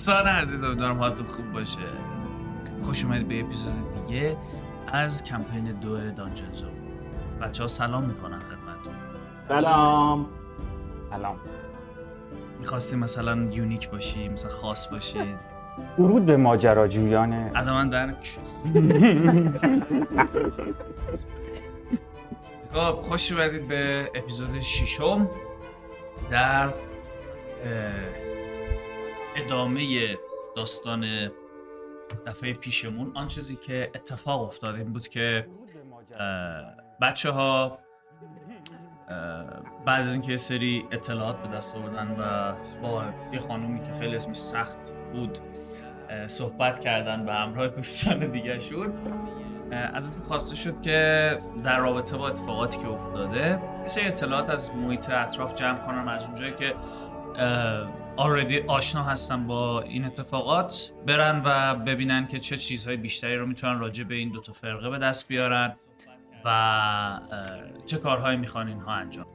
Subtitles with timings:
[0.00, 1.78] دوستان عزیز امیدوارم حالتون خوب باشه.
[2.82, 4.36] خوش اومدید به اپیزود دیگه
[4.92, 6.66] از کمپین دو دانجنزو
[7.40, 8.94] بچه ها سلام می‌کنن خدمتتون.
[9.48, 10.26] سلام.
[11.10, 11.36] سلام.
[12.60, 15.34] می‌خواستی مثلا یونیک باشی مثلا خاص باشی
[15.98, 18.38] درود به ماجراجویان ادامن درک.
[22.72, 25.28] خب خوش اومدید به اپیزود ششم
[26.30, 26.68] در
[29.40, 30.16] ادامه
[30.56, 31.06] داستان
[32.26, 35.46] دفعه پیشمون آن چیزی که اتفاق افتاد این بود که
[37.00, 37.78] بچه ها
[39.86, 44.36] بعد از اینکه سری اطلاعات به دست آوردن و با یه خانومی که خیلی اسمش
[44.36, 45.38] سخت بود
[46.26, 48.92] صحبت کردن به همراه دوستان دیگه شون
[49.72, 54.74] از اون خواسته شد که در رابطه با اتفاقاتی که افتاده یه سری اطلاعات از
[54.74, 56.74] محیط اطراف جمع کنم از اونجایی که
[58.20, 60.92] آردی آشنا هستن با این اتفاقات.
[61.06, 64.98] برن و ببینن که چه چیزهای بیشتری رو می‌تونن راجع به این دوتا فرقه به
[64.98, 65.76] دست بیارن
[66.44, 67.20] و
[67.86, 69.26] چه کارهایی می‌خوان اینها انجام.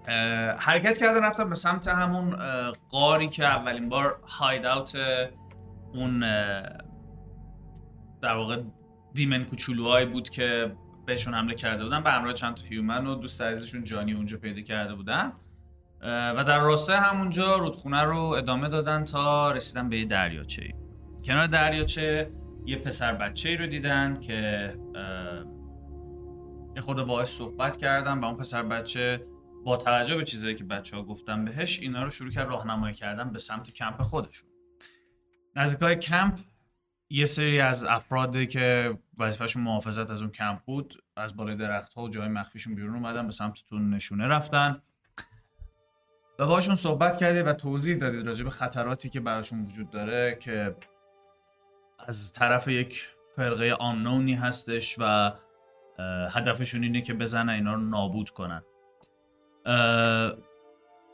[0.60, 4.98] حرکت کردن رفتن به سمت همون اه، غاری که اولین بار هاید اوت
[5.94, 6.20] اون
[8.22, 8.62] در واقع
[9.14, 10.76] دیمن کوچولوهایی بود که
[11.06, 14.62] بهشون حمله کرده بودن به همراه چند تا هیومن و دوست عزیزشون جانی اونجا پیدا
[14.62, 15.34] کرده بودن.
[16.06, 20.74] و در راستای همونجا رودخونه رو ادامه دادن تا رسیدن به یه دریاچه
[21.24, 22.32] کنار دریاچه
[22.66, 24.74] یه پسر بچه ای رو دیدن که
[26.76, 29.26] یه خورده باهاش صحبت کردن و اون پسر بچه
[29.66, 33.32] با توجه به چیزایی که بچه ها گفتن بهش اینا رو شروع کرد راهنمایی کردن
[33.32, 34.50] به سمت کمپ خودشون.
[35.56, 36.40] نزدیکای کمپ
[37.10, 42.04] یه سری از افرادی که وظیفهشون محافظت از اون کمپ بود از بالای درخت ها
[42.04, 44.82] و جای مخفیشون بیرون اومدن به سمت تون نشونه رفتن.
[46.38, 50.76] باشون صحبت کردید و توضیح دادید راجع به خطراتی که براشون وجود داره که
[52.00, 55.32] از طرف یک فرقه آنونی هستش و
[56.30, 58.64] هدفشون اینه که بزنن اینا رو نابود کنن.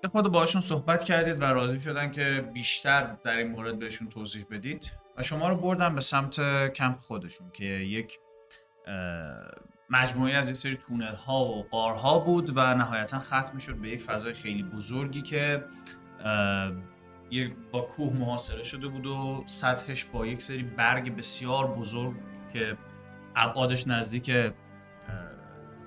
[0.03, 4.45] یه خود باشون صحبت کردید و راضی شدن که بیشتر در این مورد بهشون توضیح
[4.51, 4.91] بدید.
[5.17, 8.19] و شما رو بردن به سمت کمپ خودشون که یک
[9.91, 14.01] مجموعه از یه سری تونل ها و قارها بود و نهایتا ختم شد به یک
[14.03, 15.65] فضای خیلی بزرگی که
[17.31, 22.13] یه با کوه محاصره شده بود و سطحش با یک سری برگ بسیار بزرگ
[22.53, 22.77] که
[23.35, 24.51] ابعادش نزدیک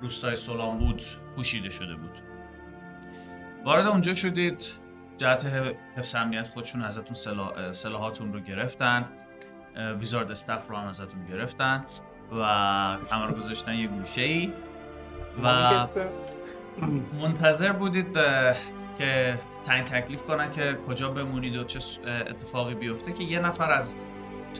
[0.01, 1.03] روستای سولان بود
[1.37, 2.19] پوشیده شده بود.
[3.65, 4.73] وارد اونجا شدید
[5.17, 5.47] جهت
[5.97, 9.09] حفظ امنیت خودشون ازتون سلاح- سلاحاتون رو گرفتن
[9.99, 11.85] ویزارد استف رو هم ازتون گرفتن.
[12.34, 12.97] و
[13.27, 14.53] رو گذاشتن یه گوشه ای
[15.43, 15.87] و
[17.22, 18.19] منتظر بودید
[18.99, 23.97] که تعیین تکلیف کنن که کجا بمونید و چه اتفاقی بیفته که یه نفر از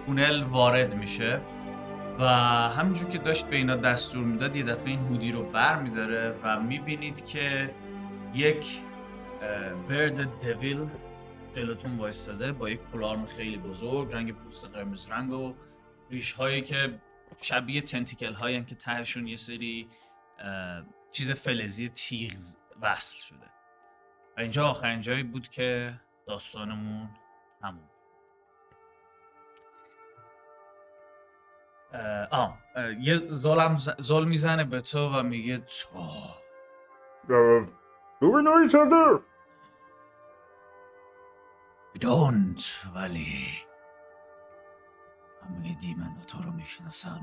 [0.07, 1.41] تونل وارد میشه
[2.19, 2.25] و
[2.69, 6.61] همینجور که داشت به اینا دستور می‌داد یه دفعه این هودی رو بر میداره و
[6.61, 7.71] می‌بینید که
[8.35, 8.79] یک
[9.89, 10.87] برد دویل
[11.57, 15.55] جلوتون وایستاده با یک پلارم خیلی بزرگ رنگ پوست قرمز رنگ و
[16.11, 16.95] ریش هایی که
[17.41, 19.91] شبیه تنتیکل هایی که تهشون یه سری
[21.13, 22.33] چیز فلزی تیغ
[22.81, 23.47] وصل شده.
[24.37, 27.11] و اینجا آخرین جایی بود که داستانمون
[31.93, 35.99] اه، آه اه، یه ظلم ظلم می‌زنه به تو و میگه تو.
[38.21, 39.21] do we know each other?
[41.99, 43.64] don't ولی
[45.45, 47.21] همه دیمن تو رو می‌شناسن?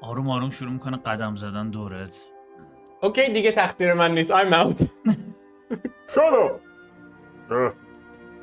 [0.00, 2.20] آروم آروم شروع می‌کنه قدم زدن دورت.
[3.02, 4.32] اوکی دیگه تقصیر من نیست.
[4.32, 4.80] I'm out.
[6.14, 6.60] Shut up!
[7.50, 7.72] Uh,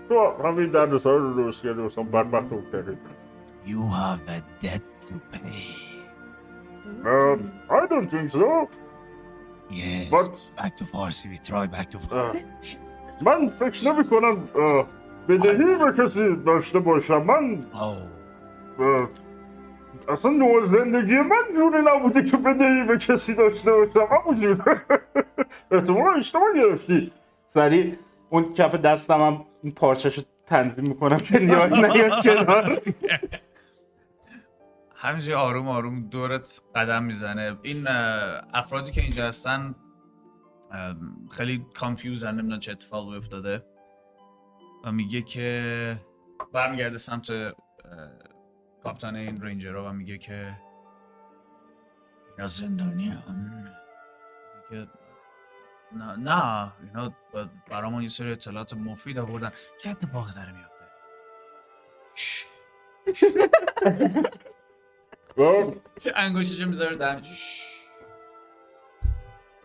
[0.09, 2.97] تو همین دردسار رو درست کرده بسان بدبخت رو کردی.
[3.65, 5.61] You have a debt to pay.
[7.05, 7.39] Um,
[7.69, 8.67] I don't think so.
[9.69, 10.11] Yes.
[10.11, 10.29] What?
[10.57, 12.37] back to Farsi we try back to Uh,
[13.21, 14.85] من فکر نمی کنم uh,
[15.29, 17.23] بدهی به کسی داشته باشم.
[17.23, 17.57] من
[20.09, 24.07] اصلا نوع زندگی من جوری نبوده که بدهی به کسی داشته باشم.
[24.11, 24.81] همونجور
[25.71, 27.11] احتمال اشتباه گرفتی.
[27.47, 27.97] سریع
[28.29, 32.81] اون کف دستم هم این پارچهشو تنظیم می‌کنم که نیاز نیاد کنار.
[34.95, 37.57] همینجوری آروم آروم دورت قدم می‌زنه.
[37.61, 37.87] این
[38.53, 39.75] افرادی که اینجا هستن
[41.31, 43.63] خیلی کانفیوزن نمی‌دونن چه اتفاقی افتاده.
[44.83, 45.95] و میگه که
[46.53, 47.27] برمیگرده سمت
[48.83, 50.59] کاپتان این رنجرها و میگه که
[52.37, 53.75] اینا زندانی هم
[54.71, 54.87] میگه
[55.91, 57.15] نه نه اینا
[57.69, 59.51] برامون یه سری اطلاعات مفید آوردن.
[59.81, 60.85] چه اتفاقی داره میفته
[62.15, 62.45] شش.
[65.37, 67.21] اه، چه انگشتشو می‌ذاره در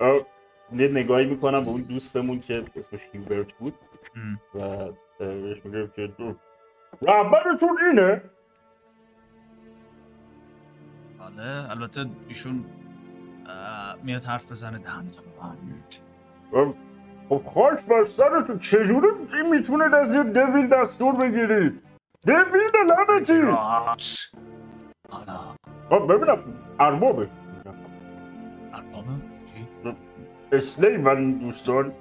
[0.00, 0.26] اه،
[0.72, 3.75] یه نگاهی می‌کنم به اون دوستمون که اسمش هیوبرت بود.
[4.55, 4.88] و
[7.02, 8.22] رهبرتون اینه
[11.20, 12.64] آره البته ایشون
[14.02, 15.94] میاد حرف بزنه دهنتو ببند
[16.52, 16.75] اه،
[17.28, 21.82] خب خاش بر سرتون چجوری این می‌تونید از یه دویل دستور بگیرید
[22.26, 23.43] دویل لعنتی
[25.90, 26.38] آه، ببینم
[26.81, 27.28] اربابه
[28.75, 29.08] اربابه
[29.55, 29.69] چی؟
[30.52, 31.93] اسلیون دوستان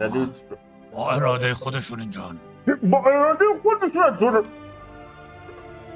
[0.00, 0.32] یعنی
[0.92, 2.38] با اراده خودشون اینجان
[2.82, 4.44] با اراده خودشون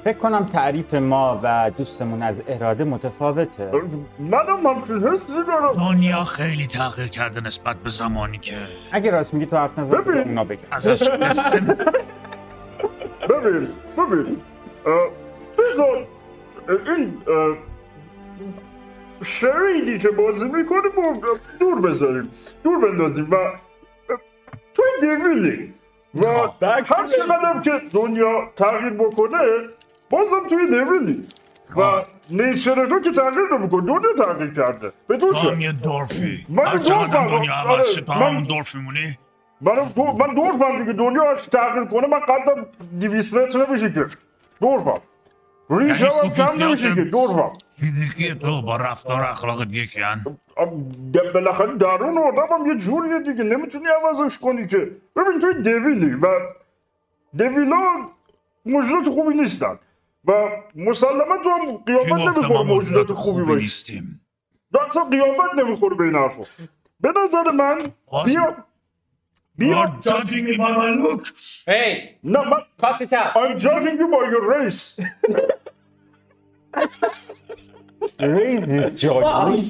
[0.03, 3.71] فکر کنم تعریف ما و دوستمون از اراده متفاوته.
[4.19, 5.71] منم همچین حسی دارم.
[5.71, 8.55] دنیا خیلی تغییر کرده نسبت به زمانی که
[8.91, 10.21] اگه راست میگی تو حرف ببین.
[10.21, 11.59] اونا بگم ازش قصه
[13.29, 14.41] ببین ببین.
[15.57, 16.07] بذار
[16.87, 17.17] این
[19.23, 21.13] شریدی که بازی می‌کنه با
[21.59, 22.31] دور بذاریم.
[22.63, 23.35] دور بندازیم و
[24.75, 24.85] توی
[25.17, 25.73] دویلی
[26.15, 26.63] و خب.
[26.63, 29.37] هر چقدر که دنیا تغییر بکنه
[30.09, 31.27] بازم توی دویلی
[31.75, 32.03] و خب.
[32.29, 36.65] نیچر تو که تغییر نمی‌کنه دنیا تغییر کرده به تو تو چه؟ یه دورفی من
[36.65, 37.27] هر چقدر.
[37.27, 39.17] دنیا آره، عوض شه تو من- همون دورف میمونی
[39.61, 39.73] من
[40.19, 42.65] من دورفم دیگه دنیا تغییر کنه من قدم
[43.01, 44.05] 200 متر نمیشه که
[44.61, 45.01] دورفم
[45.69, 50.23] ریشم هم کم یعنی نمیشه که دورفم فیزیکی تو با رفتار و اخلاق یکی هن
[51.13, 54.77] د- بالاخره درون آدم هم یه جوریه دیگه نمی‌تونی عوضش کنی که.
[55.15, 56.27] ببین توی دویلی و
[57.37, 57.83] دویلا
[58.65, 59.79] موجودات خوبی نیستن
[60.25, 60.31] و
[60.75, 63.63] مسلما تو هم گفته نمی‌خوره موجودات خوبی باشی.
[63.63, 64.21] نیستیم؟
[64.87, 66.43] اصلا قیافت نمی‌خوره به این حرفا.
[66.99, 67.91] به نظر من
[68.25, 68.55] بیا
[69.57, 69.99] بیا.
[70.01, 71.23] judging me by my look
[71.67, 73.35] Hey, نه من cut it out.
[73.35, 75.01] I'm judging you by your race.
[78.19, 79.61] ریزی جاگی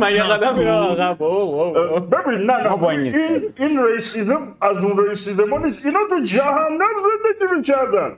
[0.00, 1.18] من یه قدم میرم عقب.
[2.10, 6.78] ببین نه ما نه این این ریسیزم از اون ریسیزم ها نیست اینا تو جهنم
[7.02, 8.16] زندگی می‌کردن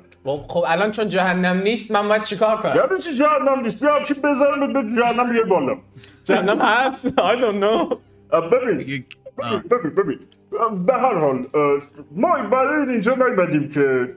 [0.49, 4.15] خب الان چون جهنم نیست من باید چیکار کنم؟ یعنی چی جهنم نیست؟ بیا چی
[4.15, 5.77] بزنم به جهنم یه بالا
[6.25, 7.97] جهنم هست؟ I don't know.
[8.53, 9.05] ببین.
[9.71, 10.19] ببین ببین.
[10.87, 11.47] به هر حال
[12.17, 14.09] ما برای اینجا نیومدیم که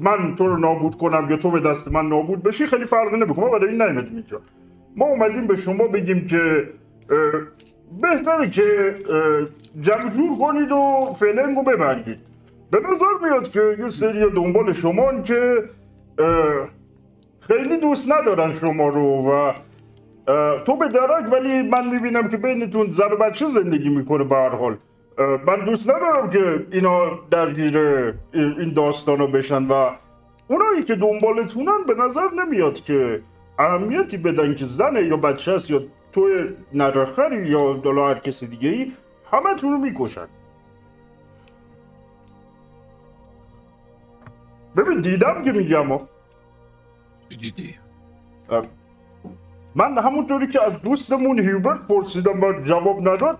[0.00, 3.44] من تو رو نابود کنم یا تو به دست من نابود بشی خیلی فرقی نمی‌کنه.
[3.44, 4.40] ما برای این نیومدیم اینجا.
[4.96, 6.68] ما اومدیم به شما بگیم که
[8.02, 8.94] بهتره که
[9.80, 12.20] جمع جور کنید و فلنگ رو ببندید.
[12.70, 15.64] به نظر میاد که یه سری دنبال شما که
[17.40, 19.52] خیلی دوست ندارن شما رو و
[20.64, 24.76] تو به درک ولی من می‌بینم که بینتون و بچه زندگی می‌کنه به هر حال.
[25.18, 27.78] من دوست ندارم که اینا درگیر
[28.32, 29.90] این داستان رو بشن و
[30.48, 33.22] اونایی که دنبالتونن به نظر نمیاد که
[33.58, 35.82] اهمیتی بدن که زنه یا بچه است یا
[36.12, 36.28] تو
[36.74, 38.92] نرخری یا دلا هر کسی دیگه ای
[39.32, 40.26] همه رو می‌کشن.
[44.76, 45.98] ببین دیدم که میگم
[47.28, 47.74] دیدی.
[49.74, 53.38] من همونطوری که از دوستمون هیوبرت پرسیدم و جواب نداد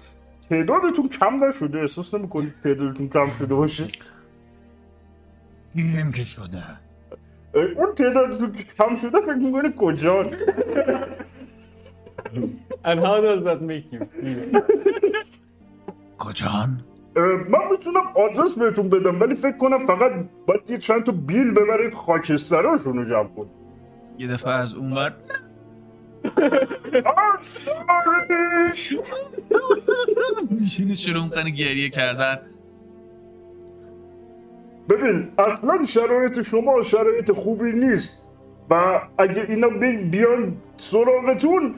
[0.51, 3.89] تعدادتون کم نشده احساس نمی‌کنید تعدادتون کم شده باشه
[5.75, 6.63] گیریم که شده
[7.55, 10.31] اون تعدادتون کم شده فکر می‌کنه کجا
[12.85, 14.63] And how does that make you feel?
[16.19, 16.81] کجان؟
[17.49, 20.13] من می‌تونم آدرس بهتون بدم ولی فکر کنم فقط
[20.47, 23.51] باید یه چند تا بیل ببرید خاکستراشون رو جمع کنید
[24.19, 25.46] یه دفعه از I'm sorry.
[30.51, 32.39] میشینی اون قنه گریه کردن؟
[34.91, 38.27] ببین اصلا شرایط شما شرایط خوبی نیست.
[38.71, 41.75] و اگه اینا بی- بیان سراغتون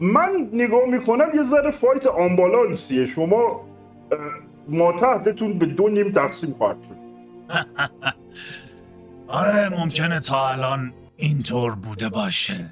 [0.00, 3.66] من نگاه می‌کنم یه ذره فایت آمبالانسیه شما
[4.68, 6.96] ما تحتتون به دو نیم تقسیم خواهد شد.
[9.28, 12.70] آره ممکنه تا الان اینطور بوده باشه.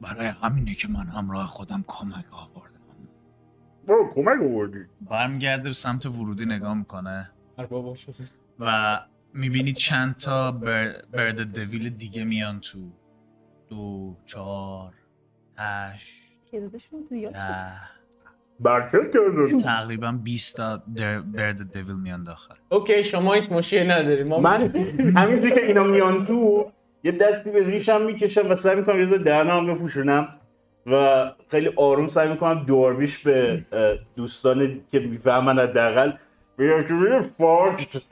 [0.00, 2.78] برای همینه که من همراه خودم کمک آوردم.
[3.86, 4.78] برو کمک آوردی.
[5.00, 7.30] برمیگرده سمت ورودی نگاه می‌کنه.
[8.58, 9.00] و
[9.34, 10.92] می‌بینی چند تا بر...
[11.12, 12.78] برد دویل دیگه میان تو.
[13.68, 14.92] دو چهار
[15.56, 16.78] هشت کرده
[19.62, 22.54] تقریبا 20 تا در- برد دیویل میان داخل.
[22.68, 24.24] اوکی شما هیچ مشکلی نداری.
[24.24, 24.60] ما من
[25.16, 26.70] همینجوری که اینا میان تو
[27.04, 30.28] یه دستی به ریشم می‌کشم و سعی می‌کنم یه ذره دهنم بپوشونم
[30.86, 33.64] و خیلی آروم سعی می‌کنم دوربیش به
[34.16, 36.12] دوستان که می‌فهمن حداقل
[36.58, 38.02] بگم فاکت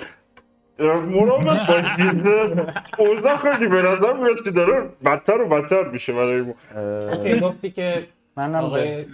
[0.79, 2.29] مراقب باشید
[2.99, 7.49] اوضاع خیلی به نظر میاد که داره بدتر و بدتر میشه برای ما.
[7.49, 9.07] گفتی که منم به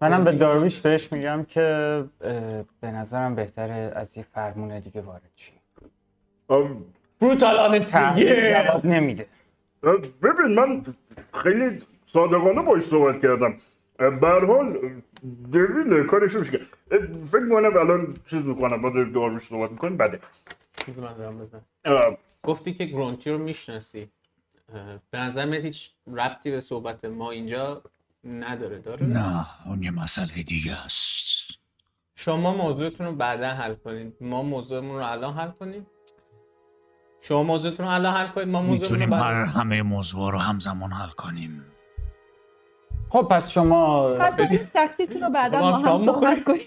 [0.00, 2.04] منم به دارویش بهش میگم که
[2.80, 5.52] به نظرم بهتره از یه فرمون دیگه وارد شی
[7.20, 9.26] بروتال آنستی جواب نمیده.
[10.22, 10.84] ببین من
[11.34, 13.56] خیلی صادقانه باش صحبت کردم.
[13.98, 14.78] به هر حال
[15.52, 16.60] دویل کارش رو میشه
[17.26, 20.20] فکر می‌کنم الان چیز می‌کنم با داروش صحبت می‌کنیم بده
[22.42, 24.08] گفتی که گرونتی رو می‌شناسی.
[25.10, 27.82] به نظر میاد هیچ ربطی به صحبت ما اینجا
[28.24, 31.58] نداره داره؟ نه اون یه مسئله دیگه است.
[32.14, 34.14] شما موضوعتون رو بعدا حل کنید.
[34.20, 35.86] ما موضوعمون رو الان حل کنیم.
[37.20, 41.64] شما موضوعتون رو الان حل کنید ما می‌تونیم هر همه موضوع رو همزمان حل کنیم.
[43.08, 44.10] خب پس شما
[44.72, 46.60] شخصیتون رو بعدا خب، با هم صحبت کنیم.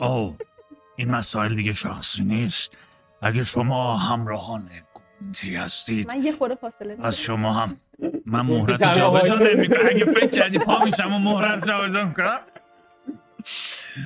[0.00, 0.36] او
[0.96, 2.78] این مسائل دیگه شخصی نیست.
[3.22, 4.70] اگه شما همراهان
[5.20, 6.96] گونتی هستید من یه خورده فاصله.
[7.02, 7.76] از شما هم
[8.26, 9.54] من مهرت جابجا وایسه.
[9.54, 9.86] نمی‌کنم.
[9.90, 12.40] اگه فکر کردی پا میشم و مهرت جابجا می‌کنم.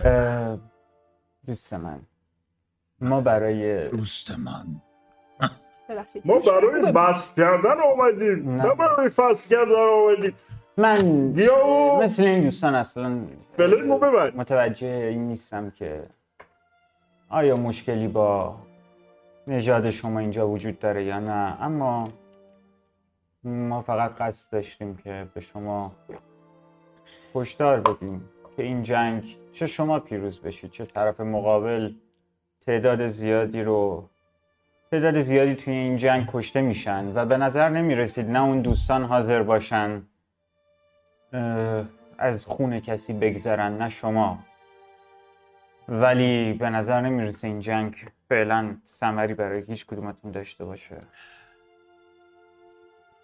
[0.05, 0.59] اه،
[1.47, 2.01] دوست من.
[3.01, 4.67] ما برای دوست من.
[5.88, 6.23] ببخشید.
[6.25, 8.75] ما برای بس کردن آمدیم نه.
[8.75, 10.35] برای فصل کردن آمدیم
[10.76, 12.00] من بیا.
[12.02, 13.18] مثل این دوستان اصلا
[13.57, 14.37] فلنگو ببند.
[14.37, 16.02] متوجه این نیستم که
[17.28, 18.57] آیا مشکلی با
[19.47, 21.57] نژاد شما اینجا وجود داره یا نه.
[21.62, 22.09] اما
[23.45, 25.92] ما فقط قصد داشتیم که به شما
[27.35, 31.92] هشدار بدیم که این جنگ چه شما پیروز بشید چه طرف مقابل
[32.66, 34.09] تعداد زیادی رو
[34.90, 39.04] تعداد زیادی توی این جنگ کشته میشن و به نظر نمی رسید نه اون دوستان
[39.04, 40.02] حاضر باشن
[42.18, 44.38] از خون کسی بگذرن نه شما.
[45.88, 47.95] ولی به نظر نمی‌رسه این جنگ
[48.28, 50.97] فعلا ثمری برای هیچ کدومتون داشته باشه.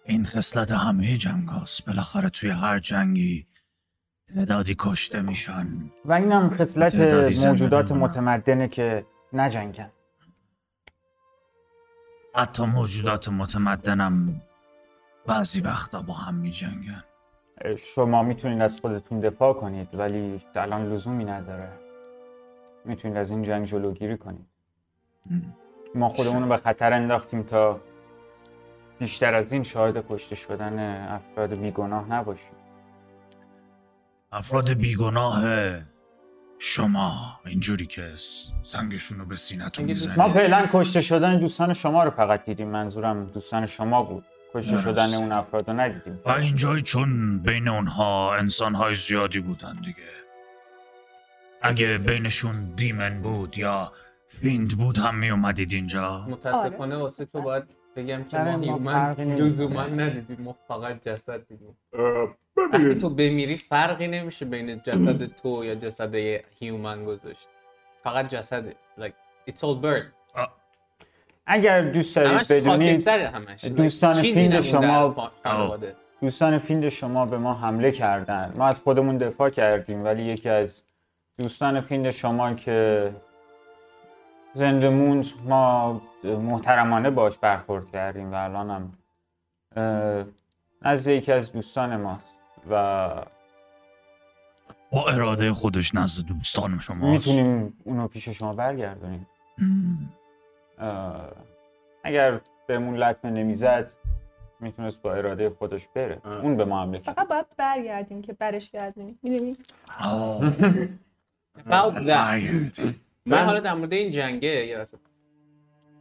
[0.05, 3.47] این خصلت همه جنگ هست بالاخره توی هر جنگی
[4.35, 5.67] تعدادی کشته میشن.
[6.05, 7.91] و اینم خصلت تعدادی زنده موجودات.
[7.91, 9.91] متمدنه که نجنگن
[12.35, 14.41] حتی موجودات متمدنم
[15.27, 17.03] بعضی وقتا با هم میجنگن
[17.95, 21.69] شما می‌تونید از خودتون دفاع کنید ولی الان لزومی نداره.
[22.85, 24.45] می‌تونید از این جنگ جلوگیری کنید.
[25.95, 27.81] ما خودمون رو به خطر انداختیم تا
[28.99, 32.55] بیشتر از این شاهد کشته شدن افراد بیگناه نباشیم.
[34.31, 35.43] افراد بیگناه
[36.59, 38.13] شما اینجوری که
[38.61, 42.67] سنگشون رو به سینتون می‌زنید ما فعلا کشته شدن دوستان شما رو فقط دیدیم.
[42.67, 44.25] منظورم دوستان شما بود.
[44.53, 44.81] کشته.
[44.81, 46.19] شدن اون افراد رو ندیدیم.
[46.25, 50.09] و اینجایی چون بین اونها انسانهای زیادی بودن دیگه.
[51.61, 53.91] اگه بینشون demon بود یا
[54.27, 57.63] fiend بود هم می اومدید اینجا؟ متاسفانه واسه تو باید
[57.95, 59.13] بگم که ما human.
[59.13, 60.41] لزوما ندیدیم.
[60.41, 61.77] ما فقط جسد دیدیم.
[62.73, 67.47] وقتی تو بمیری فرقی نمیشه بین جسد تو یا جسد یه human گذاشت.
[68.03, 68.75] فقط جسده.
[68.99, 69.13] Like
[69.51, 70.05] it's all bird
[71.47, 73.65] اگر دوست دارید بدونید همش.
[73.65, 75.15] دوستان فیلم نمونده شما-.
[76.21, 78.53] دوستان فیلد شما به ما حمله کردن.
[78.57, 80.83] ما از خودمون دفاع کردیم ولی یکی از
[81.37, 83.11] دوستان فیلد شما که
[84.55, 85.25] زنده موند.
[85.45, 88.93] ما محترمانه باش برخورد کردیم و الان هم
[90.81, 92.23] نزد یکی از دوستان ماست
[92.69, 93.09] و
[94.91, 99.27] با اراده خودش نزد دوستان شما می‌تونیم اونو پیش شما برگردونیم.
[102.03, 103.91] اگر بهمون لطمه نمی‌زد
[104.59, 106.21] می‌تونست با اراده خودش بره.
[106.23, 106.31] آه.
[106.31, 109.19] اون به ما حمله کرد فقط باید برگردیم که برش گردونیم.
[109.23, 109.57] می‌دونی؟
[111.57, 113.04] About that.
[113.25, 114.85] من حالا در مورد این جنگه.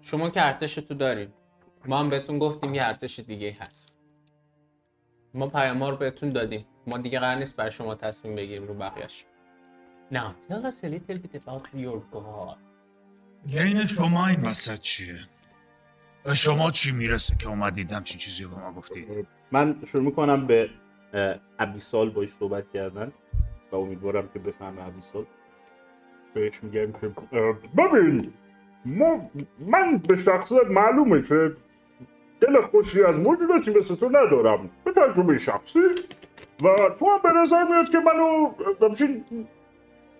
[0.01, 1.33] شما که ارتش تو داریم
[1.87, 3.99] ما هم بهتون گفتیم یه ارتش دیگه هست
[5.35, 9.25] ما پیام رو بهتون دادیم ما دیگه قرار نیست بر شما تصمیم بگیریم رو بقیهش
[10.13, 12.59] a little bit about your god
[13.47, 15.21] این شما این وسط چیه؟
[16.25, 20.47] به شما چی می‌رسه که اومدید همچین چیزی رو به ما گفتید؟ من شروع می‌کنم
[20.47, 20.71] به
[21.59, 23.13] ابیسال باش صحبت کردن
[23.73, 25.27] و امیدوارم که بفهمه ابیسال
[26.35, 27.11] بهش میگم که
[27.79, 28.33] ببین
[29.67, 31.53] من به شخصیت معلومه که
[32.41, 35.81] دل خوشی از موجوداتی مثل تو ندارم به تجربه شخصی.
[36.63, 38.51] و تو هم به نظر میاد که منو
[38.83, 39.25] همچین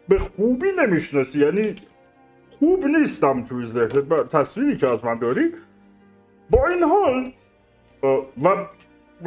[0.09, 1.75] به خوبی نمی‌شناسی یعنی
[2.51, 5.53] خوب نیستم توی ذهنت تصویری که از من داری.
[6.51, 7.33] با این حال
[8.43, 8.49] و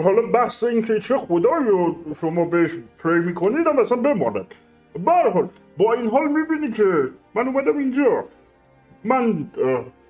[0.03, 2.72] حالا بحث این که چه خدایی رو شما بهش
[3.03, 4.56] پری می‌کنید هم اصلا بماند.
[5.06, 8.24] به هر حال با این حال می‌بینی که من اومدم اینجا.
[9.03, 9.48] من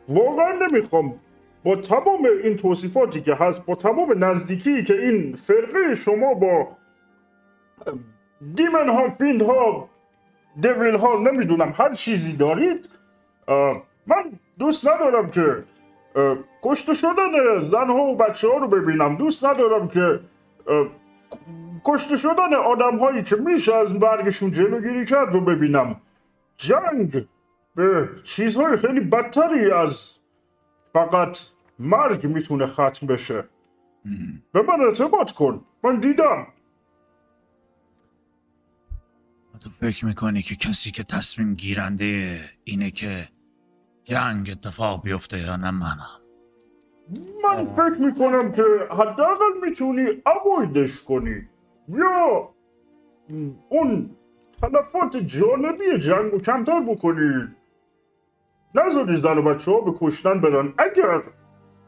[0.09, 1.13] واقعا نمی‌خوام
[1.63, 6.67] با تمام این توصیفاتی که هست با تمام نزدیکی که این فرقه شما با
[8.55, 9.89] دیمن ها فیند ها
[10.61, 12.89] دویل ها نمی‌دونم هر چیزی دارید
[14.07, 14.23] من
[14.59, 15.63] دوست ندارم که
[16.63, 19.15] کشته شدن زن ها و بچه ها رو ببینم.
[19.15, 20.19] دوست ندارم که
[21.85, 26.01] کشته شدن آدم هایی که میشه از برگشون جلوگیری کرد رو ببینم.
[26.57, 27.27] جنگ
[27.75, 30.11] به چیزهای خیلی بدتری از
[30.93, 31.39] فقط
[31.79, 33.43] مرگ می‌تونه ختم بشه.
[34.51, 35.65] به من اعتماد کن.
[35.83, 36.47] من دیدم.
[39.59, 43.25] تو فکر می‌کنی که کسی که تصمیم گیرنده اینه که
[44.03, 46.21] جنگ اتفاق بیفته یا نه؟ منم.
[47.43, 51.49] من فکر می‌کنم که حداقل می‌تونی اوایدش کنی.
[51.87, 52.49] یا!
[53.69, 54.09] اون
[54.61, 57.47] تلفات جانبی جنگ رو کمتر بکنی
[58.75, 60.73] نذاری زن و بچه ها به کشتن برن.
[60.77, 61.21] اگر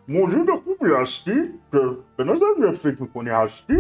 [0.08, 1.80] موجود خوبی هستی که
[2.18, 3.78] به نظر میاد فکر می‌کنی هستی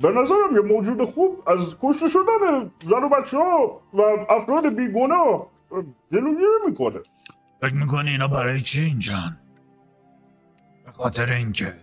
[0.00, 5.46] به نظرم یه موجود خوب از کشته شدن زن و بچه ها و افراد بیگناه
[5.72, 7.00] اه، جلوگیری می‌کنه.
[7.60, 9.36] فکر می‌کنی اینا برای چی اینجان
[10.84, 11.74] به خاطر اینکه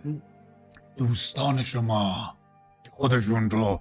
[0.96, 2.37] دوستان شما
[2.98, 3.80] خودشون رو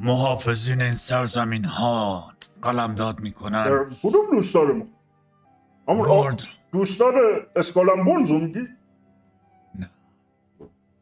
[0.00, 3.96] محافظین این سرزمین ها قلمداد می‌کنن.
[4.02, 4.84] کدوم دوستان ما؟
[5.88, 6.36] همون
[6.72, 7.14] دوستان
[7.56, 8.68] اسکالمبونز رو میگی؟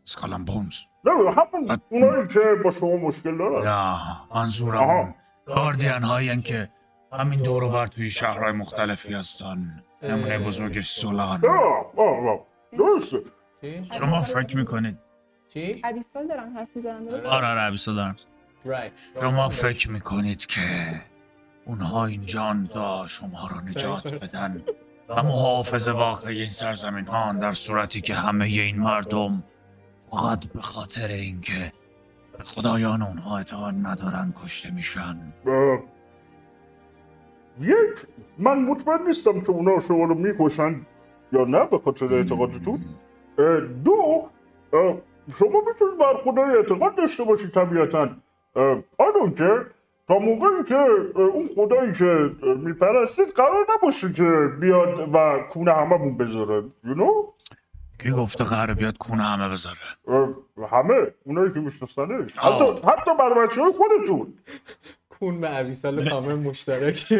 [0.07, 1.79] اسکالم بونز نه همون.
[1.91, 3.69] اونایی که با شما مشکل دارن.
[3.69, 5.15] نه منظورم
[5.47, 6.71] گاردین هایی که
[7.13, 9.83] همین دور و بر توی شهرهای مختلفی هستن.
[10.03, 11.47] نمونه بزرگش سولان.
[11.47, 12.41] آه آه آه.
[12.79, 13.23] درسته؟
[13.93, 14.99] شما فکر می‌کنید
[15.57, 18.17] چی؟ ابیسال دارن حرف می‌زنن درست؟ آره آره عبیسا دارم
[18.67, 19.21] Right.
[19.21, 20.61] شما فکر می‌کنید که
[21.65, 24.63] اونها اینجان تا شما رو نجات بدن
[25.09, 29.43] و محافظ واقعی این سرزمین ها در صورتی که همه این مردم
[30.11, 31.73] فقط به خاطر اینکه
[32.39, 35.33] به خدایان اونها اعتقاد ندارن کشته میشن
[37.61, 38.07] یک
[38.39, 40.87] من مطمئن نیستم که اونا شما رو می‌کشن
[41.33, 42.85] یا نه به خاطر اعتقادتون
[43.85, 44.31] دو
[45.35, 48.09] شما می‌تونید بر خدای اعتقاد داشته باشید طبیعتا.
[48.99, 49.67] آنون که
[50.09, 50.75] تا موقعی که
[51.15, 57.47] اون خدایی که میپرستید قرار نباشه که بیاد و کونه هممون بذاره you know?
[57.99, 59.79] کی گفته قراره بیاد کونه همه بذاره؟
[60.71, 61.07] همه.
[61.25, 62.39] اونایی که میشناسنش.
[62.39, 64.35] حتی حتی بر بچه های خودتون.
[65.09, 67.13] کون به عویسال کامل مشترک.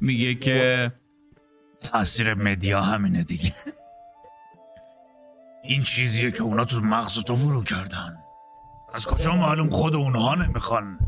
[0.00, 0.92] میگه که
[1.82, 3.52] تاثیر مدیا همینه دیگه.
[5.68, 8.18] این چیزیه که اونا تو مغز تو فرو کردن.
[8.94, 10.98] از کجا معلوم خود اونها نمی‌خوان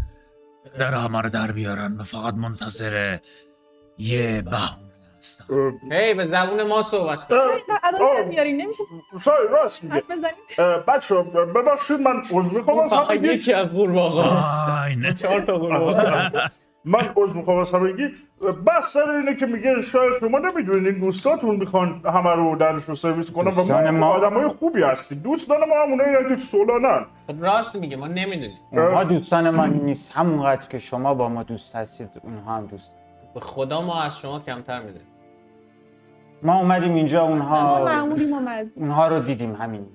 [0.78, 3.18] در همه رو در بیارن و فقط منتظر
[3.98, 5.44] یه بهونه هستن.
[5.92, 7.18] هی به زبون ما صحبت
[7.82, 8.82] الان میارین نمیشه
[9.24, 10.02] سای راست میگه.
[10.88, 11.14] بچه
[11.54, 12.88] ببخشید من عذر می‌خوام.
[12.88, 16.30] فقط یکی از قورباغه چهار تا قورباغه.
[16.88, 18.08] من عذر می‌خوام از همگی.
[18.66, 22.94] بحث سر اینه که میگه شاید شما نمی‌دونید این دوستاتون می‌خوان همه رو درش رو
[22.94, 25.18] سرویس کنن و ما ما- آدم های خوبی هستیم.
[25.18, 27.06] دوستان ما همونه که سولانن.
[27.26, 28.58] خب راست میگه ما نمی‌دونیم.
[28.72, 30.12] اونها دوستان ما نیست.
[30.16, 32.90] همونقدر که شما با ما دوست هستید اونها هم دوست
[33.34, 35.06] به خدا ما از شما کمتر می‌دونیم.
[36.42, 38.16] ما اومدیم اینجا ما اونها ما
[38.76, 39.86] اونها رو دیدیم همین.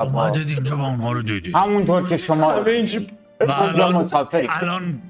[0.00, 1.56] اومدید اینجا و اونها رو دیدید.
[1.56, 2.64] همونطور که شما
[3.40, 4.08] و الان
[4.62, 5.02] الان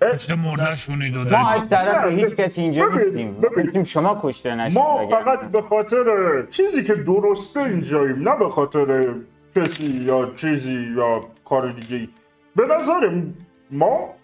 [0.00, 3.40] پشت مردشونید و ما از طرف هیچ کسی اینجا نیستیم.
[3.40, 5.08] گفتیم شما کشته نشید ما.
[5.08, 6.04] فقط به خاطر
[6.50, 9.14] چیزی که درسته اینجاییم نه به خاطر
[9.56, 12.08] کسی یا چیزی یا کار دیگه
[12.56, 13.22] به نظر
[13.70, 14.14] ما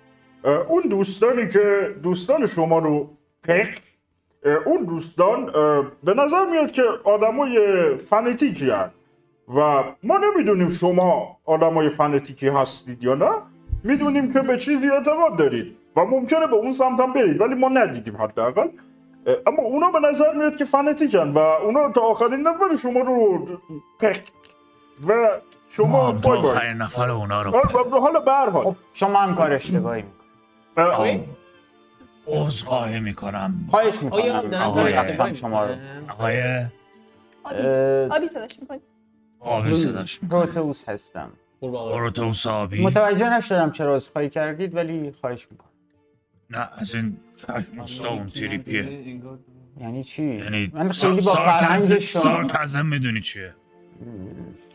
[0.68, 3.10] اون دوستانی که دوستان شما رو
[3.48, 5.52] اه، اون دوستان
[6.04, 7.58] به نظر میاد که آدمای
[7.96, 8.90] فنتیکی هن.
[9.48, 13.30] و ما نمی‌دونیم شما آدمای فنتیکی هستید یا نه
[13.84, 17.68] می‌دونیم که به چیزی اعتقاد دارید و ممکنه به اون سمت هم برید ولی ما
[17.68, 18.68] ندیدیم حداقل.
[19.46, 23.46] اما اونا به نظر میاد که فنتیکن و اونا تا آخرین نفر شما رو
[24.00, 24.22] پک
[25.06, 25.28] و ما
[25.70, 30.02] شما تا بای بای آخرین نفر اونا رو آه، حالا خب شما هم کار اشتباهی
[30.02, 31.20] می‌کنید.
[32.26, 33.54] اه، عذرخواهی می‌کنم.
[33.70, 34.40] خواهش می‌کنم.
[34.40, 35.74] دارن آقای شما رو.
[36.10, 36.66] آقای
[38.10, 38.80] آبی صداش می‌کنی؟
[39.40, 41.30] آبی صداش می‌کنه پروتئوس هستم.
[41.60, 45.70] پروتئوس آبی متوجه نشدم چرا عذرخواهی کردید ولی خواهش می‌کنم.
[46.50, 47.16] نه از این
[48.08, 49.16] اون تریپیه.
[49.80, 53.54] یعنی چی؟ یعنی من خیلی با سارکزم فرهنگ شما می‌دونی چیه؟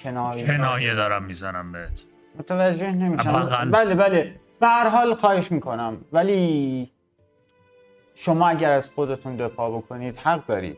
[0.03, 0.45] کنایه.
[0.45, 2.05] کنایه دارم می‌زنم بهت.
[2.39, 3.49] متوجه نمیشم.
[3.71, 4.35] بله بله.
[4.59, 5.97] به هر حال خواهش می‌کنم.
[6.13, 6.91] ولی
[8.15, 10.77] شما اگر از خودتون دفاع بکنید حق دارید.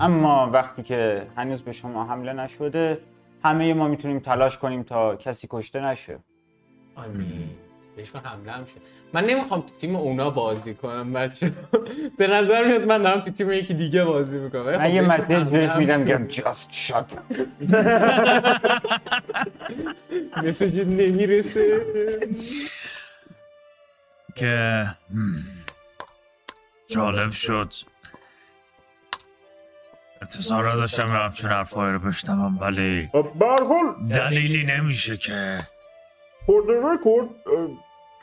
[0.00, 2.98] اما وقتی که هنوز به شما حمله نشده
[3.44, 6.18] همه ما می‌تونیم تلاش کنیم تا کسی کشته نشه.
[6.96, 7.50] آمین.
[7.96, 8.80] بهشون حمله هم شد
[9.12, 11.52] من نمی‌خوام تو تیم اونا بازی کنم بچه.
[12.18, 14.62] به نظر میاد من دارم تو تیم یکی دیگه بازی می‌کنم.
[14.62, 16.04] من یه مسیج بهش هم میدم شد.
[16.04, 17.16] میگم just shut.
[20.36, 21.80] مسیج نمی‌رسه.
[24.36, 24.86] که
[26.86, 27.72] جالب شد.
[30.22, 35.58] انتظار داشتم به همچون حرفایی رو بشنوم ولی به هر حال دلیلی نمیشه که.
[36.46, 37.68] for the record اه،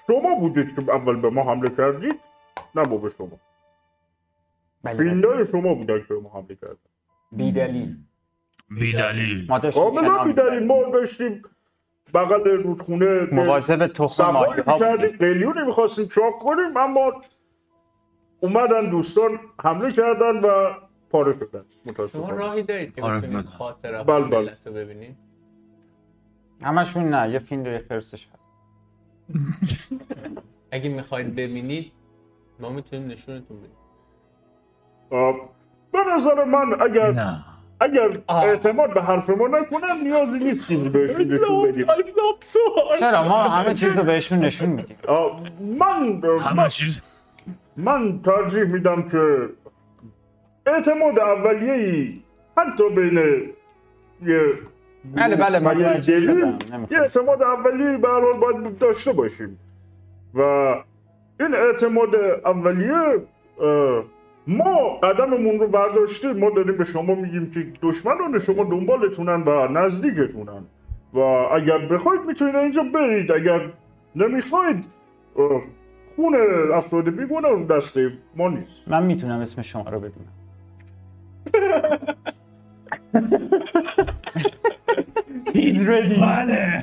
[0.08, 2.20] شما بودید که اول به ما حمله کردید
[2.76, 3.40] نه ما به شما.
[4.84, 6.78] بله، فیلدای شما بودن که به ما حمله کردن.
[7.32, 7.98] بی دلیل
[8.70, 11.42] بی دلیل ما داشتیم کاملا شنا بیداریم ما داشتیم
[12.14, 17.22] بغل رودخونه مواظب تخم ماهی ها کردیم بودیم قلیونی می‌خواستیم چاک کنیم اما
[18.40, 20.74] اومدن دوستان حمله کردن و
[21.10, 23.46] پاره شدن شما متاسفانه راهی دارید که آره، بتونید بله.
[23.46, 24.40] خاطره بله، بله.
[24.40, 25.16] ملت رو ببینید؟
[26.62, 28.44] همشون نه یه فیلم و یه خرسش هست.
[30.72, 31.92] اگه می‌خواید ببینید
[32.60, 33.78] ما می‌تونیم نشونتون بدیم.
[35.92, 37.46] به نظر من اگر نه.
[37.80, 38.44] اگر آه.
[38.44, 41.86] اعتماد به حرف ما نکنن نیازی نیست چیزی بهشون نشون بدیم.
[43.00, 44.98] چرا؟ ما همه چیز رو بهشون نشون میدیم.
[45.80, 47.02] من همه من, چیز.
[47.78, 49.50] من ترجیح میدم که
[50.66, 52.22] اعتماد اولیه ای
[52.58, 53.18] حتی بین
[54.26, 54.42] یه
[55.16, 55.74] بله بله و
[56.92, 58.08] یه اعتماد اولیه به
[58.42, 59.60] باید داشته باشیم.
[60.34, 60.42] و
[61.40, 63.22] این اعتماد اولیه
[64.48, 66.38] ما قدممون رو برداشتیم.
[66.38, 70.64] ما داریم به شما میگیم که دشمنان شما دنبالتونن و نزدیکتونن.
[71.14, 73.32] و اگر بخواید می‌تونید اینجا برید.
[73.32, 73.62] اگر
[74.16, 74.86] نمی‌خواید
[76.16, 76.38] خون
[76.74, 77.98] افراد بیگونه رو دست
[78.36, 78.88] ما نیست.
[78.88, 80.32] من می‌تونم اسم شما رو بدونم.
[85.54, 86.16] He's ready.
[86.20, 86.82] بله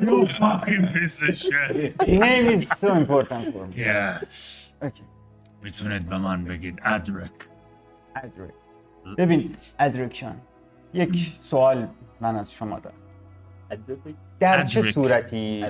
[0.00, 3.74] You fucking piece of shit Name is so important for me.
[3.86, 5.04] Yes Okay.
[5.62, 7.30] می‌تونید به من بگید ادرک
[8.16, 8.50] ادرک.
[9.18, 10.36] ببین ادرکشان
[10.94, 11.88] یک سوال
[12.20, 12.96] من از شما دارم
[14.40, 14.82] در چه.
[14.82, 15.64] صورتی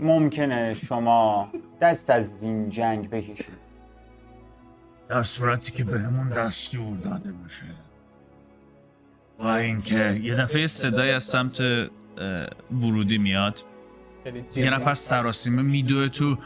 [0.00, 3.46] ممکنه شما دست از این جنگ بکشید
[5.08, 7.64] در صورتی که بهمون دستور داده باشه
[9.38, 11.60] و اینکه یه دفعه صدای از سمت
[12.70, 13.64] ورودی میاد.
[14.56, 14.70] یه.
[14.70, 16.36] نفر سراسیمه میدوه تو.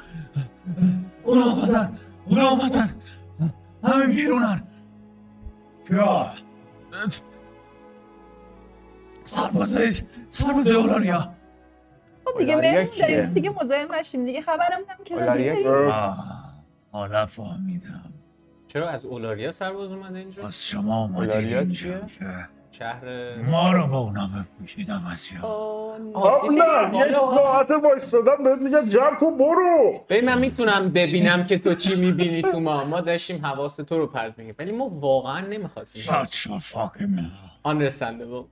[1.24, 1.92] اونا آمدن
[2.26, 2.90] اونا آمدن.
[3.84, 4.62] همین بیرونن.
[5.90, 6.32] یا.
[9.24, 9.92] سربازه
[10.28, 11.34] سربازه اولاریا.
[12.24, 14.26] خب دیگه؟ بریم دیگه مزاحم نشیم.
[14.26, 14.80] دیگه خبرم؟
[15.90, 16.40] آه
[16.92, 18.12] حالا فهمیدم.
[18.72, 23.86] چرا از اولاریا سرباز اومده اینجا؟ پس شما اومدید اولاریا اینجا؟ که شهر ما رو
[23.86, 25.42] با اونا بپوشیدم از یا.
[25.46, 26.98] آه، نه.
[26.98, 30.04] یه ساعت وایستادم بهت میگن جمع کن برو.
[30.08, 32.84] ببین من می‌تونم ببینم که تو چی می‌بینی تو ما.
[32.84, 36.02] ما داشتیم حواس تو رو پرت میگیم ولی ما واقعا نمی‌خواستیم.
[36.02, 37.70] Shut your fucking mouth.
[37.72, 38.44] understandable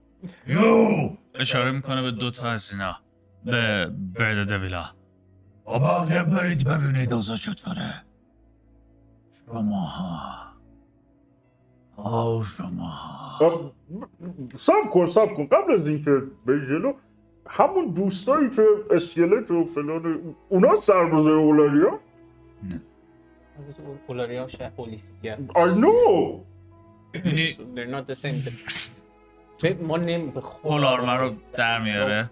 [0.49, 1.17] You!
[1.35, 2.97] اشاره می‌کنه به دو تا از اینا.
[3.45, 4.85] به برد دویلا.
[5.65, 8.08] با بقیه برید ببینید اوضاع چطوره.
[9.53, 10.39] شما ها
[11.97, 13.73] آه شما ها آه،
[14.59, 15.47] سب کن سب کن.
[15.47, 16.93] قبل از اینکه به جلو
[17.47, 21.99] همون دوستایی که اسکلت و فلان اونا سرباز اولاریا
[24.09, 26.35] اولاریا شهر پلیسی هست I know.
[27.15, 28.51] یعنی They're not the same.
[29.83, 30.33] ما نمی
[30.65, 32.31] آرمر رو در میاره.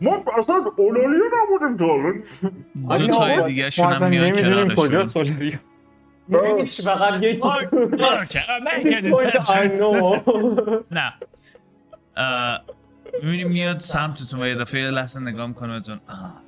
[0.00, 1.86] ما اصلا اولاریا نبودیم تا
[2.88, 5.58] حالا دو تای دیگه شون هم میان کنارشون.
[6.30, 7.48] که فقط یکی.
[10.90, 11.12] نه
[13.22, 16.42] می‌بینی میاد سمتتون و یه دفعه یه لحظه نگاه می‌کنه بهتون آه،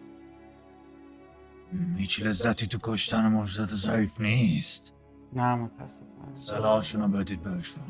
[1.96, 4.94] هیچ لذتی تو کشتن مرزت ضعیف نیست.
[5.32, 6.04] نه متاسفم
[6.42, 7.84] سلاحشون رو بدید بهشون.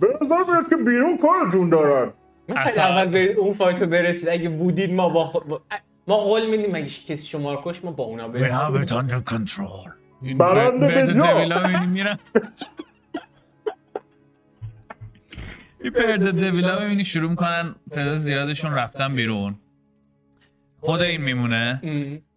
[0.00, 0.08] به
[0.40, 2.12] نظر که بیرون کارتون دارن.
[2.48, 4.28] اصلا- اول به اون فایتو برسید.
[4.28, 5.60] اگه بودید ما با, خود- با...
[6.06, 8.90] ما قول میدیم اگه کسی شما رو کش ما با اونا We بریم have it
[8.90, 9.90] under control.
[10.22, 11.32] این برنده به جا.
[11.32, 12.18] دویلا میرن.
[15.80, 19.58] این پرده دبیلا می‌بینی شروع می‌کنن تعداد زیادشون رفتن بیرون.
[20.80, 21.80] خود این میمونه.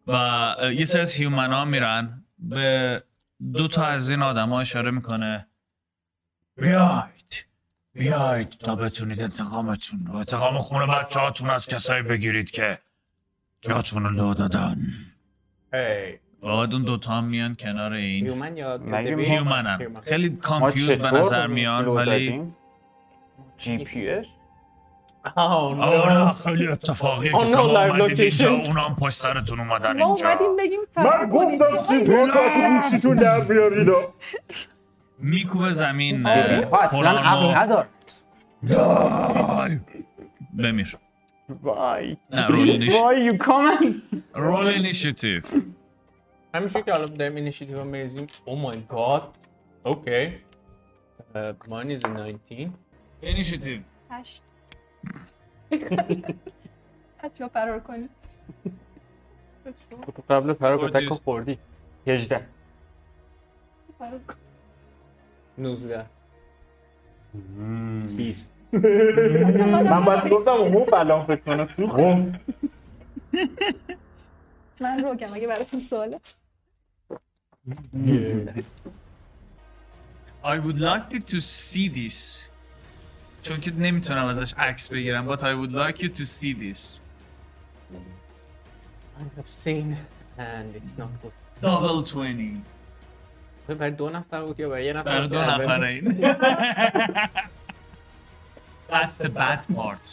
[0.07, 2.23] و یه سری از human ها میرن.
[2.39, 3.03] به
[3.53, 5.47] دو تا از این آدم ها اشاره می‌کنه.
[6.57, 7.45] بیاید
[7.93, 12.79] بیاید تا بتونید انتقامتون رو انتقام خون بچه هاتون از کسایی بگیرید که
[13.61, 14.77] جاتون رو لو دادن
[15.73, 18.77] هی بعد اون دوتا هم میان کنار این human یا
[19.17, 19.77] human.
[20.01, 22.43] خیلی ما confused به نظر میان ولی؟
[23.57, 24.25] جی پی اس
[25.35, 25.83] آه، نه.
[25.83, 28.51] آره خیلی اتفاقیه که شما اومدید اینجا.
[28.51, 31.29] اونا هم پشت سرتون اومدن ما اینجا اومدیم بگیم من.
[31.29, 34.13] گفتم کارت گوشیتون در بیاریدا
[35.19, 37.09] میکوبه زمین اینها اصلا.
[37.09, 37.89] عقل ندارد
[38.71, 39.79] Die.
[40.57, 40.97] بمیر
[41.49, 43.95] وای نه رول نیش وای یو کامنت
[44.33, 45.41] رول اینیشیتیو
[46.53, 49.35] همیشه که حالا داریم initiative میریزیم oh my god
[49.83, 50.35] Okay
[51.67, 52.69] mine is 19
[53.21, 54.43] اینیشیتیو هشت
[57.23, 58.09] بچه ها فرار کنید
[60.29, 61.21] قبل پراکوتک چیز.
[61.21, 61.57] خوردی
[62.07, 62.47] 18
[63.99, 64.35] فرار کن
[65.57, 66.05] 19
[68.17, 71.95] 20 من باید گفتم اون الان فکر کنم سوخت
[74.79, 76.19] من rogue م اگه براتون سواله
[80.43, 82.49] I would like you to see this.
[83.41, 86.99] چون که نمی‌تونم ازش عکس بگیرم but I would like you to see this.
[89.19, 89.97] I have seen
[90.37, 91.33] and it's not good.
[91.61, 92.67] Double 20
[93.67, 96.35] خب، برای دو نفر بود یا برای یه نفر برای بود؟ دو نفره این
[98.89, 100.05] That's the bad part.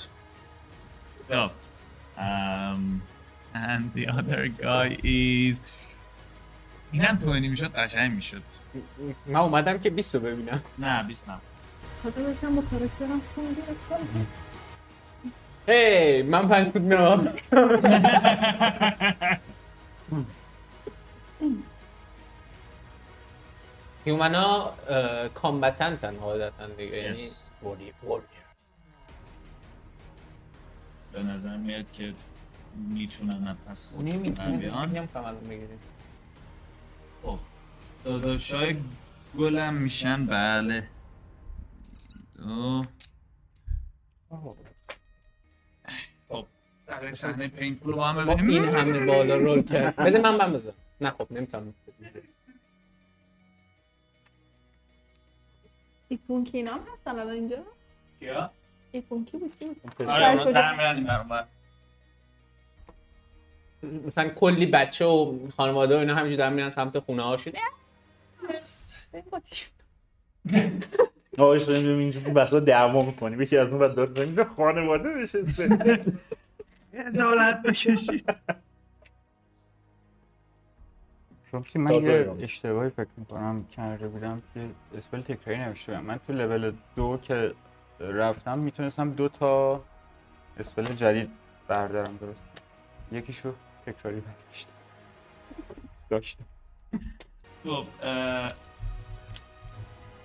[1.29, 1.39] So
[2.27, 2.83] um,
[3.55, 5.61] and the other guy is
[6.93, 8.43] اینم 20 می‌شد قشنگ می‌شد.
[9.27, 10.63] من اومدم که 20 رو ببینم.
[10.79, 11.35] نه 20 نه.
[12.05, 12.11] با
[12.71, 13.21] کارکترم
[15.69, 17.35] هی من پنج فوت میرم.
[24.05, 24.75] هیومنا
[25.35, 27.33] کامبتنتن قاعدتا دیگه یعنی Yes.
[31.17, 32.13] به نظر میاد که
[32.77, 35.09] می‌تونن از پس خودشون در بیان.
[37.23, 37.39] خب
[38.05, 38.77] داداشای
[39.39, 40.27] گلم میشن.
[40.27, 40.89] بله.
[42.37, 42.85] دو.
[46.29, 46.47] خب
[46.87, 48.63] برای صحنه پینفول رو با هم ببینیم.
[48.65, 51.75] این همه بالا رول کرد بده من من بزن نه خب نمی‌تونم.
[56.09, 57.63] ایپونکی اینا هم هستن الان اینجا؟
[58.21, 58.51] کیا؟
[58.93, 61.49] ایپونکی بود؟ کی بود؟ آره اونا در میرن این.
[64.07, 67.53] مثلا کلی بچه و خانواده و اینا همینجور دارن میرن سمت خونه هاشون.
[71.39, 73.43] آقایش داریم اینجا بسا دعوا می‌کنیم.
[73.43, 76.05] یکی از اون بعد داد اینجا خانواده نشسته.
[77.15, 78.35] دولت بکشید.
[81.51, 82.05] چون که من.
[82.05, 87.19] یه اشتباهی فکر می‌کنم کرده بودم که اسپل تکراری نوشته بودم من تو لول دو
[87.23, 87.55] که
[88.01, 89.85] رفتم می‌تونستم دو تا
[90.59, 91.31] اسپل جدید
[91.69, 92.43] بردارم درست.
[93.13, 93.53] یکیشو
[93.87, 94.71] تکراری برداشتم
[96.11, 96.45] داشتم.
[97.65, 97.87] خب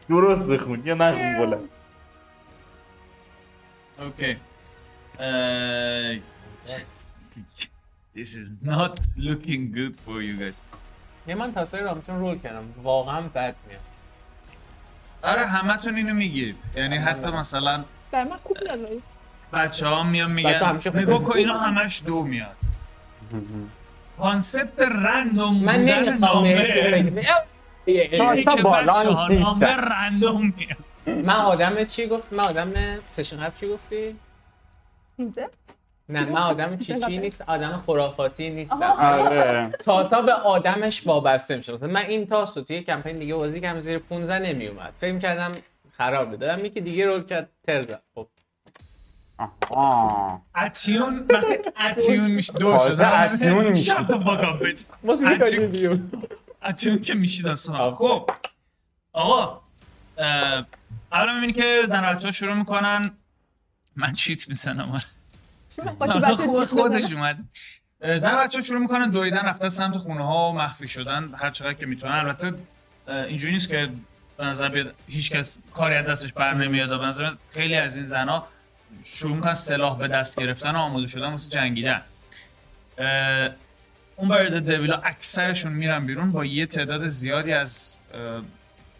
[0.09, 1.69] درست بخون یا نه خون بلند
[3.99, 4.37] اوکی.
[8.15, 10.57] This is not looking good for you guys.
[11.27, 13.90] یه من تصویر رامتون رول کردم واقعا بد میاد.
[15.23, 16.55] آره همتون اینو میگید.
[16.75, 19.01] یعنی حتی مثلا بر من خوب میاد ولی.
[19.53, 21.23] بچه ها میان میگن نگاه.
[21.23, 22.55] کن اینا همش دو میاد.
[24.17, 26.43] کانسپت رندوم من نمی‌خوام
[28.43, 29.27] تا بالان بچه ها.
[29.27, 30.77] نامه رندوم میاد.
[31.25, 32.71] من آدم چی گفت؟ من آدم
[33.11, 34.15] سشن چی گفتی؟
[35.17, 35.49] اینجا؟
[36.09, 39.71] نه من آدم چی چی نیست آدم خرافاتی نیستم آره.
[39.83, 41.73] تاسا به آدمش وابسته میشه.
[41.73, 44.93] مثلا من این تاس رو توی کمپین دیگه بازی کردم زیر 15 نمیومد.
[44.99, 45.51] فکر کردم
[45.97, 46.37] خرابه.
[46.37, 48.01] دادم یکی دیگه رول کرد تر زد.
[48.15, 48.27] خب.
[50.55, 51.47] اتیون وقتی
[51.89, 53.95] اتیون میشه دو شده اتیون میشه.
[53.95, 54.83] Shut the fuck up, bitch.
[55.03, 56.11] واسه اتیون-
[56.63, 57.91] اتیون که میشید اصلا.
[57.95, 58.29] خب.
[59.13, 59.61] آقا
[61.11, 63.11] اولا می‌بینی که زن بچه ها شروع می‌کنن.
[63.95, 64.91] من چیت می‌زنم.
[64.91, 65.03] آره.
[66.69, 67.11] خودش.
[67.11, 67.37] اومد.
[68.17, 71.73] زن بچه ها شروع می‌کنن دویدن رفتن سمت خونه ها و مخفی شدن هر چقدر
[71.73, 72.13] که می‌تونن.
[72.13, 72.53] البته
[73.07, 73.89] اینجوری نیست که
[74.37, 78.05] به نظر بیاد هیچ کس کاری از دستش بر نمیاد به نظر خیلی از این
[78.05, 78.47] زنها
[79.03, 82.01] شروع می‌کنن سلاح به دست گرفتن و آماده شدن واسه جنگیدن.
[84.15, 88.41] اون برد دویلا اکثرشون میرن بیرون با یه تعداد زیادی از اه،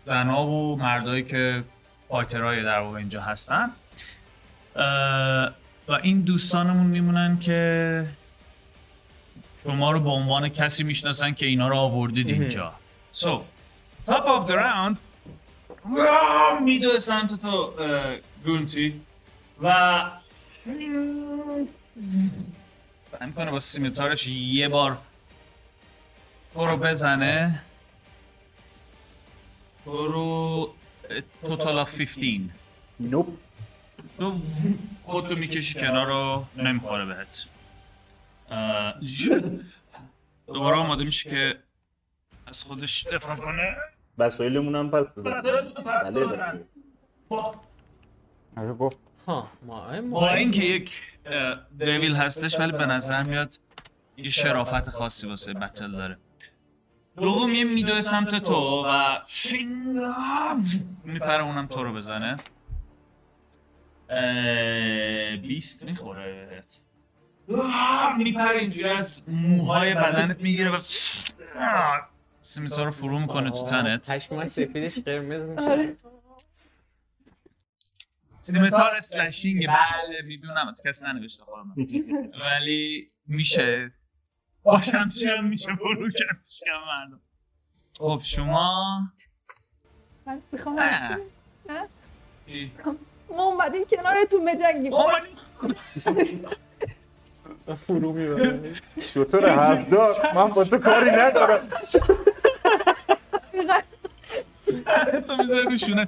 [0.05, 1.63] زنها و مردایی که
[2.09, 3.71] فایترهای در واقع اینجا هستن.
[5.91, 8.07] و این دوستانمون میمونن که
[9.63, 12.73] شما رو به عنوان کسی می‌شناسن که اینا رو آوردید اینجا.
[13.11, 13.43] So
[14.05, 14.97] top of the round.
[16.63, 17.73] میدوه سمت تو
[18.45, 19.01] گونتی.
[19.63, 20.11] و
[23.13, 24.97] سعی می‌کنه با scimitar ش یه بار
[26.53, 27.61] تو رو بزنه.
[29.85, 30.73] تو رو
[31.43, 32.41] total of 15
[32.99, 33.27] nope
[34.21, 34.35] تو
[35.03, 37.47] خودتو می‌کشی کنار رو نمی‌خوره بهت.
[40.47, 41.59] دوباره آماده میشه که
[42.47, 43.75] از خودش دفاع کنه؟
[44.17, 46.63] وسایلمون هم پس بله بله.
[48.57, 48.99] آره گفت.
[49.27, 53.59] ها ما ما با اینکه یک اه، دیویل هستش ولی به نظر میاد
[54.17, 56.17] یه شرافت خاصی واسه بتل داره.
[57.17, 62.37] دوم یه میدوه سمت تو و شینگاف میپره اونم تو رو بزنه.
[65.41, 66.63] بیست می‌خوره.
[68.17, 70.79] میپره اینجوری از موهای بدنت می‌گیره و
[72.39, 74.11] سیمیتا رو فرو می‌کنه تو تنت.
[74.11, 75.61] پشمای سفیدش قرمز میشه.
[75.61, 75.95] آره.
[78.37, 81.75] سیمتار اسلشینگ بله می‌دونم کسی ننوشته خواهم
[82.43, 83.91] ولی میشه.
[84.63, 87.21] باشم چی هم میشه برو کردش کم مردم.
[87.97, 88.99] خب شما؟
[90.25, 91.17] من می‌خوام نه؟
[93.37, 95.35] ما اومدیم کنارتون بجنگیم اومدیم
[97.75, 101.69] فرو می‌بره شطور هفدار من با تو کاری ندارم.
[105.27, 106.07] تو می‌ذاری روشونه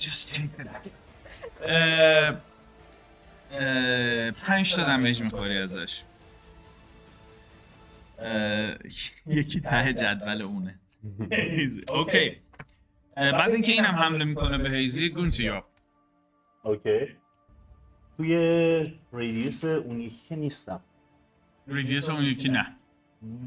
[0.00, 0.88] Just take that.
[1.62, 2.34] اه،
[3.52, 6.02] اه، پنج تا damage می‌خوری ازش.
[9.26, 10.74] یکی ته جدول اونه.
[11.88, 12.36] Okay
[13.16, 15.62] اه، بعد اینکه اینم حمله می‌کنه به هیزی گونتیو
[16.62, 17.06] Okay
[18.16, 18.34] توی
[19.12, 20.80] radius اون یکی که نیستم.
[21.68, 22.66] radius اون یکی نه.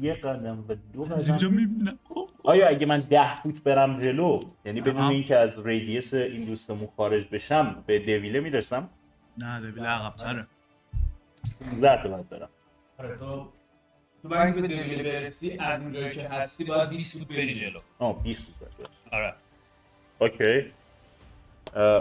[0.00, 1.98] یه قدم و دو از اینجا قدم می‌بینم
[2.44, 5.02] آیا اگه من ده فوت برم جلو یعنی بدون.
[5.02, 8.90] اینکه از radius این دوستمون خارج بشم به devil ه می‌رسم؟
[9.42, 10.46] نه دبیل عقبتره.
[11.60, 12.48] 15 تا باید برم
[14.22, 17.54] تو برای اینکه به دویل برسی از اون جایی که هستی باید 20 فوت بری
[17.54, 17.80] جلو.
[17.98, 19.34] آه 20 فوت برم آره.
[20.18, 20.72] اوکی.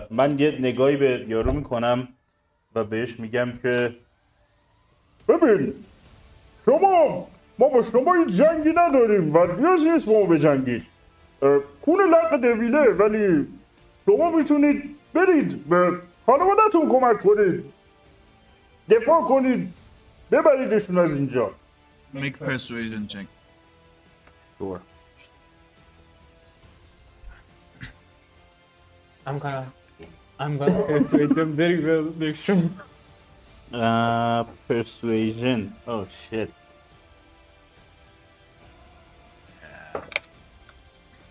[0.09, 2.07] من یه نگاهی به یارو می‌کنم
[2.75, 3.95] و بهش میگم که
[5.27, 5.73] ببین
[6.65, 7.27] شما
[7.59, 10.83] ما با شما این جنگی نداریم و نیازی نیست با ما بجنگید.
[11.41, 13.47] اه، خون لق دویله ولی
[14.05, 17.63] شما می‌تونید برید به خانوادتون کمک کنید.
[18.89, 19.73] دفاع کنید.
[20.31, 21.51] ببریدشون از اینجا.
[22.13, 23.25] Make persuasion check.
[24.57, 24.81] Sure.
[29.25, 29.71] I'm gonna.
[30.39, 32.77] I'm gonna persuade them very well next round.
[33.71, 35.73] Uh, persuasion.
[35.87, 36.51] Oh shit.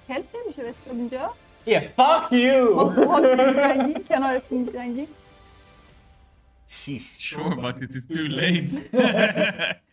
[0.08, 1.28] Help them, should I soldier?
[1.66, 2.74] Yeah, fuck you!
[2.74, 4.02] what is hanging?
[4.04, 5.08] Can I finish hanging?
[6.68, 7.06] Sheesh.
[7.18, 8.90] Sure, but it is too late.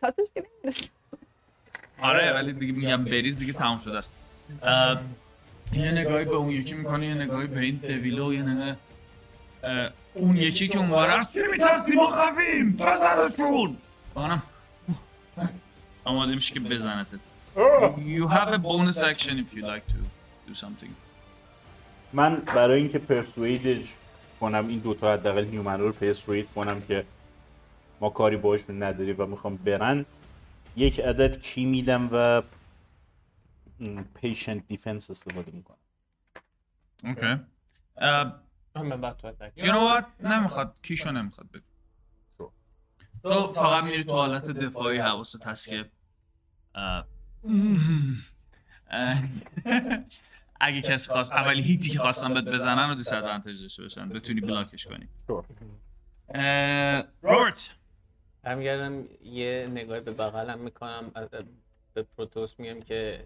[0.00, 0.84] تاتش که نمی‌رسه.
[2.02, 4.10] آره ولی دیگه میگم بریز دیگه تمام شده است.
[5.72, 8.76] یه نگاهی به اون یکی می‌کنه یه نگاهی به این دویله و یه نگاه
[9.64, 13.76] اه، اون یکی که اون است چی میترسی ما خویم بزنشون
[14.14, 14.42] بانم.
[16.04, 17.20] آماده میشه که بزنتت.
[18.16, 19.98] You have a bonus action if you like to
[20.48, 20.90] do something.
[22.12, 23.94] من برای اینکه persuade ش
[24.40, 27.04] کنم این دوتا حداقل human رو persuade کنم که
[28.00, 30.06] ما کاری باشون نداریم و می‌خوام برن.
[30.76, 32.42] یک عدد ki میدم و
[34.14, 35.76] patient defense استفاده می‌کنم.
[39.24, 40.24] Attack You know what?
[40.24, 41.64] نمی‌خواد ki شو نمی‌خواد بگو
[42.38, 42.52] تو.
[43.52, 45.90] فقط میری تو حالت دفاعی حواست هست که
[50.60, 54.08] اگه کسی خواست اولی هیتی که خواستن بهت بزنن رو دیس ادوانتج داشته باشن.
[54.08, 55.08] بتونی بلاکش کنی.
[56.28, 57.76] اه، رابرت.
[58.42, 61.12] برمیگردم یه نگاه به بغلم می‌کنم
[61.94, 63.24] به پروتوس میگم که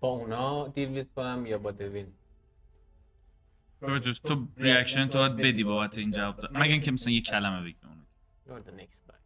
[0.00, 2.12] با اونا دیل ویز کنم یا با دوین.
[3.80, 6.50] رابرت تو reaction تو باید بدی بابت این جواب داد.
[6.56, 8.02] مگه اینکه مثلا یه کلمه بگی اونو.
[8.46, 9.18] You're the next guy.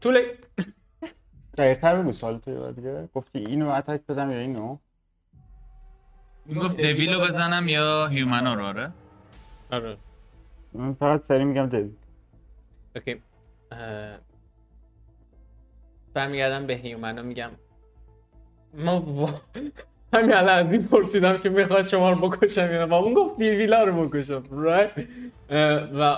[0.00, 0.46] Too late.
[1.58, 3.08] دقیق تر بگو سوال تو دیگه.
[3.14, 4.78] گفتی اینو attack بدم یا اینو؟
[6.46, 8.92] این گفت devil رو بزنم یا human ا رو آره
[9.70, 9.96] آره.
[10.76, 11.98] من فقط سری میگم دوید
[12.96, 13.22] Okay.
[16.14, 17.50] برمیگردم به human ا میگم
[18.74, 19.40] ما با-
[20.14, 22.84] همین الان از این پرسیدم که می‌خواد شما رو بکشم یا نه.
[22.84, 24.42] و اون گفت دیویلا رو بکشم.
[24.42, 25.00] Right?
[25.94, 26.16] و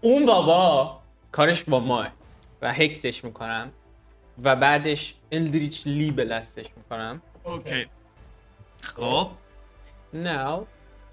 [0.00, 1.00] اون بابا
[1.32, 2.08] کارش با ماه
[2.62, 3.70] و هکسش می‌کنم
[4.42, 7.22] و بعدش الدریچ لی به دستش می‌کنم.
[7.44, 7.86] اوکی.
[8.80, 9.28] خب.
[10.14, 10.60] Now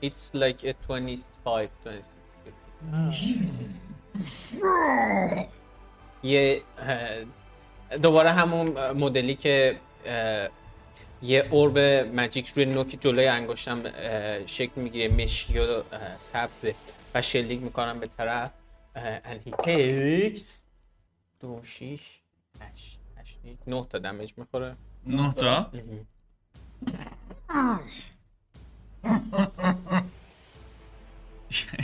[0.04, 2.06] it's like a 25 26
[6.24, 6.62] یه
[8.02, 9.80] دوباره همون مدلی که
[11.22, 11.78] یه اورب
[12.16, 13.84] مجیک روی نوک جلوی انگشتم
[14.46, 15.84] شکل می‌گیره مشکی و
[16.18, 16.76] سبزه
[17.16, 18.52] و شلیک می‌کنم به طرف.
[19.52, 20.42] takes
[21.40, 22.02] دو شیش
[22.62, 24.76] هشت هشت نه تا دمیج می‌خوره.
[25.08, 25.72] نه تا؟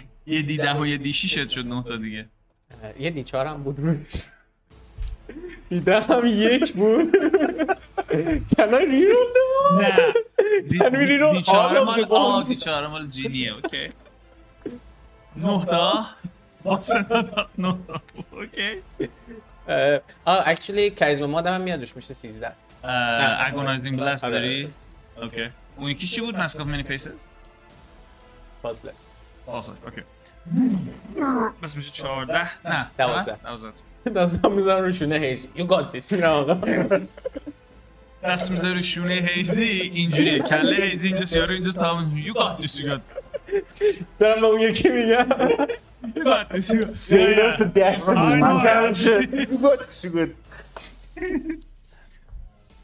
[0.30, 2.26] یه d ده و یه d شیشت شد نه تا دیگه.
[3.00, 3.98] یه d چار هم بود روش.
[5.70, 7.12] d ده هم یک بود.
[8.56, 9.82] Can I reroll them?
[9.82, 10.14] نه.
[10.70, 12.48] دی- Can we دی- reroll all of مال the آه ones?
[12.48, 13.90] d چاره مال جینیه Okay.
[15.36, 16.06] نه تا.
[16.64, 18.02] با سه تا داد نه تا.
[18.32, 18.70] Okay.
[19.68, 22.52] اه، آه actually charisma mod م هم میاد روش میشه 13
[22.84, 24.34] agonizing blast آره.
[24.34, 24.70] داری؟
[25.22, 25.50] اوکی.
[25.78, 27.26] اون یکی چی بود؟ ماسک اف مانی فیسز
[28.62, 28.94] فاصله
[29.48, 30.02] آسا اوکی.
[31.64, 32.34] بس میشه 14
[32.70, 33.32] نه دوازده.
[33.32, 33.72] چقدر؟ دوازده
[34.16, 37.00] دستم می‌زنم روشونه هیز You got this میرم آقا
[38.24, 42.80] دست می‌ذاره رو شونه هیزی اینجوریه کله هیزی اینجا سیاره اینجا تمام یو گات دیس
[42.80, 43.02] یو گات
[44.20, 45.28] دارم به اون یکی میگم
[46.16, 48.10] یو گات دیس یو Say that to Destiny.
[48.10, 48.44] I know.
[48.44, 49.46] من کردم شد.
[49.52, 50.30] Good, good.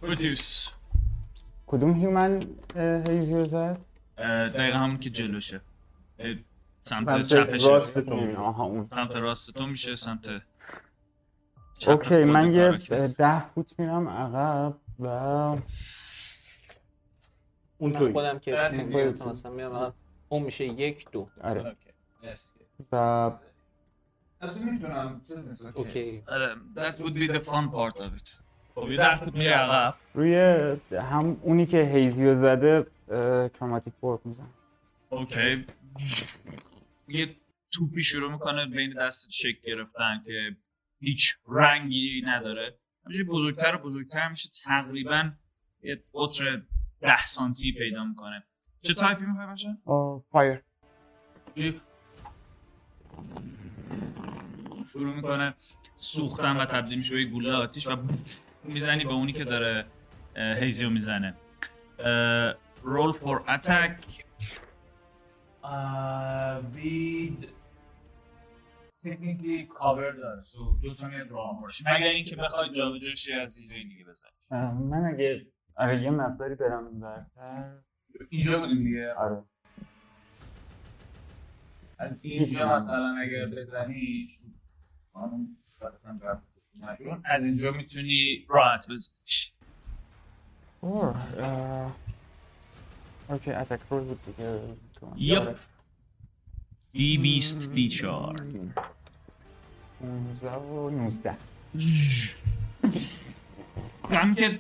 [0.02, 0.72] بروتیوس
[1.68, 2.44] کدوم human
[2.76, 3.78] اه، هیزیو زد؟
[4.18, 5.62] دقیقا همون که جلوشه
[6.88, 10.30] سمت سمت چپشه راست تو این، آها اون سمت راست تو میشه سمت
[11.88, 12.78] Okay من یه
[13.08, 15.08] ده فوت میرم عقب و
[17.78, 18.14] اون توی.
[18.14, 18.72] خودم که
[19.50, 19.94] میرم.
[20.30, 21.28] اون میشه یک دو.
[21.44, 21.76] آره.
[22.92, 22.96] و
[24.42, 24.88] Okay.
[25.76, 26.24] Okay.
[26.28, 28.36] آره that would be the fun part of it.
[28.76, 29.96] خب میره عقب.
[30.14, 30.36] روی
[30.92, 32.88] هم اونی که هیزیو زده
[33.60, 34.48] Chromatic Orb میزن
[35.10, 35.66] Okay.
[37.08, 37.36] یه
[37.72, 40.56] توپی شروع می‌کنه بین دست شکل گرفتن که
[41.00, 42.80] هیچ رنگی نداره.
[43.06, 44.50] همینجوری بزرگتر و بزرگتر میشه.
[44.64, 45.32] تقریبا
[45.84, 46.62] یه قطر
[47.02, 48.44] ده سانتی پیدا می‌کنه.
[48.82, 49.78] چه تایپی می‌خوای باشه؟
[50.32, 50.62] fire
[54.92, 55.54] شروع می‌کنه
[55.98, 57.98] سوختن و تبدیل میشه به گوله آتیش و
[58.64, 59.86] می‌زنی به اونی که داره
[60.36, 61.36] هیزیو می‌زنه.
[62.84, 64.25] رول فور اتک
[66.74, 67.50] وید
[69.04, 73.68] تکنیکلی کاور داره سو دو تا میاد راه باشه مگر اینکه بخوای جابجاشی از یه
[73.68, 74.32] جای دیگه بزنی
[74.90, 77.80] من اگه آره یه مقداری برم برتر
[78.30, 79.14] اینجا بودیم دیگه.
[79.14, 79.44] آره.
[81.98, 84.28] از اینجا مثلا اگر بزنی.
[87.26, 89.16] از اینجا می‌تونی راحت بزنی
[93.30, 94.60] اوکی اتک رول بود دیگه.
[95.16, 95.58] یپ.
[96.94, 98.36] دی بیست دی چار
[100.02, 101.38] 15 و 19
[104.12, 104.60] هم که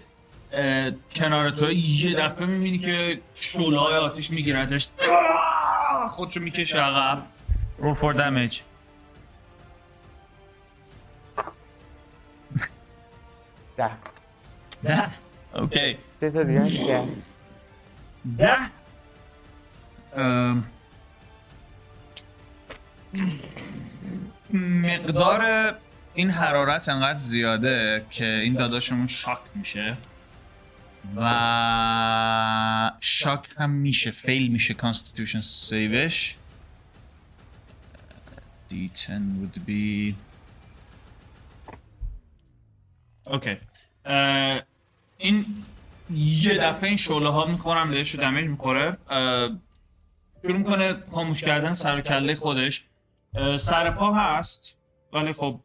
[1.15, 4.87] کنار تو یه دفعه می‌بینی که شعله آتیش میگیردش
[6.09, 7.25] خودشو می‌کشه عقب.
[7.77, 8.61] رو فور دمیج
[13.77, 13.91] ده.
[14.83, 15.09] ده.
[15.55, 15.97] اوکی.
[16.19, 17.03] سه تا دیگه.
[18.37, 18.57] ده.
[24.53, 25.73] مقدار
[26.13, 29.97] این حرارت انقدر زیاده که این داداشمون شاک میشه
[31.15, 34.73] و shock هم میشه fail میشه.
[34.73, 36.35] constitution save ش
[38.71, 40.13] D10 would be
[43.25, 43.57] okay
[44.05, 44.61] اه،
[45.17, 45.45] این
[46.09, 48.97] یه دفعه این شعله ها می‌خورم بهش رو damage می‌خوره
[50.41, 52.85] شروع می‌کنه خاموش کردن سر کله خودش.
[53.57, 54.77] سر پا هست
[55.13, 55.59] ولی خب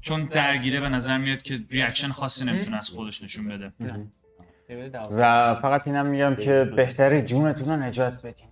[0.00, 3.72] چون درگیره به نظر میاد که reaction خاصی نمی‌تونه از خودش نشون بده.
[5.10, 8.46] و فقط اینم میگم که بهتره جونتون رو نجات بدین.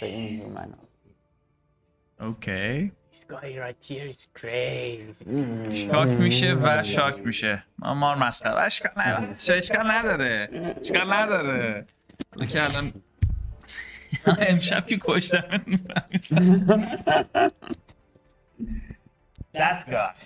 [0.00, 0.74] به این human
[2.20, 5.24] okay This guy right here is crazy.
[5.74, 7.64] shock میشه و shock میشه.
[7.78, 8.60] ما مار مسخره.
[8.60, 9.34] اشکال نداره.
[9.34, 10.48] چه اشکال نداره؟
[10.80, 11.86] اشکال نداره.
[12.48, 12.92] که الان
[14.50, 15.60] امشب که کشتم.
[19.54, 20.24] That guy.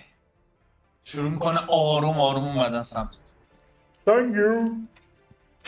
[1.03, 3.17] شروع می‌کنه آروم آروم اومدن سمت.
[4.07, 4.71] Thank you.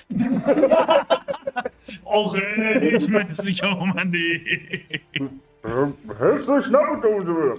[2.05, 2.41] آخه
[2.91, 4.41] هیچ مرسی که اومدی.
[6.19, 7.57] حسش نبود اونجا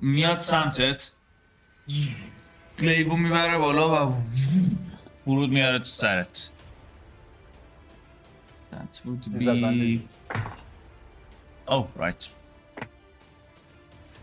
[0.00, 1.10] میاد سمتت.
[2.78, 4.14] لیبو می‌بره بالا و
[5.24, 6.50] فرود میاره تو سرت.
[8.72, 10.00] That would be...
[11.68, 12.28] Oh, right.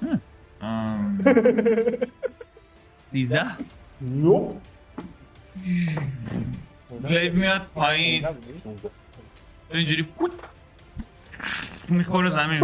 [0.01, 0.17] Hmm.
[0.61, 1.21] Um,
[3.13, 3.41] 13
[4.01, 4.61] نوپ
[7.03, 8.27] لیب میاد پایین.
[9.73, 10.07] اینجوری
[11.91, 12.61] می‌خوره زمین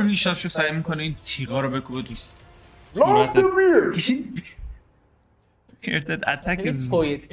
[0.00, 2.02] ریشاشو سعی می‌کنه این تیغا رو بکوبه
[3.34, 4.02] تو بیر
[5.84, 6.84] That attack It's is,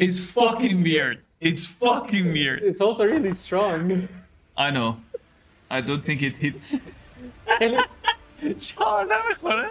[0.05, 1.17] is fucking weird.
[1.49, 2.59] It's fucking weird.
[2.69, 4.09] It's also really strong.
[4.57, 4.91] I know.
[5.69, 6.67] I don't think it hits.
[8.59, 9.69] چهار نمی‌خوره؟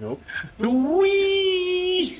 [0.00, 0.18] نوپ
[0.60, 2.18] وی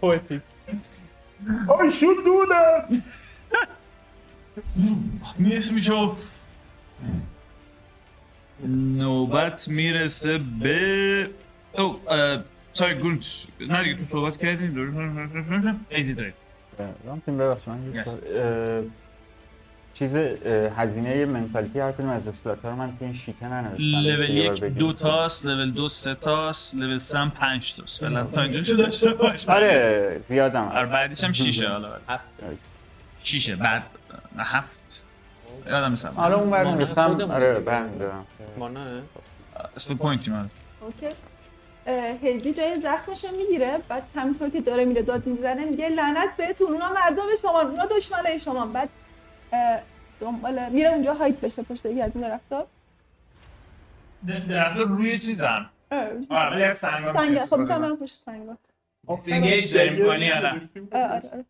[0.00, 0.42] poetic.
[1.46, 2.94] I should do that
[5.38, 6.10] می‌رسه میشه
[8.66, 11.30] نوبت می‌رسه به
[11.78, 12.00] او
[12.72, 16.34] سای گونت نه دیگه تو صحبت کردیم ایزی داریم
[17.06, 17.92] رامتین ببخش من
[19.94, 20.16] چیز
[20.76, 23.84] هزینه منتالیتی هر کدوم از اسلات رو من توی این شیته ننوشتم.
[23.84, 24.64] لول یک.
[24.64, 28.00] دو تاست لول دو سه تاست لول سه هم پنج تاست.
[28.00, 30.68] فعلا تا اینجا شو داشته باش آره زیادم.
[30.68, 32.24] آره بعدیش هم شیشه حالا هفت.
[33.22, 33.82] شیشه بعد.
[34.38, 35.02] هفت.
[35.66, 36.06] یادم نیست.
[36.06, 37.54] حالا اون بر نوشتم آره.
[37.54, 38.26] برمیدارم
[38.58, 38.80] مانا
[39.76, 40.48] اسم پوینتی من.
[40.80, 41.06] اوکی.
[41.86, 46.36] اه، هلگی جای زخمش رو می‌گیره بعد همینطور که داره میره داد می‌زنه میگه لعنت
[46.36, 48.66] بهتون اونا مردم شما اونا دشمنای شما.
[48.66, 48.88] بعد
[50.20, 52.66] دنبال میره اونجا هایت بشه پشت یکی از این درختا
[54.48, 57.64] درخت روی چیزم اه، آره ولی از سنگا خب می‌تونم.
[57.82, 58.56] برم پشت سنگا
[59.18, 61.44] سینگیج داریم کنی الان اه، آره آره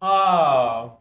[0.00, 0.98] آه.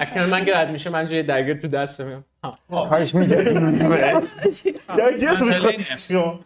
[0.00, 2.24] اکنون من که رد میشه من جای درگیر تو دستم میام.
[2.68, 3.68] کاش میگردیم.
[3.68, 4.74] می‌خواستی
[6.14, 6.40] شما.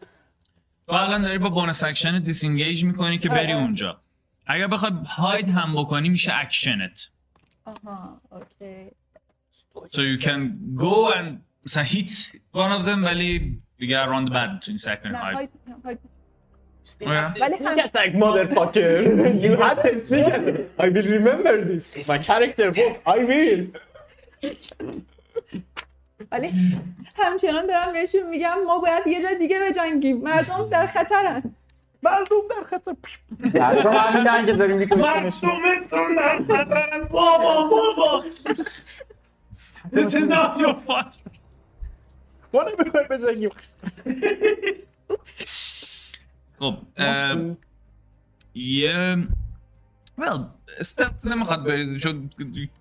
[0.88, 3.60] تو الان داری با بونس اکشن دیسینگیج می‌کنی که بری آه.
[3.62, 4.00] اونجا.
[4.46, 7.08] اگر بخوای هاید هم بکنی میشه اکشنت.
[7.66, 8.90] آها اوکی
[9.90, 10.40] so you can
[10.76, 11.28] go and
[11.64, 12.10] مثلا hit
[12.52, 15.48] one of them ولی دیگه around the bad می‌تونی سعی کنی آره.
[17.40, 18.92] ولی هم attack motherfucker
[19.44, 23.62] you had to see it I will remember this my character won't I will
[26.32, 26.50] ولی
[27.16, 31.42] همچنان دارم بهشون میگم ما باید یه جا دیگه بجنگیم مردم در خطرن
[32.02, 32.94] مردم در خطر.
[33.52, 38.24] در تو همین که داریم میکنیمش مردمتون در خطرن بابا بابا
[39.92, 41.18] This is not your fault.
[42.54, 43.50] ما نمی‌خوایم بجنگیم.
[46.58, 46.76] خب
[48.54, 49.26] یه
[50.20, 50.40] well
[50.80, 52.30] استات نمی‌خواد بریزی چون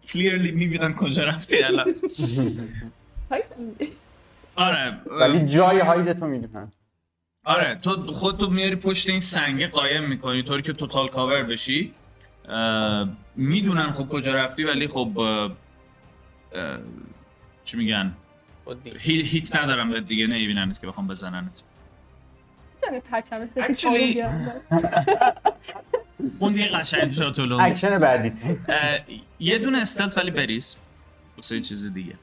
[0.08, 1.96] clearly می‌بینن کجا رفتی الان.
[4.56, 6.72] آره ولی جای هاید تو می‌دونن.
[7.46, 11.94] آره تو خودتو میاری پشت این سنگه قایم می‌کنی طوری که توتال کاور بشی.
[13.36, 15.12] می‌دونن خب کجا رفتی ولی خب
[17.64, 18.14] چی میگن؟
[19.00, 21.62] هی- hit ندارم به دیگه نمیبیننت که بخوام بزننت.
[23.12, 24.20] پرچم Actually-.
[26.40, 27.58] اون دیگه قشنگ شد تو.
[27.62, 28.32] اکشن بعدی.
[29.40, 30.76] یه دونه stealth ولی بریز.
[31.38, 32.14] واسه یه چیز دیگه.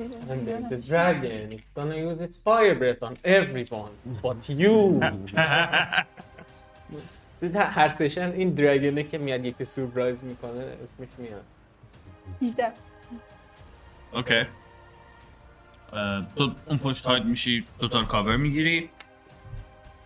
[0.00, 1.52] And the, the dragon.
[1.52, 4.76] Is gonna use its fire breath on everyone but you.
[7.54, 11.44] هر session این dragon ه که میاد یکی سورپرایز می‌کنه اسمش میاد.
[12.42, 12.72] 18
[14.12, 14.34] okay
[15.92, 18.90] اه، تو اون پشت hide میشی total cover می‌گیری.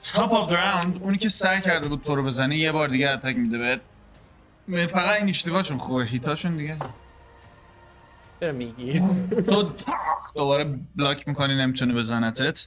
[0.02, 3.36] top of round اونی که سعی کرده بود تو رو بزنه یه بار دیگه attack
[3.36, 3.80] میده بهت.
[4.90, 6.76] فقط این اشتباهشون خوبه hit اشون دیگه.
[8.44, 9.00] چرا میگی؟
[9.46, 9.72] تو
[10.34, 12.66] دوباره block می‌کنی نمی‌تونه بزنتت.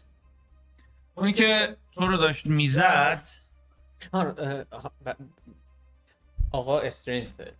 [1.15, 3.21] اونی که تو رو داشت می‌زد.
[6.51, 7.51] آقا استرینثه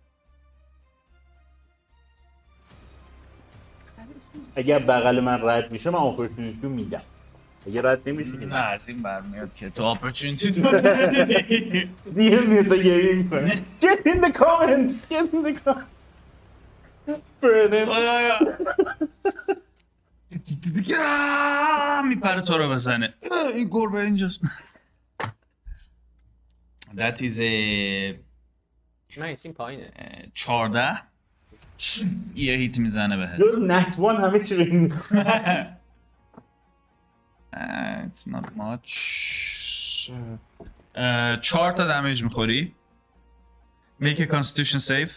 [4.56, 7.02] اگر بغل من رد میشه من اپورتونیتی رو میدم.
[7.66, 8.54] اگه رد نمیشه که نه.
[8.56, 11.90] از این برمیاد که تو اپرچونیتی تو نداری.
[12.14, 15.97] دیگه میره تا گریه می‌کنه Get in the comments Get in the comments.
[17.40, 18.38] خدایا.
[22.04, 23.14] میپره تو رو بزنه.
[23.54, 24.40] این گربه اینجاست.
[26.96, 27.40] That is a
[29.18, 29.92] نه این پایینه.
[30.34, 31.00] 14
[32.34, 33.40] یه hit می‌زنه بهت.
[33.40, 34.88] جز نتوان همه چی
[37.54, 38.90] Uh, it's not much.
[41.42, 42.74] چهار تا damage می‌خوری.
[44.00, 45.10] Make a constitution save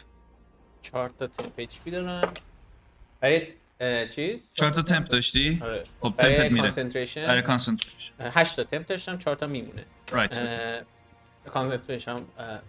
[0.81, 2.33] چهار تا temp HP دارم
[3.21, 3.47] برای
[4.09, 5.83] چیز؟ چهار تا temp داشتی؟ آره.
[6.01, 6.61] خب برای تمپت میره.
[6.61, 9.85] concentration برای concentration هشت تا temp داشتم چهار تا میمونه.
[10.11, 10.39] right
[11.53, 12.15] concentration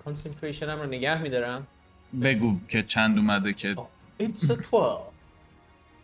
[0.05, 1.67] concentration م رو نگه میدارم.
[2.23, 3.77] بگو که چند اومده که
[4.21, 5.03] It's a 12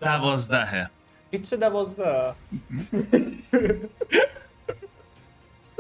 [0.01, 0.91] دوازدهه.
[1.35, 2.35] It's a 12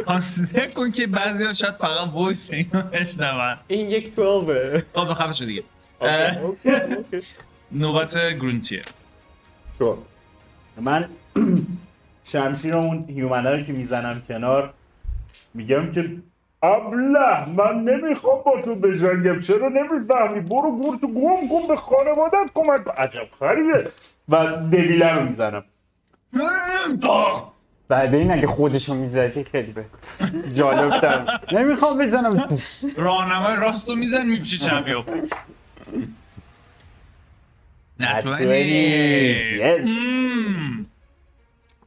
[0.06, 3.56] consider کن که بعضی ها شاید فقط voice اینو بشنون.
[3.68, 5.64] این یک 12 خب بخفه دیگه.
[7.72, 8.82] نوبت گرونتیه.
[9.78, 9.98] شو.
[10.80, 11.08] من
[12.32, 14.74] شمشیر اون هیومنه رو که می‌زنم کنار
[15.54, 16.10] میگم که
[16.62, 19.40] ابله من نمی‌خوام با تو بجنگم.
[19.40, 22.90] چرا نمی‌فهمی؟ برو گور تو گم کن به خانوادت کمک کن.
[22.90, 23.90] عجب خریه.
[24.28, 25.64] و دلیله رو می‌زنم.
[27.88, 29.84] بعد این اگه خودشو می‌زدی خیلی به
[30.54, 31.40] جالبتر.
[31.52, 32.48] نمی‌خوام بزنم.
[32.96, 34.84] راهنمای راستو میزن میپیشه
[38.00, 38.46] نتوانی
[39.58, 39.88] Yes.
[39.88, 40.86] مم.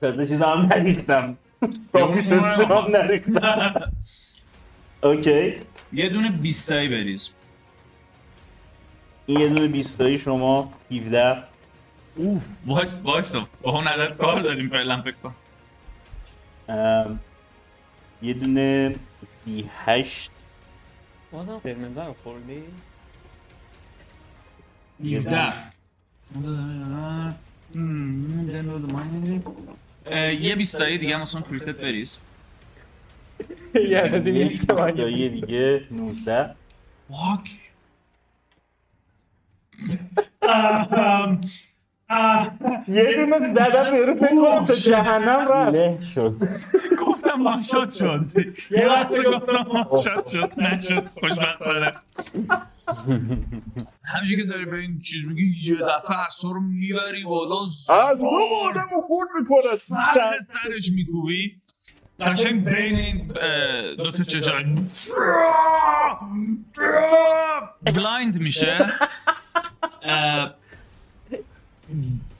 [0.01, 1.37] تازه چیزا هم نریختم
[1.93, 3.91] هم نریختم
[5.03, 5.55] okay
[5.93, 7.29] یه دونه بیستایی بریز.
[9.25, 11.43] این یه دونه بیستایی شما 17
[12.15, 15.35] اوف وایست وایست با اون عدد کار داریم فعلا فکر کن.
[16.69, 17.19] ام،
[18.21, 18.95] یه دونه
[19.45, 20.31] بی هشت
[21.31, 22.63] بازم قرمزه رو خوردی؟
[25.03, 25.53] 17
[30.05, 32.17] اه، یه بیستایی دیگه هم اصلا کریتت بریز
[33.75, 36.55] یه دیگه 19
[37.09, 37.49] واک
[42.87, 45.75] یه دونه زدم بیرون فکر کنم تا جهنم رفت.
[45.75, 46.49] له شد.
[47.07, 48.25] گفتم one-shot شد.
[48.71, 50.51] یه لحظه گفتم one-shot شد.
[50.57, 51.07] نشد.
[51.19, 51.91] خوشبختانه.
[54.05, 57.87] همینجور که داری به این چیز میگی یه دفعه اصلا رو می‌بری بالا از
[58.19, 58.27] دو
[58.63, 59.61] آدم رو خورد می‌کنه.
[59.89, 61.61] سر سرش میکوبی.
[62.19, 63.27] قشنگ بین این
[63.97, 64.75] دو تا چشم
[67.81, 68.91] blind میشه.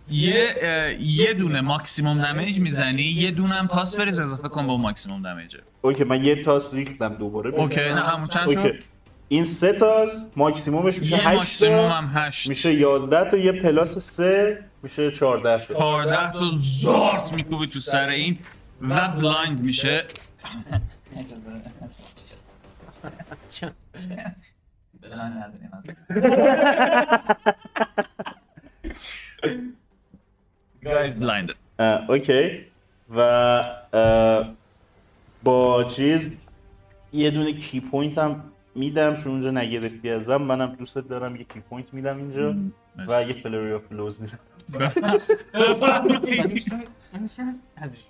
[0.09, 5.21] یه یه دونه ماکسیموم damage می‌زنی یه دونه هم تاس بریز اضافه کن با ماکسیموم
[5.21, 7.51] damage ه okay من یه تاس ریختم دوباره.
[7.51, 8.75] okay نه همون چند شد؟
[9.27, 12.49] این سه تاس ماکسیمومش میشه یه 8 ماکسیموم هم هشت.
[12.49, 18.09] میشه 11 تا یه plus 3 میشه 14 شد 14 تا زارت میکوبی تو سر
[18.09, 18.37] این
[18.81, 20.03] و blind میشه.
[30.83, 31.55] Guys blinded
[32.09, 32.65] okay
[33.09, 33.19] و
[33.93, 34.53] اه،
[35.43, 36.29] با چیز
[37.13, 38.43] یه دونه ki point هم
[38.75, 40.35] میدم چون اونجا نگرفتی ازم.
[40.35, 42.55] منم دوست دارم یه ki point میدم اینجا.
[43.07, 44.39] و یه flurry of blows می‌زنم.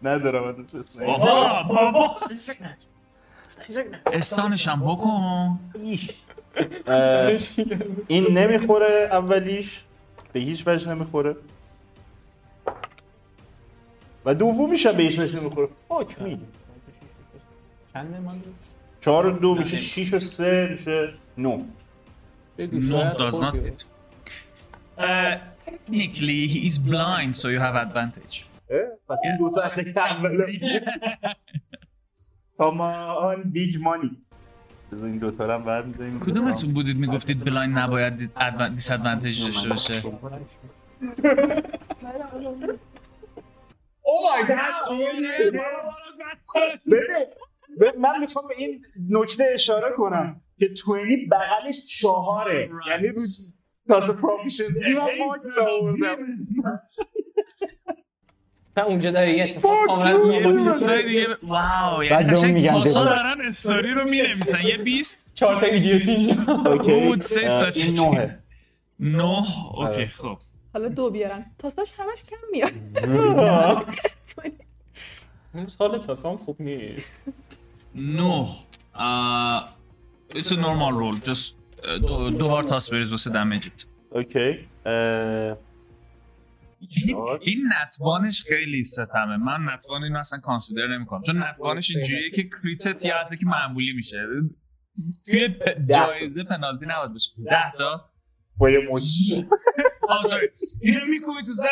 [0.03, 2.15] ندارم من دوست اسم بابا بابا.
[4.05, 5.59] استانشم بکن.
[8.07, 9.83] این نمی‌خوره اولیش.
[10.33, 11.35] به هیچ وجه نمی‌خوره.
[14.25, 15.67] و دومیش هم به هیچ وجه نمی‌خوره.
[15.87, 16.41] فاک می
[17.93, 18.41] چنده من
[19.01, 21.63] چهار و دو میشه شیش و سه میشه نو.
[22.57, 23.13] شاید.
[23.13, 23.71] does not خوردی.
[23.71, 23.83] hit.
[24.97, 28.45] Uh, technically, he is blind, so you have advantage.
[29.09, 30.59] پس این دو تا attack اوله
[32.57, 34.17] come on big money
[34.91, 38.13] بذار این دوتا رو هم برمی‌داریم کدومتون بودید می‌گفتید blind نباید
[38.75, 40.03] disadvantage داشته باشه؟
[47.79, 53.11] ببین، من می‌خوام به این نکته اشاره کنم که توینی بغلش چهاره یعنی
[53.87, 56.17] تازه proficiency من max آوردم
[58.75, 63.05] تا اونجا داره یه اتفاق کاملا دیگه واو یعنی قشنگ میگن پاسا.
[63.05, 64.61] دارن استوری رو می‌نویسن.
[64.61, 66.53] یه بیست چهار تا ایدیوتی اینجا.
[66.53, 67.11] اوکی.
[67.11, 67.99] Would say اه، such a این thing.
[67.99, 68.35] نوه.
[68.99, 70.37] نه اوکی خب.
[70.73, 71.45] حالا دو بیارن.
[71.59, 72.71] تاساش همش کم میاد.
[75.79, 77.13] حال تاسام خوب نیست.
[77.95, 78.47] نه
[80.33, 81.89] it's a normal roll just uh,
[82.37, 84.59] دو, بار تاس بریز واسه دمیجت اوکی.
[84.85, 85.57] اه،
[87.41, 89.37] این نتوانش خیلی ستمه.
[89.37, 91.21] من نتوان اینو اصلا کانسیدر نمی‌کنم.
[91.21, 94.17] چون نتوانش اینجوریه که کریتت یه که معمولی میشه.
[95.25, 98.09] توی پ- جایزه پنالتی نباید بشه ده تا.
[98.57, 99.01] با یه مچ
[100.09, 100.47] آه سوری
[100.81, 101.69] اینو میکوبی تو سر.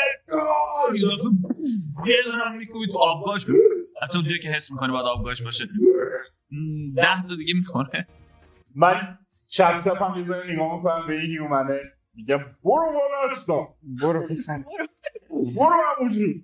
[0.96, 1.30] یه دفعه.
[2.08, 3.46] یه میکوبی تو آبگاش
[4.04, 5.66] حتی اونجایی که حس می‌کنه باید آبگاش باشه.
[6.96, 8.08] ده تا دیگه می‌خوره.
[8.76, 11.08] من چپ چپ هم می‌زنه نگاه می‌کنم.
[11.08, 11.80] به این هیومنه
[12.14, 14.64] میگم برو بالا هستم برو پسر
[15.30, 16.44] برو همونجوری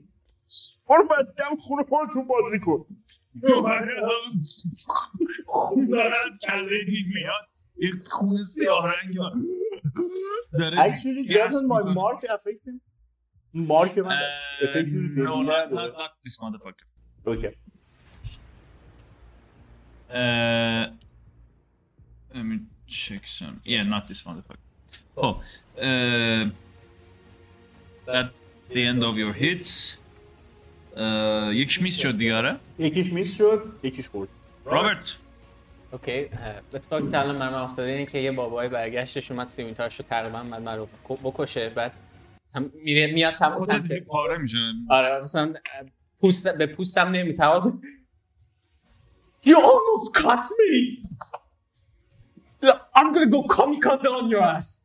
[0.89, 2.85] برو بدم خونه خودتون بازی کن
[5.47, 9.15] خون داره از کله این میاد یه خون سیاه رنگ
[10.53, 12.81] داره Actually doesn't my mark affect him?
[13.53, 14.19] مارک من
[15.17, 16.85] رو no, not, نداره not, not this motherfucker.
[17.27, 17.47] اوکی
[20.09, 20.85] Uh,
[22.33, 22.57] let me
[22.87, 23.55] check some.
[23.65, 24.64] Yeah, not this motherfucker.
[25.17, 25.33] Oh,
[25.77, 26.49] uh,
[28.19, 28.27] at
[28.73, 29.97] the end of your hits.
[30.95, 30.99] Uh,
[31.53, 34.29] یکیش میس شد دیگه آره؟ یکیش میس شد یکیش خورد
[34.65, 35.15] رابرت
[35.91, 36.29] اوکی اه،
[36.73, 40.61] اتفاقی که الان برام افتاده اینه که یه بابای برگشتش اومد سیمینتاش رو تقریبا بعد
[40.61, 40.87] من رو
[41.23, 41.93] بکشه بعد
[42.49, 44.57] مثلا میره میاد سمت سمت پاره میشه
[44.89, 45.53] آره مثلا
[46.19, 47.43] پوست به پوستم نمیسه
[49.45, 51.01] You almost cut me!
[52.95, 54.81] I'm gonna go kamikaze on your ass!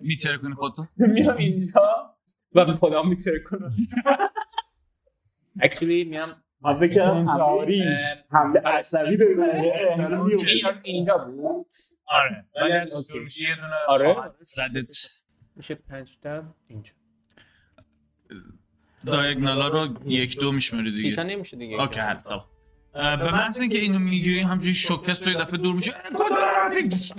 [0.00, 2.14] میتره کنی خودتو؟ میام اینجا.
[2.54, 3.72] و به خودم میتره کنم.
[5.58, 6.36] Actually میام.
[6.60, 7.28] من فکر کردم
[8.30, 11.66] حمله عصبی به من اینجا- بود.
[12.06, 12.44] آره.
[12.62, 13.00] ولی از اوکی.
[13.02, 14.16] استروشی یه دونه آره.
[14.38, 14.96] زدت.
[15.56, 16.92] میشه پنج تا اینجا.
[19.06, 21.22] دایگنالا رو یک دو میشماری دیگه.
[21.22, 21.80] نمیشه دیگه.
[21.82, 22.34] اوکی حتی
[22.92, 25.92] به محض اینکه اینو میگی همجوری شوکست تو یه دفعه دور میشه.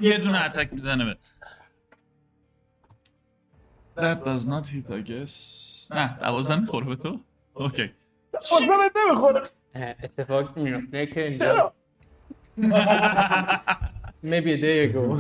[0.01, 1.17] یه دونه اتک می‌زنه به
[3.97, 5.33] That does not hit I guess.
[5.91, 7.19] نه دوازده می‌خوره به تو؟
[7.53, 7.91] اوکی
[8.31, 9.41] بازمت نمی‌خوره.
[9.75, 11.73] اتفاق میفته که اینجا
[14.31, 15.05] maybe a day ago.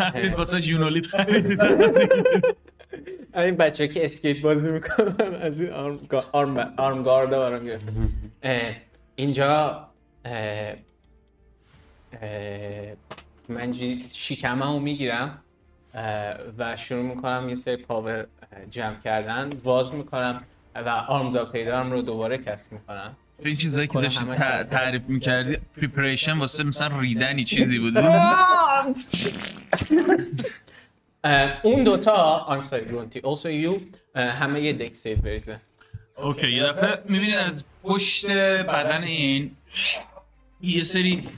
[0.00, 1.60] رفتید واسه یونولیت خریدید
[3.36, 5.72] این بچه که اسکیت بازی می‌کنن از این
[6.32, 7.84] arm, arm, guard ا برام گرفت.
[9.16, 9.88] اینجا
[13.48, 13.72] من
[14.12, 15.43] شکمه رو می‌گیرم.
[16.58, 18.26] و شروع می‌کنم یه سری power
[18.70, 19.50] جمع کردن.
[19.50, 20.42] باز می‌کنم
[20.74, 23.16] و Arms of Hadar م رو دوباره cast می‌کنم.
[23.38, 24.24] این چیزایی که داشتی.
[24.70, 27.98] تعریف می‌کردی preparation واسه مثلا ریدنی چیزی بود؟
[31.62, 33.80] اون دوتا I'm sorry Grunty also you
[34.18, 35.60] همه یه دک سیو بریزه
[36.16, 39.56] اوکی یه دفعه می‌بینید از پشت بدن این
[40.60, 41.28] یه سری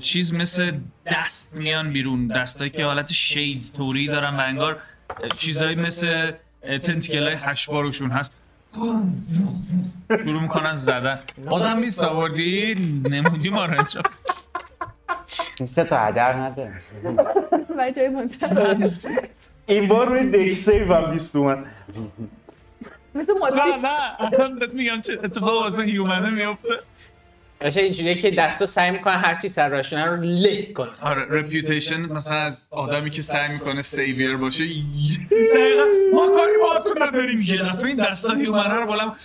[0.00, 0.72] چیز مثل
[1.06, 4.78] دست میان بیرون دستایی که حالت شید توری دارن و انگار
[5.38, 8.36] چیزایی مثل تنتیکل های هشبارشون هست.
[10.08, 11.18] شروع می‌کنن زدن.
[11.44, 12.74] بازم نیست آوردی؟
[13.10, 14.02] نمودی ما رو اینجا
[15.58, 16.72] این سه تا هدر نده.
[19.66, 21.64] این بار روی دک سیو هم 20 تومن
[23.14, 26.68] مثل نه ماتریکس نه الان بهت میگم چه اتفاق واسه human ه میفته
[27.64, 30.94] باشه اینجوریه که دستا سعی می‌کنن هرچی سر راشونه رو له کنن.
[31.00, 34.64] آره reputation مثلا از آدمی که سعی می‌کنه savior باشه
[35.54, 39.16] دقیقا ما کاری با تو نداریم یه دفعه این دستا human ه رو بلم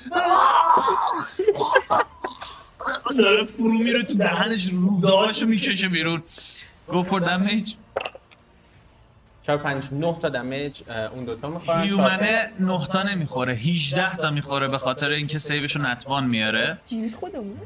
[3.18, 6.24] داره فرو میره تو دهنش رودهاشو می‌کشه بیرون.
[6.88, 7.74] for damage
[9.50, 10.82] 4 5 9 تا damage
[11.16, 15.63] اون دوتا می‌خورن human ه 9 تا نمی‌خوره 18 تا می‌خوره به خاطر اینکه save
[15.63, 16.78] شو نتوان میاره.
[17.20, 17.58] خودمون.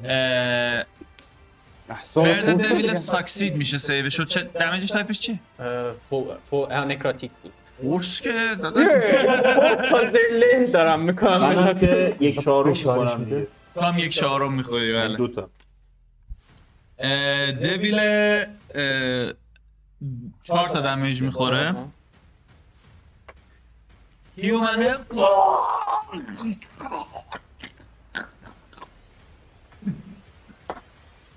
[2.15, 2.93] bearded devil.
[2.93, 4.23] succeed میشه save شو.
[4.23, 5.29] چه damage ش type ش
[5.59, 7.53] اه، necrotic بود.
[7.65, 8.29] فورس که
[10.31, 11.77] لنز دارم می‌کنم.
[12.19, 13.23] یک چهارم می‌کنم.
[13.23, 13.47] دیگه.
[13.75, 15.17] تو هم یک چهارم می‌خوری بله.
[15.17, 15.49] دو تا.
[16.99, 17.99] اه، دویل
[20.43, 21.75] چهار تا دمیج می‌خوره.
[24.35, 24.95] هیومنه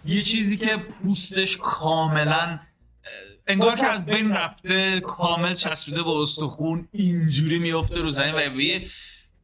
[0.05, 2.59] یه چیزی که پوستش کاملا
[3.47, 8.65] انگار که از بین رفته کامل چسبیده به استخون اینجوری میفته رو زمین و به
[8.65, 8.87] یه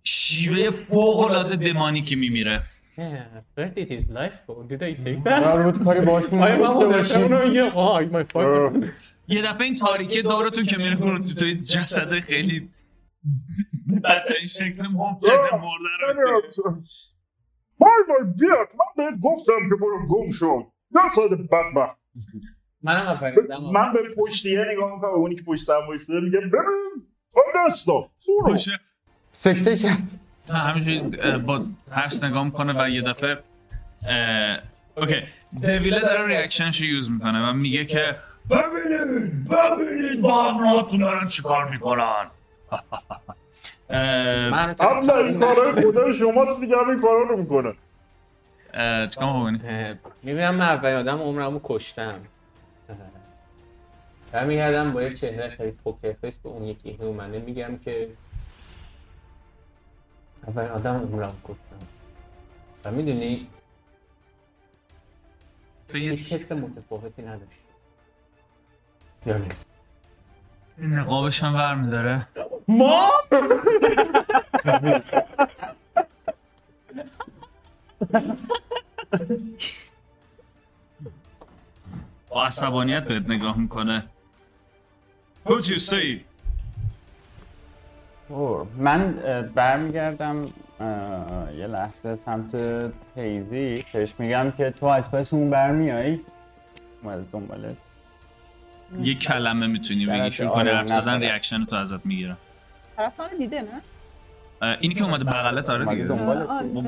[0.05, 2.63] شیوه فوق العاده دمانیکی میمیره.
[2.97, 3.03] Yeah,
[3.57, 4.55] where did his life go?
[4.69, 5.29] Did I take that?
[5.29, 7.23] قرار بود کاری باشون باشیم.
[9.29, 12.69] یه دفعه این تاریکی دورتون که میره کنون تو توی جسد خیلی
[14.05, 16.43] بدترین شکل ممکنه مرده رو
[17.81, 18.69] وای وای بیاد.
[18.79, 21.97] من بهت گفتم که برو گم شد نساد بدبخت.
[22.83, 27.07] منم اولین دم من به پشتیه نگاه می‌کنم اونی که پشت سرم وایساده میگم ببین
[27.35, 28.53] آن دستا برو.
[28.53, 28.81] باشه.
[29.31, 30.03] سکته کرد
[30.49, 33.39] نه با ترس نگاه می‌کنه و یه دفعه
[34.97, 35.23] اوکی.
[35.63, 38.17] دویله داره ریاکشنش رو یوز می‌کنه و میگه که
[38.51, 42.31] ببینید ببینید با همراهتون دارن چیکار می‌کنن.
[43.91, 44.75] هم
[45.05, 47.75] نه این کارهای خدای شماست دیگه همین کارا رو می‌کنه.
[49.09, 52.21] چیکار می‌کنی؟ می‌بینم من اولین آدم عمرمو کشتم.
[54.33, 58.09] و میگردم با یه چهره خیلی پوکر فیس به اون یکی هیومنه میگم که
[60.47, 61.87] اولین آدم عمرم کشتم.
[62.85, 63.49] و می‌دونی
[65.93, 67.62] هیچ حس متفاوتی نداشت.
[70.79, 72.27] نقابش هم برمیداره
[72.69, 73.11] ما؟
[82.29, 84.05] با عصبانیت بهت نگاه می‌کنه.
[85.47, 86.21] you stay?
[88.29, 89.13] اوه، من
[89.55, 90.45] برمیگردم
[91.57, 92.55] یه لحظه سمت
[93.17, 96.21] هیزی بهش میگم که تو از پس اون برمیایی
[97.03, 97.77] اومده دنبالت.
[99.01, 100.31] یه کلمه می‌تونی بگی.
[100.31, 101.21] شروع کنی آره، حرف زدن.
[101.21, 102.37] ریاکشن تو ازت می‌گیرم.
[102.97, 103.61] طرفان دیده
[104.63, 106.09] نه؟ اینی که اومده بغلت آره دیگه.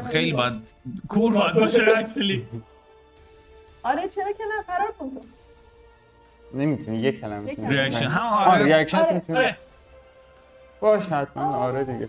[0.09, 0.55] خیلی باید
[1.09, 2.47] کور باید باشه actually
[3.83, 5.21] آره چرا که نه؟ فرار کن تو.
[6.59, 7.81] نمی‌تونی یه کلمه یک می‌تونی کلمه.
[7.83, 8.65] reaction هم آره آره.
[8.65, 9.15] reaction.
[9.15, 9.39] می‌تونی.
[9.39, 9.57] آره.
[10.81, 11.55] باش حتما.
[11.57, 12.09] آره دیگه.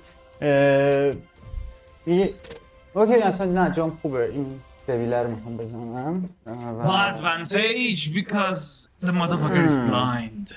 [2.94, 4.30] okay اصلا نه جام خوبه.
[4.32, 4.60] این
[4.94, 9.90] رو می‌خوام بزنم و- با advantage because the motherfucker is Hmm.
[9.92, 10.54] blind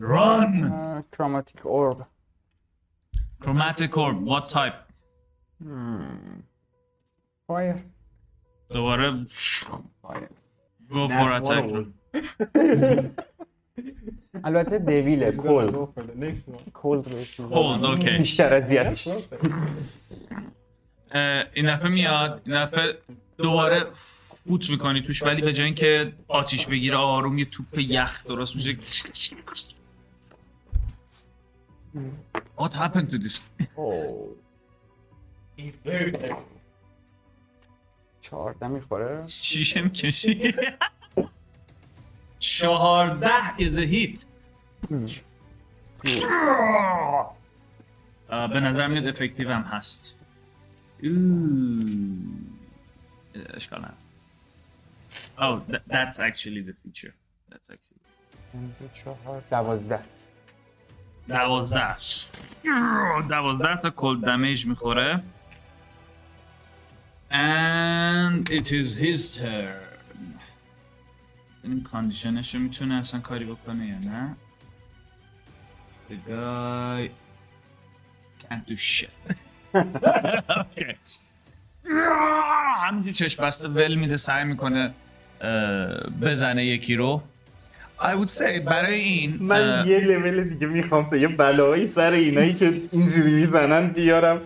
[0.00, 1.98] run اه، chromatic orb
[3.44, 4.78] chromatic orb what type
[5.62, 6.42] Hmm.
[7.50, 7.78] fire
[8.70, 9.24] دوباره
[10.02, 10.28] fire
[10.90, 11.86] go for attack
[14.44, 15.74] البته دویله کولد
[16.72, 18.18] کولد Cold, اوکی.
[18.18, 19.22] بیشتر اذیتش اه،
[21.54, 22.98] این دفعه میاد این دفعه
[23.36, 23.86] دوباره
[24.44, 28.78] فوت می‌کنی توش ولی به جای اینکه آتیش بگیره آروم یه توپ یخ درست میشه
[32.58, 33.40] What happened to this?
[38.20, 40.54] چهارده می‌خوره شیشه می‌کشی
[42.38, 44.24] چهارده is a hit
[48.52, 50.16] به نظر میاد افکتیو هم هست.
[53.54, 53.96] اشکال نداره
[55.38, 57.14] Oh, that, that's actually the feature.
[57.50, 58.00] That's actually.
[58.94, 60.04] چهار دوازده
[61.28, 61.96] دوازده
[63.28, 65.22] دوازده تا کل دمیج می‌خوره
[67.30, 69.92] And it is his turn
[71.64, 74.36] این کاندیشنش رو می‌تونه اصلا کاری بکنه یا نه
[76.10, 77.10] The guy
[78.44, 79.12] can't do shit.
[82.86, 84.94] همینجور چشم بسته ول میده سعی می‌کنه
[86.22, 87.22] بزنه یکی رو.
[87.98, 92.54] I would say برای این من یه لول دیگه می‌خوام تا یه بلایی سر اینایی
[92.54, 94.40] که اینجوری می‌زنن بیارم.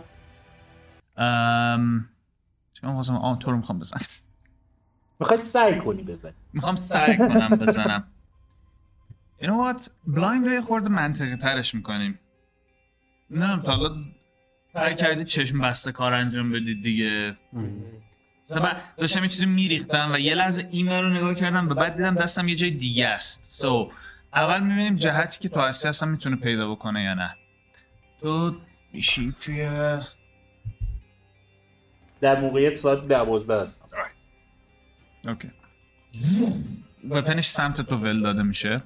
[1.16, 2.08] ام
[2.74, 4.00] چون واسه آن تو رو می‌خوام بزنم.
[5.20, 8.04] می‌خوای سعی کنی بزن می‌خوام سعی کنم بزنم.
[9.40, 9.88] You know what?
[10.06, 12.18] blind رو یه خورده منطقی ترش می‌کنیم.
[13.30, 13.96] نه تا حالا
[14.76, 17.36] سعی کردید چشم بسته کار انجام بدید دیگه.
[18.50, 22.14] مثلا داشتم یه چیزی میریختم و یه لحظه این رو نگاه کردم و بعد دیدم
[22.14, 23.62] دستم یه جای دیگه است.
[23.62, 23.92] So,
[24.34, 27.34] اول می‌بینیم جهتی که تو هستی اصلا می‌تونه پیدا بکنه یا نه.
[28.20, 28.56] تو
[28.92, 29.68] میشی توی
[32.20, 33.94] در موقعیت ساعت دوازده است.
[35.24, 35.50] اوکی.
[37.10, 38.82] وپنش سمت تو ول داده میشه.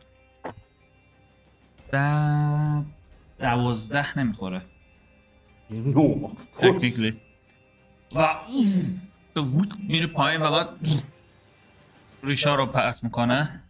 [1.91, 2.84] بعد
[3.38, 4.62] دوازده نمی‌خوره.
[5.70, 7.20] نو تکنیکلی
[8.16, 8.28] و
[9.34, 10.68] تو ووت میره پایین و بعد
[12.22, 13.60] ریشا رو پرت می‌کنه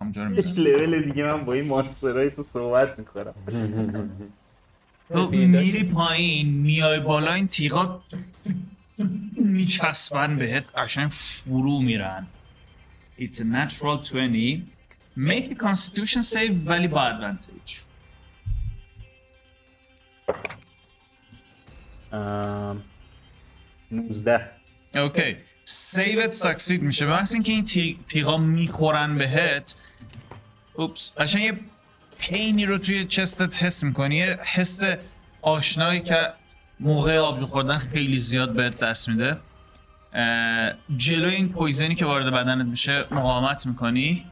[0.00, 3.34] همونجا رو یک می‌زنه لول دیگه من با این مانسترهای تو صحبت می‌کنم
[5.08, 8.02] تو میری پایین میای بالا این تیغا
[9.36, 12.26] میچسبن بهت قشنگ فرو میرن
[13.18, 14.62] It's a natural 20
[15.16, 17.72] Make a constitution save ولی با advantage.
[23.90, 24.50] 19
[24.94, 25.36] okay.
[25.64, 27.06] save ت succeed میشه.
[27.06, 29.74] به محض اینکه این تی- تیغا می‌خورن بهت
[30.74, 31.12] oops.
[31.18, 31.58] قشنگ یه
[32.18, 34.16] pain ی رو توی chest ت حس می‌کنی.
[34.16, 34.82] یه حس
[35.42, 36.32] آشنایی که
[36.80, 39.36] موقع آبجو خوردن خیلی زیاد بهت دست میده.
[40.96, 44.26] جلوی این poison ی که وارد بدنت میشه مقاومت می‌کنی.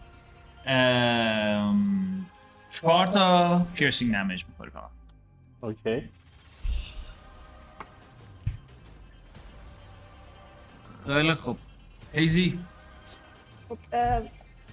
[2.70, 4.90] چهار تا پیرسینگ می‌خوری فقط
[5.60, 6.08] okay.
[11.14, 11.58] خیلی خوب
[12.12, 12.58] هیزی
[13.68, 13.78] خب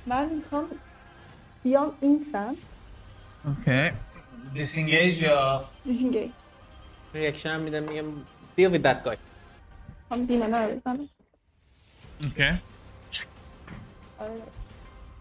[0.05, 0.65] من می‌خوام
[1.63, 2.57] بیام این سمت
[3.45, 3.91] okay
[4.53, 6.29] disengage یا disengage
[7.13, 8.05] reaction هم میدم میگم
[8.57, 9.17] deal with that guy.
[10.11, 11.09] هم demon ه رو بزنم
[12.23, 12.61] okay
[14.19, 14.41] آره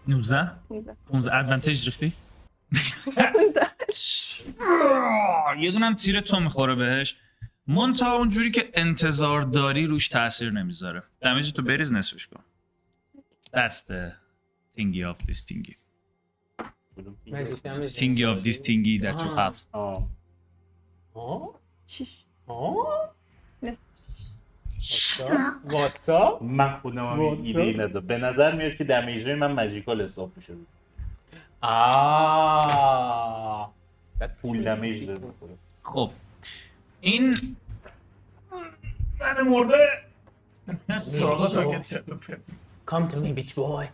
[0.07, 2.13] 19 میزه 15 ادوانتج ریختی
[5.59, 7.15] یه دونم تیر تو می‌خوره بهش
[7.67, 11.03] مونتا اونجوری که انتظار داری روش تاثیر نمی‌ذاره.
[11.21, 12.43] دمیج تو بریز نصفش کن.
[13.53, 14.11] That's the
[14.77, 15.75] thingy of this thingy
[17.99, 19.57] thingy of this thingy that you have
[26.41, 28.07] من خودم هم ایده ای ندارم.
[28.07, 30.53] به نظر میاد که دمیجه من ماجیکال حساب میشه
[31.61, 32.67] آه.
[34.41, 35.21] فول دمیج داره.
[35.83, 36.11] خب.
[37.01, 37.55] این
[39.19, 39.87] من مرده.
[41.03, 42.03] سراغ تارگت شد.
[42.87, 43.85] Come to me bitch boy.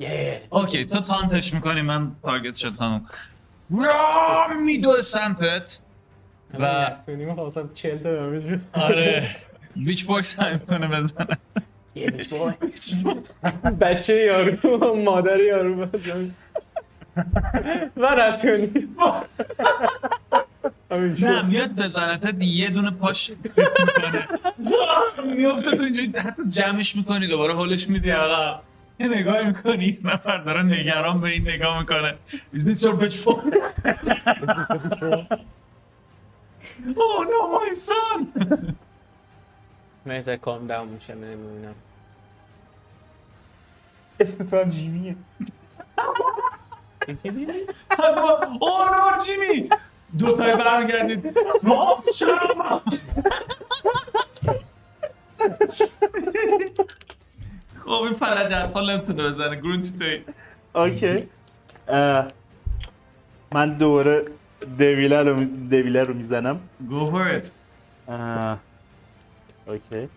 [0.00, 0.06] Yeah.
[0.50, 3.06] اوکی تو تانتش می‌کنی من تارگت شد خانم.
[3.70, 5.78] را میدو سمتت.
[6.58, 9.36] و تو نیمه خواستم چل دمیج آره.
[9.76, 11.38] بیچ باکس سعی می‌کنه بزنه.
[11.96, 12.52] Yeah bitch boy.
[13.80, 16.34] بچه یارو مادر یارو بزن.
[17.96, 18.70] و رتونی.
[20.90, 24.28] نه میاد بزنتت یه دونه پاش می‌کنه.
[25.36, 28.60] میفته تو اینجوری حتی جمعش می‌کنی دوباره حالش میدی آقا.
[29.00, 32.14] یه نگاه می‌کنی نفر داره نگران به این نگاه می‌کنه.
[32.54, 33.40] Is this your bitch boy?
[37.04, 38.20] Oh no my son!
[40.20, 41.74] ذره کام داون میشه نمی‌بینم
[44.20, 45.16] اسم تو هم جیمیه.
[48.60, 49.68] اوه نو جیمی
[50.18, 51.38] دو تای برمیگردید.
[51.62, 52.82] ماف شما
[57.78, 59.56] خب این فلج اطفال نمی‌تونه بزنه.
[59.56, 60.24] Grunty توی؟
[60.74, 61.28] okay.
[63.52, 64.24] من دوباره
[64.78, 66.60] devil ه رو devil ه رو می‌زنم.
[66.90, 67.50] Go for it.
[69.68, 70.08] okay.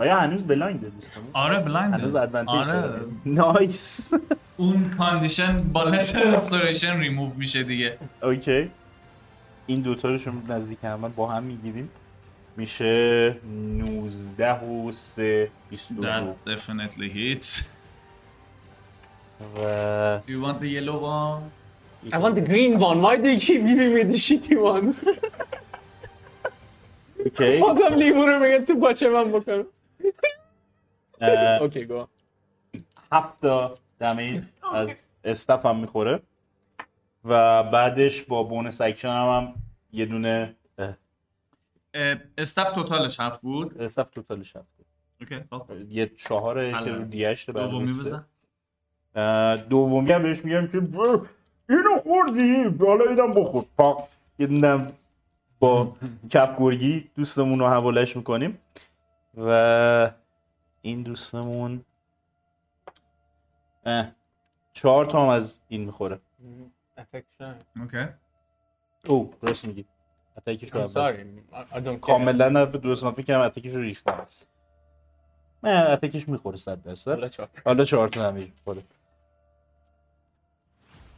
[0.00, 3.00] آیا هنوز blind ه دوستان آره هنوز blind advantage آره.
[3.26, 4.12] nice
[4.56, 7.98] اون condition با لس رستوریشن ریموو میشه دیگه.
[8.22, 8.70] okay
[9.66, 11.90] این دوتا رو شما نزدیک هم با هم می‌گیریم.
[12.56, 13.36] میشه
[13.78, 17.62] 19 و 3 22 That definitely hits.
[19.56, 21.42] و Do you want the yellow one?
[22.12, 22.98] I want the green one.
[23.06, 24.96] Why do you keep giving me the shitty ones?
[27.24, 29.64] okay بازم لیمو رو میگه تو باچه من بکنم
[31.60, 32.06] okay go.
[33.12, 33.36] هفت
[33.98, 34.42] damage
[34.74, 34.88] از
[35.24, 36.22] staff هم می‌خوره.
[37.24, 39.54] و بعدش با bonus action هم, هم
[39.92, 40.54] یه دونه
[42.38, 44.84] استف توتالش هفت بود؟ استف توتالش هفته
[45.20, 45.70] اوکی خب.
[45.88, 46.78] یه چهاره که.
[46.78, 47.84] رو دیشت دومی.
[47.84, 48.24] بزن.
[50.12, 50.78] هم بهش میگم که
[51.68, 53.64] اینو خوردی؟ حالا اینم بخور.
[53.76, 54.04] پاک.
[54.38, 54.46] یه
[55.58, 55.96] با
[56.30, 58.58] کف گرگی دوستمون رو حوالش می‌کنیم.
[59.36, 60.12] و
[60.82, 61.84] این دوستمون
[63.86, 64.12] اه،
[64.72, 66.20] چهار تا هم از این می‌خوره.
[67.76, 68.08] اوکی
[69.06, 69.84] او درست میگی.
[70.36, 70.92] اتکش رو اول.
[70.92, 71.18] sorry.
[71.52, 71.98] I- I don't care.
[72.00, 74.26] کاملا حرف درست من فکر کنم اتکش رو ریختم.
[75.62, 77.10] نه اتکش می‌خوره صد درصد.
[77.10, 77.48] حالا چهار.
[77.64, 78.82] حالا چهار تا دمیج می‌خوره.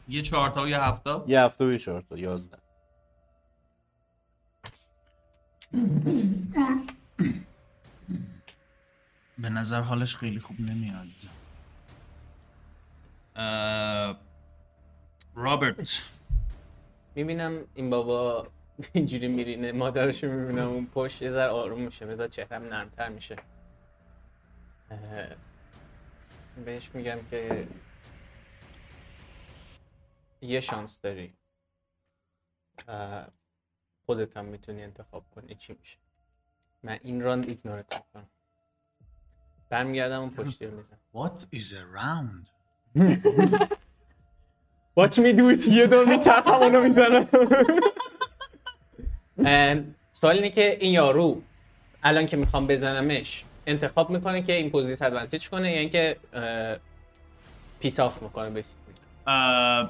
[0.07, 2.57] یه چهارتا و یه هفتا یه هفته و یه چهار تا یازده.
[9.37, 11.07] به نظر حالش خیلی خوب نمیاد.
[15.35, 16.01] رابرت.
[17.15, 18.47] می‌بینم این بابا
[18.93, 23.35] اینجوری میرینه مادرشو می‌بینم اون پشت یه ذره آروم میشه بذار چهرم نرمتر میشه.
[26.65, 27.67] بهش میگم که
[30.41, 31.33] یه شانس داری.
[34.05, 35.97] خودت هم می‌تونی انتخاب کنی چی میشه.
[36.83, 38.27] من این راند ایگنورت می‌کنم.
[39.73, 40.97] برمیگردم اون پشتی رو می‌زنم.
[41.15, 42.49] What is around?
[44.99, 47.27] Watch me do it یه دور میچرخم اونو می‌زنم.
[50.21, 51.41] سوال اینه که این یارو
[52.03, 56.17] الان که می‌خوام بزنمش انتخاب می‌کنه که این impose disadvantage کنه یا اینکه
[57.79, 58.93] piss off می‌کنه basically
[59.27, 59.89] اه،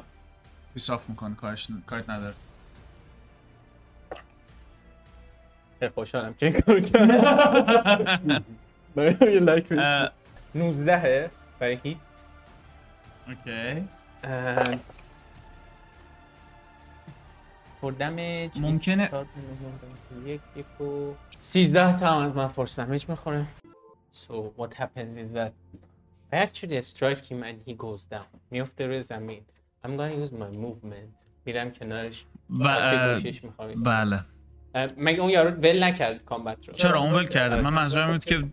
[0.73, 2.35] piss off می‌کنه کارش کارت نداره.
[5.79, 8.43] خیلی خوشحالم که این کارو کردم
[8.97, 10.09] یه like بهش اه،
[10.55, 11.97] 19 برای hit
[13.27, 13.87] okay.
[17.81, 19.09] four damage ممکنه-
[20.25, 23.45] یک و 13 تا هم از من force damage می‌خوره.
[24.27, 25.51] So what happens is that
[26.33, 28.37] I actually strike him and he goes down.
[28.51, 29.41] میفته روی زمین.
[29.85, 31.23] I'm gonna use my movement.
[31.45, 32.25] میرم کنارش.
[32.59, 32.77] و.
[33.85, 34.19] بله.
[34.97, 37.55] مگه اون یارو ول نکرد کامبت رو؟ چرا؟ اون ول کرده.
[37.61, 38.43] من منظورم بود که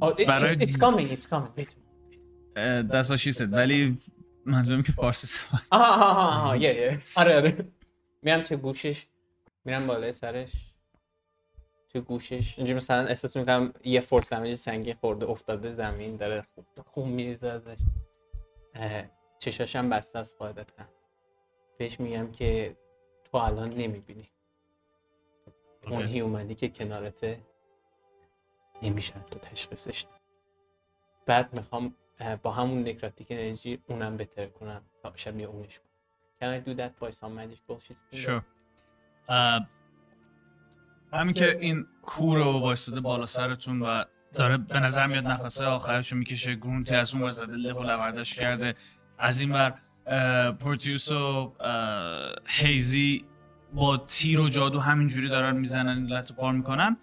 [0.00, 1.58] برای- it's, it's coming it's coming.
[1.60, 1.74] Wait.
[2.56, 3.48] اه، that's what she said.
[3.52, 3.98] ولی
[4.46, 7.02] منظورم که فارسی صحبت آها آها آها یه یه.
[7.16, 7.68] آره آره.
[8.22, 9.06] میرم تو گوشش.
[9.64, 10.52] میرم بالای سرش.
[11.92, 12.58] تو گوشش.
[12.58, 16.46] اینجا مثلا احساس می‌کنم یه فورس دمیج سنگین خورده افتاده زمین داره
[16.86, 17.78] خون- میریزه ازش.
[19.38, 20.84] چشاشم بسته است قاعدتا.
[21.78, 22.76] بهش میگم که
[23.24, 24.28] تو الان نمی‌بینی.
[25.90, 26.02] اون.
[26.02, 27.38] هیومنی که کنارته.
[28.82, 30.06] نمیشه تو تشخیصش.
[31.26, 31.94] بعد می‌خوام
[32.42, 35.88] با همون نکراتیک انرژی اونم بهتر کنم تا شبیه اونش کنم
[36.40, 38.18] Can I do that by some magic bullshit?
[38.18, 38.42] Sure.
[41.12, 44.04] همین که این کور رو وایستاده بالا سرتون و
[44.34, 48.34] داره به نظر میاد نفسه آخرش رو می‌کشه گرونتی از اون زده له و لوردش
[48.34, 48.74] کرده
[49.18, 49.74] از این بر
[50.52, 51.52] پورتیوس و
[52.46, 53.24] هیزی
[53.74, 56.96] با تیر و جادو همینجوری دارن می‌زنن لط و پار می‌کنن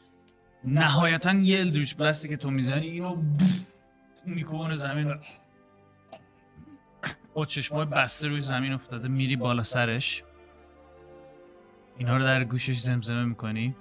[0.65, 3.23] نهایتا یه الدریش بلستی که تو می‌زنی اینو
[4.25, 5.11] می‌کنه زمین.
[5.11, 5.15] و
[7.33, 10.23] با چشمای بسته روی زمین افتاده میری بالا سرش.
[11.97, 13.75] اینا رو در گوشش زمزمه می‌کنی.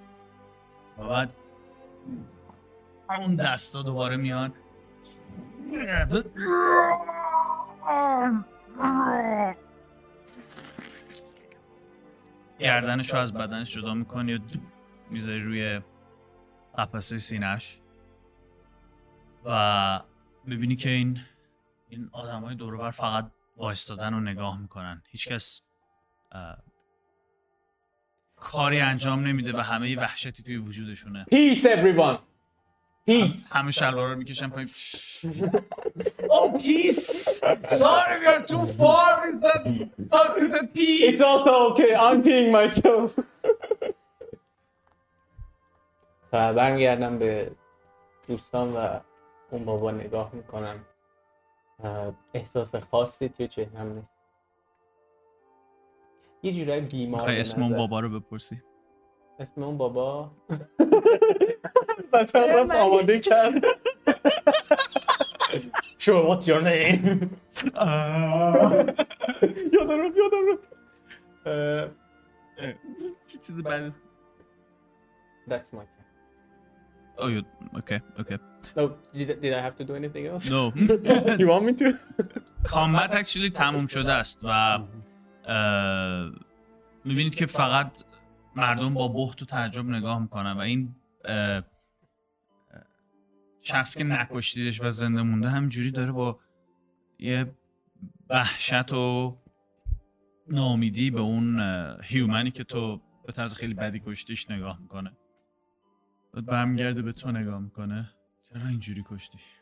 [0.99, 1.31] و بعد
[3.19, 4.53] اون دستا دوباره میان.
[12.59, 14.39] گردنش رو از بدنش جدا می‌کنی و
[15.11, 15.81] می‌ذاری روی
[16.79, 17.81] قفسه سینش
[19.45, 20.01] و
[20.51, 21.21] ببینی که این
[21.89, 25.63] این آدم های دوروبر فقط وایستادن و نگاه می‌کنن هیچکس
[28.37, 32.19] کاری انجام نمیده و همه وحشتی توی وجودشونه Peace everyone!
[33.11, 33.53] Peace!
[33.53, 34.69] همه شلوارا رو می‌کشن پایین
[36.29, 37.41] Oh peace!
[37.69, 39.63] Sorry we are too far we said
[40.11, 43.19] thought we said peace It's also okay, I'm peeing myself.
[46.35, 47.51] و برمیگردم به
[48.29, 49.01] دوستان و
[49.51, 50.85] اون بابا نگاه می‌کنم.
[52.35, 54.09] احساس خاصی توی چهرم نیست.
[56.43, 57.77] یه جورایی بیمار اسم اون.
[57.77, 58.63] بابا رو بپرسی.
[59.39, 60.31] اسم اون بابا؟
[62.13, 63.53] من آماده کرد.
[66.05, 67.05] Sure, what's your name?
[69.75, 70.69] یادم رفت یادم رفت.
[73.27, 73.95] چه چیز بعد
[75.49, 75.94] That's my.
[77.19, 77.43] Oh you
[77.81, 78.39] okay okay
[78.77, 78.83] No,
[79.15, 80.45] did, did I have to do anything else?
[80.57, 80.73] No
[81.41, 81.99] you want me to?
[82.65, 84.79] کامبت اکچولی تموم شده است و
[87.05, 88.05] می‌بینید که فقط
[88.57, 90.95] مردم با بهت و تعجب نگاه می‌کنن و این
[93.63, 96.41] شخص که نکشتیدش و زنده مونده همجوری داره با
[97.19, 97.55] یه
[98.31, 99.39] وحشت و
[100.49, 101.61] نامیدی به اون
[102.03, 105.13] هیومنی که تو به طرز خیلی بدی کشتیش نگاه می‌کنه
[106.43, 108.11] برمیگرده به تو نگاه می‌کنه.
[108.43, 109.61] چرا اینجوری کشتیش؟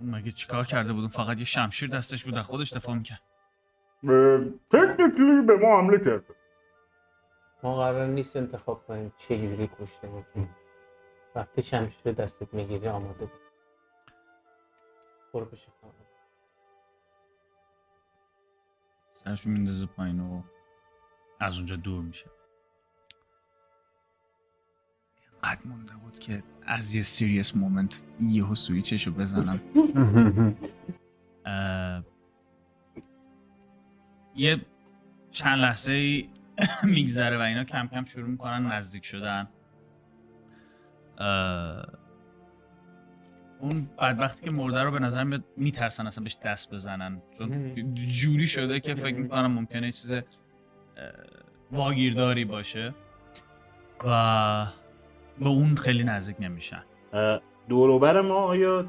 [0.00, 3.22] اون مگه چیکار کرده بود؟ اون فقط یه شمشیر دستش بود خودش دفاع می‌کرد.
[4.70, 6.24] technically به ما حمله کرد.
[7.62, 10.56] ما قرار نیست انتخاب کنیم چه جوری کشته باشیم
[11.34, 13.40] وقتی شمشیر دستت می‌گیری آماده بود
[15.34, 15.46] برو
[15.80, 15.94] خانم.
[19.12, 20.42] سرشو میندازه پایین و
[21.40, 22.26] از اونجا دور میشه.
[25.44, 29.60] اینقدر مونده بود که از یه serious moment یهو سویچش رو بزنم
[34.36, 34.60] یه
[35.30, 36.28] چند لحظه ای
[36.94, 39.48] میگذره و اینا کم کم شروع می‌کنن نزدیک شدن.
[43.60, 47.22] اون بدبختی که مرده رو به نظر میاد میترسن اصلا بهش دست بزنن.
[47.38, 50.14] چون جوری شده که فکر می‌کنم ممکنه چیز
[51.72, 52.94] واگیرداری باشه.
[54.04, 54.66] و
[55.40, 56.82] به اون خیلی نزدیک نمیشن.
[57.68, 58.84] دوروبر ما آیا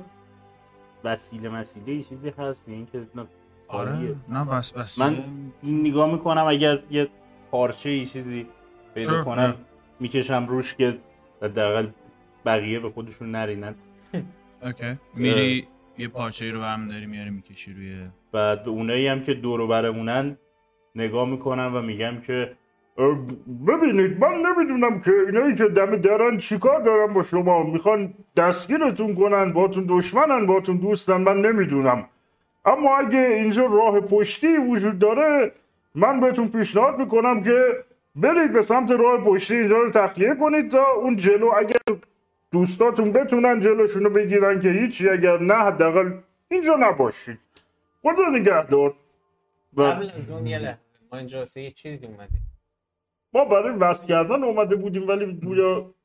[1.04, 3.26] وسیله مسیله چیزی هست؟ یا اینکه نه
[3.68, 5.24] خالیه؟ نه بس بس من
[5.64, 7.08] نگاه می‌کنم اگر یه
[7.52, 8.48] پارچه ای چیزی
[8.96, 9.56] پیدا کنم.
[10.00, 10.98] می‌کشم روش که
[11.42, 11.88] حداقل
[12.46, 13.76] بقیه به خودشون نرینن.
[14.64, 14.98] اوکی.
[15.16, 15.68] میری
[15.98, 19.62] یه پارچه ای رو هم داری میاری می‌کشی روی بعد به اونایی هم که دور
[19.62, 20.38] و برمونن
[20.96, 22.56] نگاه می‌کنم و میگم که
[23.68, 29.54] ببینید من نمی‌دونم که اینایی که دم درن چیکار دارن با شما؟ می‌خوان دستگیرتون کنن
[29.54, 32.06] باتون دشمنن باتون دوستن من نمی‌دونم.
[32.66, 35.52] اما اگه اینجا راه پشتی وجود داره
[35.96, 37.84] من بهتون پیشنهاد می‌کنم که
[38.16, 41.98] برید به سمت راه پشتی اینجا رو تخلیه کنید تا اون جلو اگر
[42.52, 46.12] دوستاتون بتونن جلوشونو بگیرن که هیچی اگر نه حداقل
[46.48, 47.40] اینجا نباشید.
[48.02, 48.94] خدا نگهدار.
[49.78, 50.78] قبل از اون یه
[51.12, 52.49] ما اینجا یه چیزی اومدیم.
[53.34, 55.96] ما برای وصل کردن اومده بودیم ولی گویا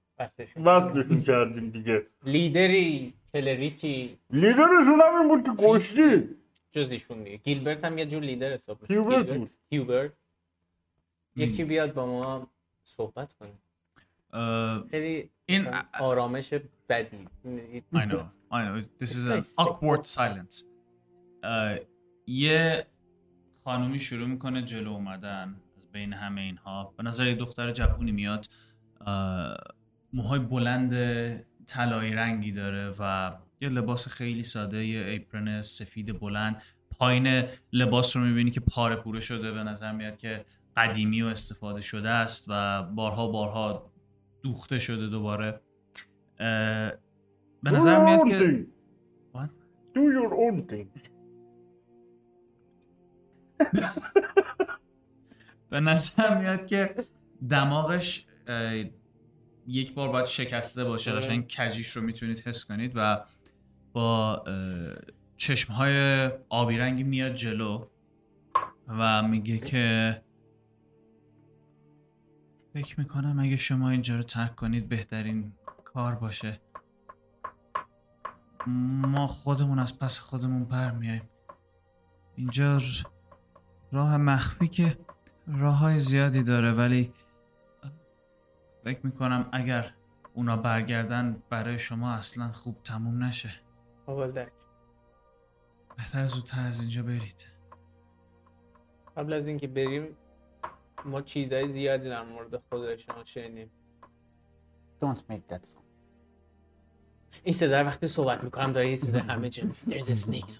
[0.56, 2.06] وصلشون کردیم دیگه.
[2.24, 4.18] لیدری کلریکی.
[4.30, 6.28] لیدرشون هم این بود که کشتی.
[6.72, 7.36] جز ایشون دیگه.
[7.36, 9.38] گیلبرت هم یه جور لیدر حساب میشه هیوبرت گیلبرت.
[9.38, 9.50] بود.
[9.70, 10.12] هیوبرت.
[11.36, 12.50] یکی بیاد با ما
[12.84, 13.50] صحبت کنه.
[14.32, 15.66] Uh, خیلی این
[16.00, 16.54] آرامش
[16.88, 17.28] بدی.
[17.94, 18.82] I know, I know.
[19.00, 20.64] This is an awkward silence.
[21.42, 21.80] Uh,
[22.26, 22.86] یه
[23.64, 25.56] خانومی شروع می‌کنه جلو اومدن.
[25.94, 28.46] بین همه اینها به نظر یه دختر جوونی میاد
[30.12, 30.94] موهای بلند
[31.66, 36.62] طلایی رنگی داره و یه لباس خیلی ساده یه ایپرن سفید بلند
[36.98, 40.44] پایین لباس رو می‌بینی که پاره پوره شده به نظر میاد که
[40.76, 43.90] قدیمی و استفاده شده است و بارها بارها
[44.42, 45.60] دوخته شده دوباره
[47.62, 48.66] به نظر میاد که?
[49.94, 50.88] Do your own thing.
[55.70, 56.94] به نظر میاد که
[57.48, 58.26] دماغش
[59.66, 63.24] یک بار باید شکسته باشه قشنگ کجیش رو می‌تونید حس کنید و
[63.92, 64.44] با
[65.36, 67.86] چشمهای آبی رنگی میاد جلو
[68.88, 70.22] و میگه که
[72.72, 75.52] فکر می‌کنم اگه شما اینجا رو ترک کنید بهترین
[75.84, 76.60] کار باشه.
[78.66, 81.28] ما خودمون از پس خودمون برمیایم
[82.34, 83.02] اینجا ر-
[83.92, 84.98] راه مخفی که
[85.46, 87.12] راه های زیادی داره ولی
[88.84, 89.94] فکر می‌کنم اگر
[90.34, 93.50] اونا برگردن برای شما اصلا خوب تموم نشه.
[94.06, 94.52] قابل درک
[95.96, 97.46] بهتر زودتر از اینجا برید.
[99.16, 100.16] قبل از اینکه بریم
[101.04, 103.70] ما چیزهای زیادی در مورد خود شما شنیدیم.
[105.02, 105.84] Don't make that sound.
[107.42, 110.52] این صدا رو وقتی صحبت می‌کنم داره یه صدا همه جا There's a snake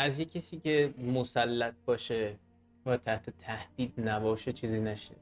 [0.00, 2.38] از یه کسی که مسلط باشه
[2.86, 5.20] و تحت تهدید نباشه چیزی نشنید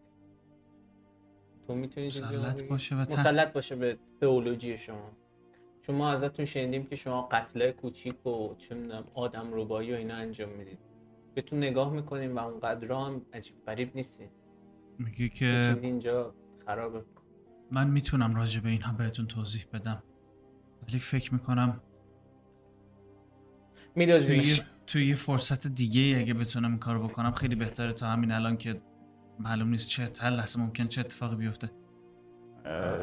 [1.67, 5.11] تو می‌تونی مسلط باشه و مسلط باشه به تئولوژی شما.
[5.83, 10.49] شما ازتون شنیدیم که شما قتل کوچیک و چه می‌دونم آدم ربایی و اینا انجام
[10.49, 10.79] می‌دید.
[11.35, 14.29] بهتون نگاه می‌کنیم و اونقدر هم عجیب غریب نیستین.
[14.99, 16.35] میگه که چیزی اینجا
[16.67, 17.05] خرابه.
[17.71, 20.03] من می‌تونم راجع به اینها بهتون توضیح بدم.
[20.89, 21.81] ولی فکر می‌کنم
[24.49, 28.57] یه- توی یه فرصت دیگه اگه بتونم این کارو بکنم خیلی بهتره تا همین الان
[28.57, 28.83] که
[29.39, 31.71] معلوم نیست چه هر لحظه ممکن چه اتفاقی بیفته.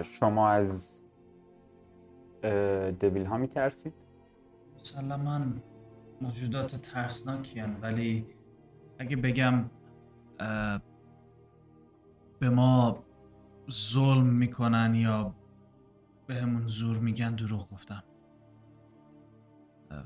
[0.03, 1.02] شما از
[2.44, 3.94] اه، دبیل ها میترسید؟
[4.80, 5.41] مسلما
[6.22, 8.28] موجودات ترسناکی ولی
[8.99, 9.72] اگه بگم
[12.40, 13.03] به ما
[13.72, 15.36] ظلم می‌کنن یا
[16.28, 18.03] بهمون زور میگن دروغ گفتم.
[19.91, 20.03] اه،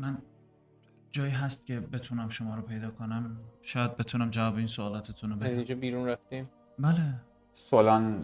[0.00, 0.18] من
[1.10, 3.36] جایی هست که بتونم شما رو پیدا کنم.
[3.62, 7.14] شاید بتونم جواب این سوالاتتون رو از بدم اینجا بیرون رفتیم؟ بله.
[7.52, 8.22] سولان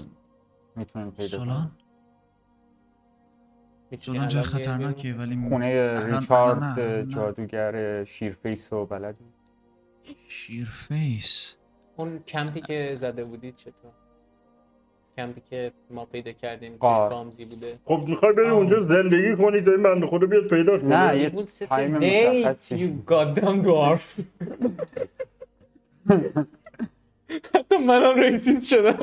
[0.76, 1.70] می‌تونیم پیدا سولان؟
[4.00, 7.08] سولان جای؟ خطرناکیه ولی خونه ریچارد.
[7.08, 9.16] جادوگر شیرفیس و بلد
[10.28, 11.56] شیرفیس؟
[11.96, 13.92] اون کمپی که زده بودید چطور؟
[15.16, 17.08] کمپی که ما پیدا کردیم قار.
[17.10, 17.78] کامزی بوده.
[17.84, 21.30] خب می‌خوای بری اونجا زندگی کنی تا این بنده خدا بیاد پیدا کنه نه یه
[21.68, 22.78] تایم مشخصی.
[22.78, 24.20] you goddamn dwarf
[27.54, 28.98] حتی منم ریسیز شدم.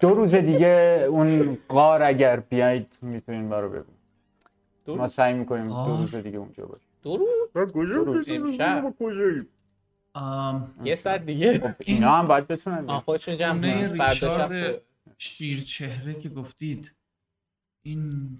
[0.00, 3.82] دو روز دیگه اون قار اگر بیاید می‌تونین برو ببین
[4.84, 6.88] دو ما روز؟ سعی می‌کنیم دو؟ روز دیگه اونجا باشیم.
[7.02, 8.58] دو روز.
[8.58, 9.42] کنم؟ کجایی؟
[10.14, 11.58] آم، یه ساعت دیگه.
[11.58, 12.84] خب اینا هم باید بتونن.
[12.90, 14.02] آه خودشون جمع کنن.
[14.02, 14.80] ریچارد
[15.18, 16.92] شیر چهره که گفتید
[17.82, 18.38] این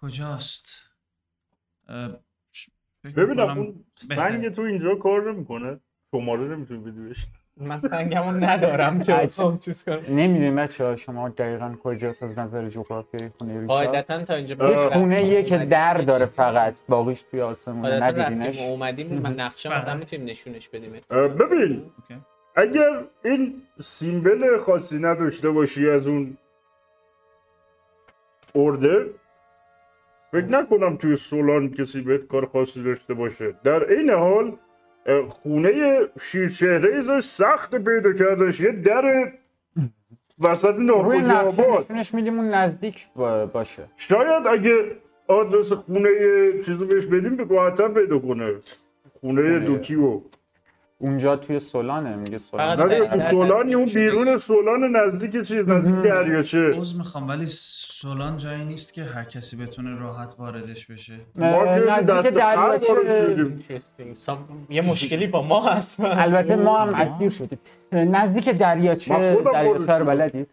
[0.00, 0.90] کجاست؟
[3.04, 3.84] ببینم اون.
[3.96, 5.80] سنگ تو اینجا کار نمی‌کنه.
[6.10, 7.26] شماره نمی‌تونی بدی بهش.
[7.56, 9.30] من سنگمو ندارم که.
[9.60, 14.34] چیز کنم نمی‌دونیم بچه ها شما دقیقا کجاست از نظر جغرافیایی؟ خونه ریچارد؟ قاعدتا تا
[14.34, 16.26] اینجا یه خونه یه که در داره.
[16.26, 19.82] فقط باقیش توی آسمون قاعدتا ندیدینش؟ اومدیم من نقشه بله.
[19.82, 20.92] مثلا می‌تونیم نشونش بدیم.
[21.10, 21.92] ببین.
[21.98, 22.20] اوکی.
[22.54, 26.36] اگر این سیمبل خاصی نداشته باشی از اون
[28.52, 29.06] اوردر
[30.32, 33.54] فکر نکنم توی سولان کسی بهت کار خاصی داشته باشه.
[33.64, 34.52] در این حال
[35.28, 38.60] خونه شیرچهره ایزا سخت پیدا کردش.
[38.60, 39.32] یه در
[40.40, 41.86] وسط ناخوش آباد.
[42.14, 43.82] میدیم اون نزدیک با- باشه.
[43.96, 44.96] شاید اگه
[45.28, 46.08] آدرس خونه
[46.66, 48.54] چیزو بهش بدیم به راحت‌تر پیدا کنه.
[49.20, 50.20] خونه- دوکیو.
[51.02, 53.84] اونجا توی سولانه میگه سولان فقط نه سولانی اون.
[53.84, 59.56] بیرون سولان نزدیک چیز نزدیک دریاچه عوض می‌خوام ولی سولان جایی نیست که هر کسی
[59.56, 61.14] بتونه راحت واردش بشه.
[61.34, 62.94] ما که نزدیک دریاچه
[64.70, 66.00] یه مشکلی با ما هست.
[66.00, 67.58] البته ما هم اسیر شدیم.
[67.92, 70.48] نزدیک دریاچه دریاچه رو بلدید؟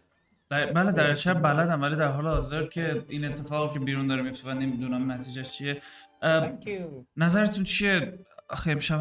[0.50, 0.72] در...
[0.72, 4.48] بله در چه بلدم ولی در حال حاضر که این اتفاقی که بیرون داره میفته
[4.48, 5.76] و نمی‌دونم نتیجهش چیه.
[7.16, 8.18] نظرتون چیه؟
[8.48, 9.00] آخه امشب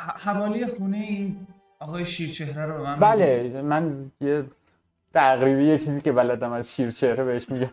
[0.00, 1.46] حوالی خونه این
[1.78, 3.00] آقای شیرچهره رو من.
[3.00, 4.44] بله من یه
[5.14, 7.70] تقریبی یه چیزی که بلدم از شیر چهره بهش میگم.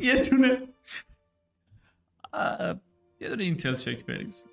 [0.00, 0.68] یه دونه.
[2.32, 2.76] اه،
[3.20, 4.46] یه دونه intel check بریز.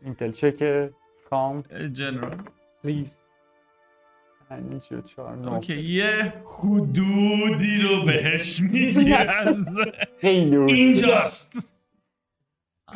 [0.00, 0.90] intel check
[1.30, 1.62] کام.
[1.92, 2.42] general.
[2.82, 3.16] please
[5.46, 9.76] okay یه حدودی رو بهش میگی از
[10.22, 11.74] اینجاست.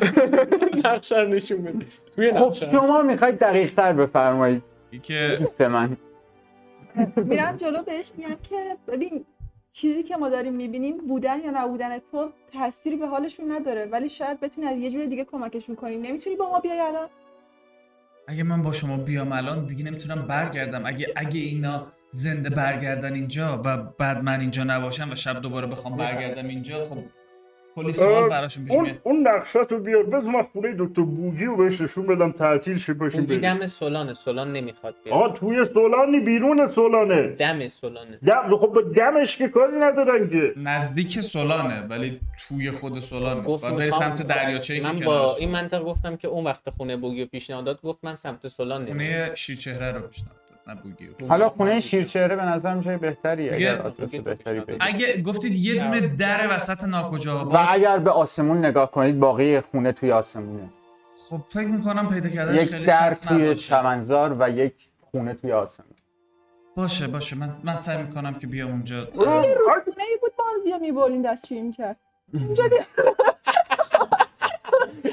[0.85, 1.85] نقشه رو نشون بده.
[2.15, 4.63] توی خب شما می‌خواید دقیق تر بفرمایید.
[5.03, 5.97] که دوست من.
[7.15, 9.25] میرم جلو بهش میگم که ببین
[9.73, 14.39] چیزی که ما داریم می‌بینیم بودن یا نبودن تو تأثیری به حالشون نداره ولی شاید
[14.39, 17.07] بتونی از یه جور دیگه کمکشون کنی نمی‌تونی با ما بیای الان؟
[18.27, 20.85] اگه من با شما بیام الان دیگه نمی‌تونم برگردم.
[20.85, 25.97] اگه اگه اینا زنده برگردن اینجا و بعد من اینجا نباشم و شب دوباره بخوام
[25.97, 26.97] برگردم اینجا خب
[27.77, 28.97] کلی سوال براشون پیش اون میاد.
[29.03, 30.03] اون نقشه رو بیار.
[30.03, 33.41] بذار من خونه دکتر بوجی رو بهش نشون بدم تعطیل شه باشیم بریم.
[33.41, 35.17] دم سولانه سولان نمی‌خواد بیاد.
[35.17, 37.27] آه توی سولانی بیرون سولانه.
[37.27, 38.17] دم سولانه.
[38.27, 40.53] دم خب با دمش که کاری ندارن که.
[40.57, 45.35] نزدیک سولانه ولی توی خود سولان نیست باید بری سمت دریاچه ای که من با.
[45.39, 49.31] این منطق گفتم که اون وقت خونه بوگیو پیشنهاد داد گفت من سمت سولان خونه
[49.35, 50.46] شیرچهره رو پیشنهاد داد.
[50.67, 50.75] نه
[51.29, 54.77] حالا خونه شیر چهره به نظرم جای بهتری اگر آدرس بهتری بدید.
[54.79, 59.91] اگه گفتید یه دونه در وسط ناکجا و اگر به آسمون نگاه کنید باقی خونه
[59.91, 60.69] توی آسمونه.
[61.29, 63.55] خب فکر می‌کنم پیدا کردنش یک خیلی در توی.
[63.55, 64.73] چمنزار و یک
[65.11, 65.89] خونه توی آسمون.
[66.75, 67.37] باشه باشه.
[67.37, 69.07] من من سعی می‌کنم که بیام اونجا.
[69.15, 71.97] خونه ای بود بازی می‌برین دستشویی می‌کرد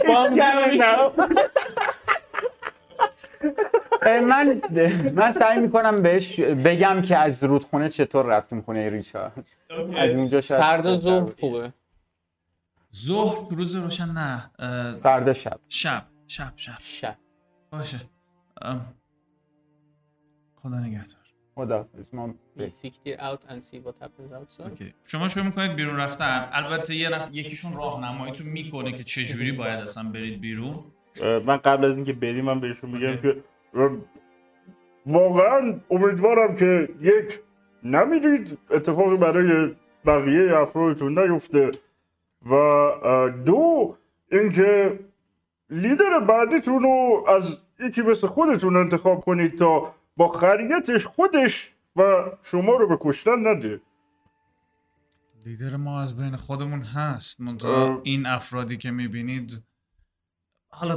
[0.09, 0.31] اه،
[4.03, 4.61] من
[5.15, 9.47] من سعی می‌کنم بهش بگم که از رودخونه چطور رفتیم خونه ریچارد.
[9.97, 11.33] از اونجا شاید فردا ظهر.
[11.41, 11.73] خوبه.
[12.95, 14.51] ظهر روز روشن نه
[15.03, 15.61] فردا شب.
[15.69, 16.79] شب شب شب.
[16.79, 17.17] شب.
[17.71, 18.01] باشه.
[20.57, 21.25] خدا نگهدار.
[21.55, 22.35] خدا ما
[23.07, 24.61] it out and see what happens outside.
[24.61, 24.95] اوکی.
[25.05, 26.49] شما شروع می‌کنید بیرون رفتن.
[26.53, 30.85] البته یه نفر یکیشون راهنماییتون می‌کنه که چه جوری باید اصلا برید بیرون.
[31.23, 33.45] من قبل از اینکه بریم من بهشون میگم که
[35.07, 37.41] واقعا امیدوارم که یک
[37.83, 39.75] نمی‌دید اتفاقی برای
[40.07, 41.71] بقیه افرادتون نیفته
[42.51, 43.97] و دو
[44.33, 44.99] اینکه
[45.71, 52.77] لیدر بعدیتون رو از یکی مثل خودتون انتخاب کنید تا با خریتش خودش و شما
[52.77, 53.81] رو به کشتن نده.
[55.47, 57.41] لیدر ما از بین خودمون هست.
[57.41, 58.01] منتها.
[58.03, 59.63] این افرادی که می‌بینید
[60.75, 60.97] حالا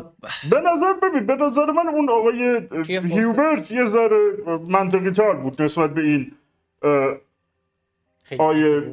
[0.49, 4.19] به نظر ببین به نظر من اون آقای؟ هیوبرت یه ذره
[4.67, 6.31] منطقی تر بود نسبت به این
[8.39, 8.83] آیه-.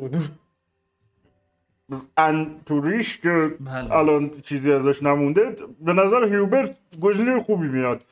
[2.17, 3.93] انتوریش که بله.
[3.93, 8.05] الان چیزی ازش نمونده به نظر هیوبرت گزینه خوبی میاد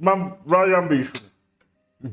[0.00, 1.20] من رایم به ایشون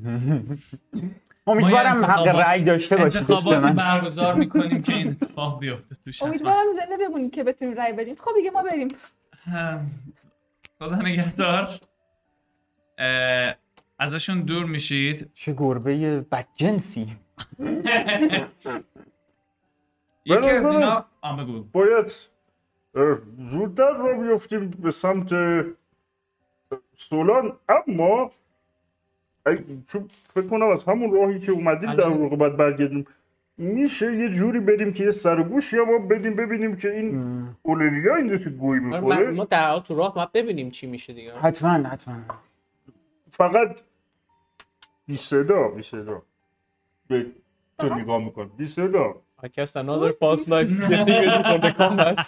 [1.48, 7.08] امیدوارم حق رأی داشته باشید انتخاباتی برگزار می‌کنیم که این اتفاق بیفته توش امیدوارم زنده
[7.08, 8.88] بمونید که بتونیم رای بدیم خب دیگه ما بریم
[10.80, 11.80] خدا نگهدار.
[14.00, 15.32] ازشون دور میشید.
[15.34, 17.18] چه گربه بدجنسی.
[20.26, 22.30] یکی از اینا آم بگو باید
[23.52, 25.30] زودتر را بیفتیم به سمت
[26.98, 27.58] سولان.
[27.70, 28.32] اما
[29.88, 33.06] چون فکر کنم از همون راهی که اومدیم در واقع باید برگردیم.
[33.57, 38.38] میشه یه جوری بریم که یه سرگوش یا ما بدیم ببینیم که این اولریا اینجا
[38.38, 39.32] که گوی می‌خوره.
[39.32, 41.40] ما در حال تو راه ما ببینیم چی میشه دیگه.
[41.40, 42.15] حتما حتما.
[43.32, 43.82] فقط
[45.07, 46.22] بی صدا بی صدا.
[47.07, 47.26] به
[47.80, 49.22] تو نگاه میکن بی صدا.
[49.44, 52.19] I cast another false life getting ready for the combat.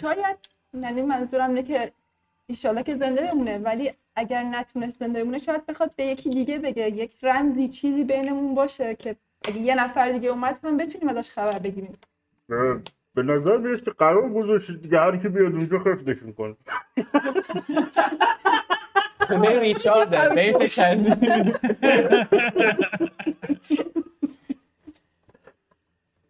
[0.00, 0.36] شاید
[0.74, 1.92] یعنی منظورم اینه که
[2.46, 6.90] ایشالا که زنده بمونه ولی اگر نتونست زنده بمونه شاید بخواد به یکی دیگه بگه
[6.90, 11.58] یک رمزی چیزی بینمون باشه که اگه یه نفر دیگه اومد من بتونیم ازش خبر
[11.58, 11.98] بگیریم.
[13.14, 16.56] به نظر میاد که قرار گذاشتید دیگه هر کی بیاد اونجا خفتشون کن
[19.20, 20.68] خونه ریچارد به این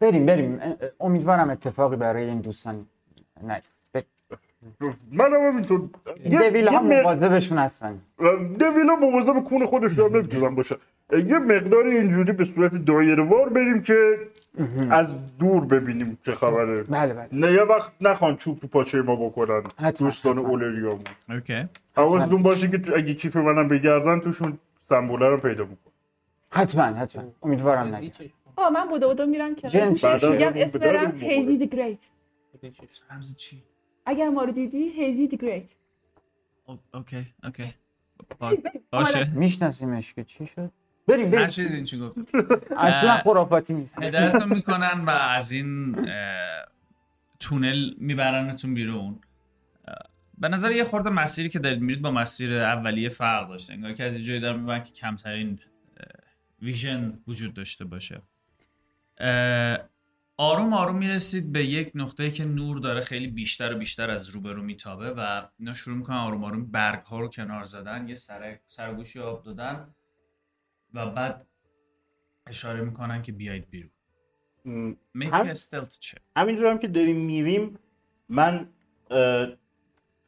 [0.00, 0.60] بریم بریم.
[1.00, 2.86] امیدوارم اتفاقی برای این دوستان
[3.42, 3.62] نه
[5.12, 5.88] منم همینطور
[6.24, 8.00] یه- دویل مق- مواظبشون هستن.
[8.58, 10.76] دویلا مواظب کون خودش هم نمی‌تونن باشه.
[11.12, 14.18] یه مقداری اینجوری به صورت دایره وار بریم که
[14.90, 16.82] از دور ببینیم چه خبره.
[16.82, 17.28] بله بله.
[17.32, 19.62] نه یه وقت نخوان چوب تو پاچه ما بکنن.
[19.78, 20.38] حتما، دوستان.
[20.38, 21.04] اولریامون.
[21.28, 21.64] اوکی.
[21.96, 24.58] حواستون باشه که اگه کیف منم بگردن توشون
[24.88, 25.90] سمبوله رو پیدا میکن
[26.50, 27.22] حتما حتما.
[27.42, 28.12] امیدوارم نگه
[28.56, 31.20] آه من بوده بوده میرم که جنس میگم اسم رمز.
[31.22, 31.98] هیزی دی گریت
[33.10, 33.62] رمز چی؟
[34.08, 35.70] اگر ما رو دیدی هیزی دی گریت
[36.64, 37.74] او- اوکی اوکی.
[38.38, 38.56] با-
[38.92, 39.30] باشه.
[39.34, 40.70] میشناسیمش که چی شد؟
[41.08, 41.44] بریم بریم.
[41.44, 42.26] نشدین چی گفتم
[42.76, 43.18] اصلا.
[43.18, 44.02] خرافاتی نیست.
[44.02, 45.96] هدایتتون می‌کنن و از این
[47.40, 49.18] تونل میبرنتون بیرون.
[50.38, 53.72] به نظر یه خورده مسیری که دارید میرید با مسیر اولیه فرق داشته.
[53.72, 55.58] انگار که از یه جایی دارم می‌برن که کمترین
[56.62, 58.22] ویژن وجود داشته باشه.
[60.40, 64.62] آروم آروم می‌رسید به یک نقطه که نور داره خیلی بیشتر و بیشتر از روبرو
[64.62, 69.20] میتابه و اینا شروع می‌کنن آروم آروم برگ ها رو کنار زدن یه سر سرگوشی
[69.20, 69.94] آب دادن
[70.94, 71.46] و بعد
[72.46, 73.90] اشاره می‌کنن که بیایید بیرون
[74.64, 76.18] م، Make هم- check.
[76.36, 77.78] همینجور هم که داریم میریم
[78.28, 78.68] من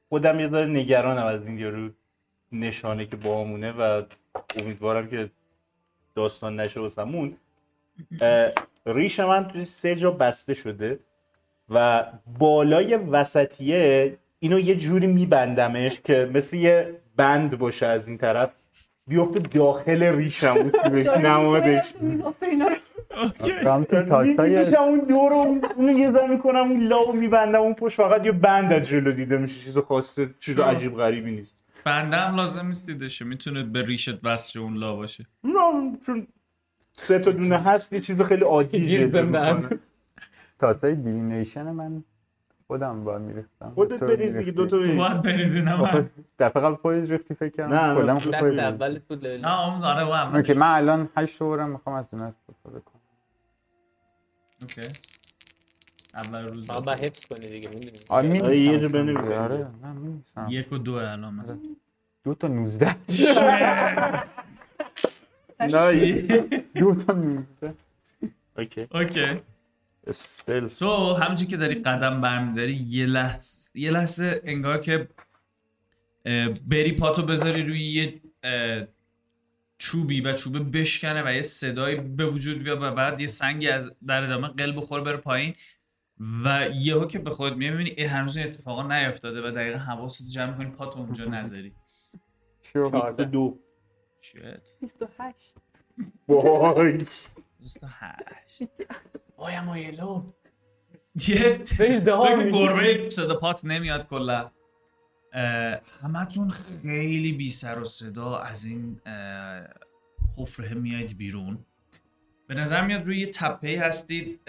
[0.08, 1.90] خودم یه ذره نگرانم از این یارو
[2.52, 4.02] نشانه که بامونه و
[4.56, 5.30] امیدوارم که
[6.14, 7.36] داستان نشه واسمون
[8.86, 10.98] ریش من توی سه جا بسته شده
[11.68, 12.04] و
[12.38, 18.50] بالای وسطیه اینو یه جوری میبندمش که مثل یه بند باشه از این طرف.
[19.06, 21.94] بیفته داخل ریشم اون چیزش نمادش.
[24.36, 28.32] می‌کشم اون دور رو اونو یه زن می‌کنم اون لاو میبندم اون پشت فقط یه
[28.32, 31.56] بند از جلو دیده میشه چیز خاصه چیز؟ عجیب غریبی نیست.
[31.84, 35.26] بنده هم لازم نیست دیدشه می‌تونه به ریشت وصل اون لا باشه.
[35.44, 36.26] نه چون
[37.00, 39.56] سه تا دونه هست یه چیز خیلی عادی زندن.
[39.56, 39.78] می‌کنه
[40.58, 42.04] تاستای دیوینیشن من
[42.66, 46.74] خودم با میریختم خودت بریز دیگه دو تا بریز باید بریزی نه من دفعه قبل
[46.74, 48.84] خودت ریختی فکر کردم نه، نه، کلا دست خودت دست بریزی.
[48.84, 49.26] اول بود.
[49.26, 50.52] نه اون آره اون اوکی.
[50.52, 53.00] من الان 8 اورم می‌خوام از اون استفاده کنم
[54.62, 54.88] اوکی
[56.14, 58.58] اول روز باید حفظ کنی دیگه می‌دونی آره آره،.
[58.58, 59.30] یه جا بنویس.
[59.30, 60.46] آره من می‌نویسم.
[60.50, 61.58] یک و دو الان مثلا
[62.24, 62.96] دو تا 19
[65.60, 67.74] نه دو تا 19
[68.58, 69.40] اوکی اوکی
[70.06, 75.08] استلس تو همینجور که داری قدم برمیداری یه لحظه یه لحظه انگار که
[76.68, 78.20] بری پاتو بذاری روی یه
[79.78, 83.96] چوبی و چوبه بشکنه و یه صدایی به وجود بیاد و بعد یه سنگی از
[84.06, 85.54] در ادامه قلب بخوره بره پایین
[86.44, 90.24] و یهو که به خودت میای می‌بینی ای هنوز این اتفاقا نیافتاده و دقیقا حواستو
[90.24, 91.72] جمع کنی پاتو اونجا نذاری.
[93.32, 93.58] دو.
[94.20, 95.54] شت 28
[96.28, 97.06] وای.
[97.60, 98.62] 28
[99.36, 100.32] آیا مایلو
[101.28, 102.58] یه بریز دهان فکر می‌گی.
[102.58, 104.50] گربه صدا پات نمیاد کلا.
[106.02, 109.00] همتون خیلی بی سر و صدا از این
[110.38, 111.58] حفره میاید بیرون.
[112.46, 114.40] به نظر میاد روی یه تپه هستید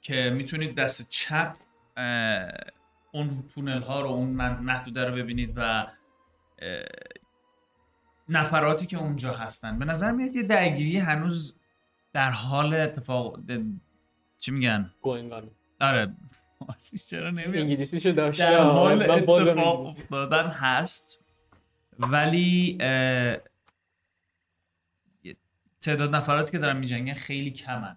[0.00, 1.56] که می‌تونید دست چپ
[3.12, 5.86] اون تونل ها رو اون من- محدوده رو ببینید و
[8.28, 9.78] نفراتی که اونجا هستن.
[9.78, 11.58] به نظر میاد یه درگیری هنوز
[12.12, 13.40] در حال اتفاق
[14.38, 15.44] چی میگن؟ On.
[15.80, 16.14] آره.
[16.66, 19.86] فارسیش چرا نمیاد؟ انگلیسیشو داشته در حال بازم اتفاق.
[19.86, 21.24] افتادن هست.
[21.98, 22.78] ولی
[25.80, 27.96] تعداد نفراتی که دارن میجنگن خیلی کمن.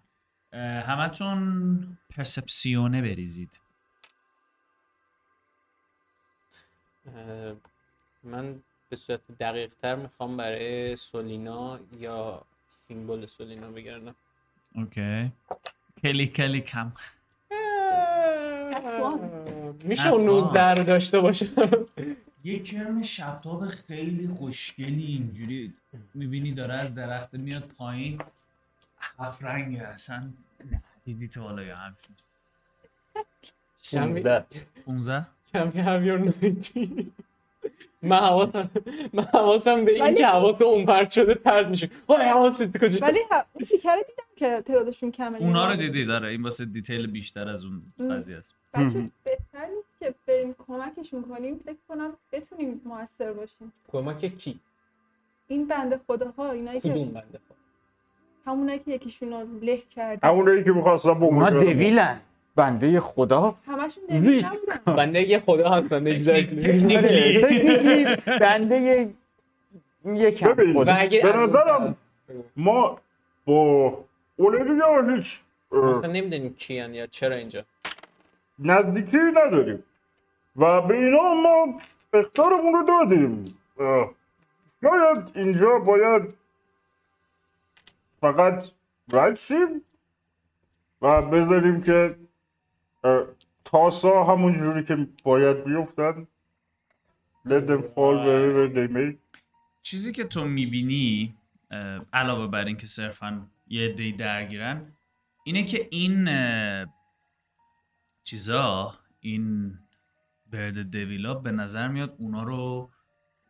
[0.87, 3.59] همتون پرسپسیونه بریزید.
[8.23, 14.15] من به صورت دقیق تر می‌خوام برای سولینا یا سیمبل سولینا بگردم.
[14.76, 15.31] اوکی.
[16.01, 16.91] کلی کلی کم.
[19.84, 20.39] میشه اون حتما.
[20.39, 21.47] 19 رو داشته باشه
[22.43, 25.73] یه کرم شبتاب خیلی خوشگلی اینجوری
[26.13, 28.22] می‌بینی داره از درخت میاد پایین.
[29.19, 30.30] هفت رنگه اصلا
[30.72, 32.15] نه دیدی تو حالا یا همچین
[33.81, 33.99] چیز.
[33.99, 34.45] 16
[34.85, 37.11] 15 کمی have your 90
[38.01, 38.69] من حواسم
[39.13, 41.89] من حواسم به این که حواس اون پرت شده پرت میشه.
[42.07, 43.19] وای حواست کجا ولی
[43.53, 45.38] اون تیکه رو دیدم که تعدادشون کمه.
[45.38, 48.09] اونا رو دیدی؟ داره این واسه دیتیل بیشتر از اون.
[48.11, 48.55] قضیه است.
[48.73, 53.73] بچه بهتر نیست که بریم کمکشون کنیم فکر کنم بتونیم موثر باشیم.
[53.91, 54.59] کمک کی؟
[55.47, 57.55] این بنده خداها اینایی کدوم که بنده خدا؟
[58.45, 62.21] همونایی که یکیشون رو له کرده همونایی که می‌خواستم اونا بکشم دویلن.
[62.56, 64.03] بنده خدا همشون
[64.86, 66.03] بنده یه خدا هستن.
[66.03, 66.91] تکنیکلی
[68.15, 69.14] Technically بنده یه-
[70.06, 71.95] یکم به نظرم
[72.56, 72.99] ما
[73.45, 74.03] با
[74.38, 75.40] اولریا هیچ
[75.72, 77.64] مثلا نمی‌دونیم کیان یا چرا اینجا.
[78.60, 79.84] نزدیکی نداریم.
[80.56, 81.80] و به اینا ما
[82.14, 83.57] اختارمون رو دادیم.
[84.82, 86.34] شاید اینجا باید
[88.22, 88.69] فقط
[89.11, 89.82] رد شیم
[91.02, 92.15] و بذاریم که
[93.65, 96.28] تاسا همون جوری که باید بیفتن.
[97.48, 99.15] Let them fall wherever they may.
[99.82, 101.38] چیزی که تو می‌بینی
[102.14, 104.94] علاوه بر اینکه صرفا یه عده‌ای درگیرن
[105.44, 106.30] اینه که این
[108.23, 109.78] چیزا این
[110.45, 112.91] برد دویلا به نظر میاد اونا رو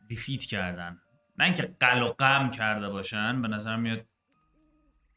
[0.08, 1.02] دیفیت کردن.
[1.38, 4.06] نه اینکه قل و قم کرده باشن به نظر میاد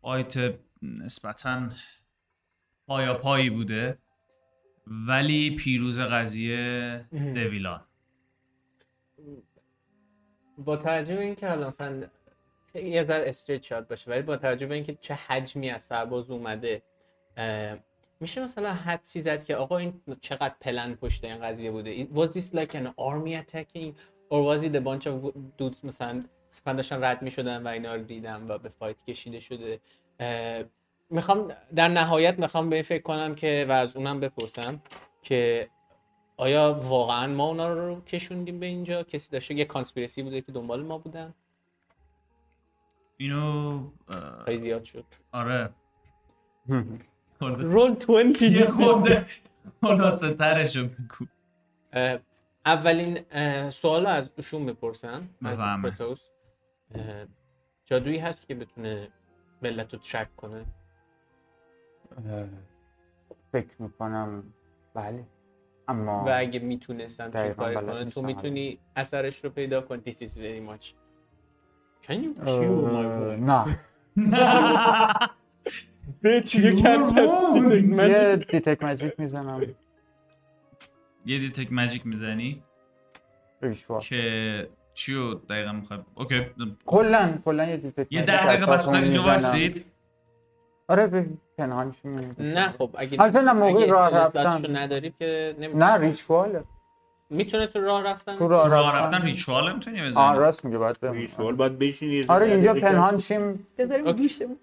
[0.00, 1.68] فایت نسبتا
[2.86, 3.98] پایا پایی بوده.
[4.86, 7.04] ولی پیروز قضیه
[7.34, 7.80] دویلان
[10.58, 12.08] با توجه به اینکه حالا مثلا
[12.74, 16.82] یه ذره استریت شات باشه ولی با توجه به اینکه چه حجمی از سرباز اومده
[17.36, 17.78] اه،
[18.20, 22.54] میشه مثلا حدسی زد که آقا این چقدر پلن پشت این قضیه بوده؟ Was this
[22.54, 23.94] like an army attacking
[24.30, 28.02] or was it a bunch of dudes مثلا سپن داشتن رد می‌شدن و اینا رو
[28.02, 29.80] دیدم و به فایت کشیده شده؟
[31.14, 34.80] می‌خوام در نهایت می‌خوام به این فکر کنم که و از اونم بپرسم
[35.22, 35.68] که
[36.36, 40.82] آیا واقعا ما اونا رو کشوندیم به اینجا؟ کسی داشته یه کانسپیرسی بوده که دنبال
[40.82, 41.34] ما بودن؟
[43.16, 43.80] اینو
[44.44, 45.04] خیلی زیاد شد.
[45.32, 45.70] آره.
[47.40, 49.26] رول 20 یه خورده
[49.80, 51.26] خلاصه ترشو بگو.
[52.66, 53.24] اولین
[53.70, 55.28] سوال از ایشون بپرسم.
[55.44, 55.90] از بفهمه.
[55.90, 56.20] پروتوس.
[56.94, 57.26] اه،
[57.84, 59.08] جادویی هست که بتونه
[59.62, 60.64] ملت رو ترک کنه؟
[63.52, 64.42] فکر می‌کنم
[64.94, 65.24] بله.
[65.88, 70.14] اما و اگه می‌تونستم چه کاری بلد کنه تو می‌تونی اثرش رو پیدا کنی This
[70.14, 70.94] is very much.
[72.06, 73.40] Can you cue my voice?
[73.40, 73.78] نه.
[76.24, 77.18] you can't
[77.98, 79.60] یه detect magic می‌زنم.
[81.26, 82.62] یه detect magic می‌زنی؟
[84.00, 86.46] که چیو دقیقا می‌خوای okay
[86.86, 89.72] کلا کلا یه detect یه ده دقیقه بس اینجا می‌زنم.
[90.88, 91.26] آره به
[91.58, 91.94] پنهانش
[92.38, 94.76] نه خب اگه البته نه، موقع اگه راه رفتن.
[94.76, 95.74] نداری که نمی...
[95.74, 96.64] نه ریچواله
[97.30, 99.16] می‌تونه تو راه رفتن؟ تو راه راه رفتن.
[99.16, 100.38] رفتن ریچوال می‌تونی بزنی.
[100.38, 100.98] راست میگه باید.
[101.02, 103.66] ریچوال باید بشینید آره اینجا پنهان شیم.
[103.78, 104.12] بذاریم.
[104.12, 104.56] گوشتمون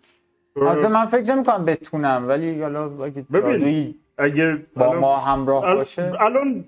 [0.56, 3.96] البته من فکر نمی‌کنم بتونم ولی حالا اگه ببین.
[4.18, 6.14] اگر با ما همراه باشه.
[6.20, 6.66] الان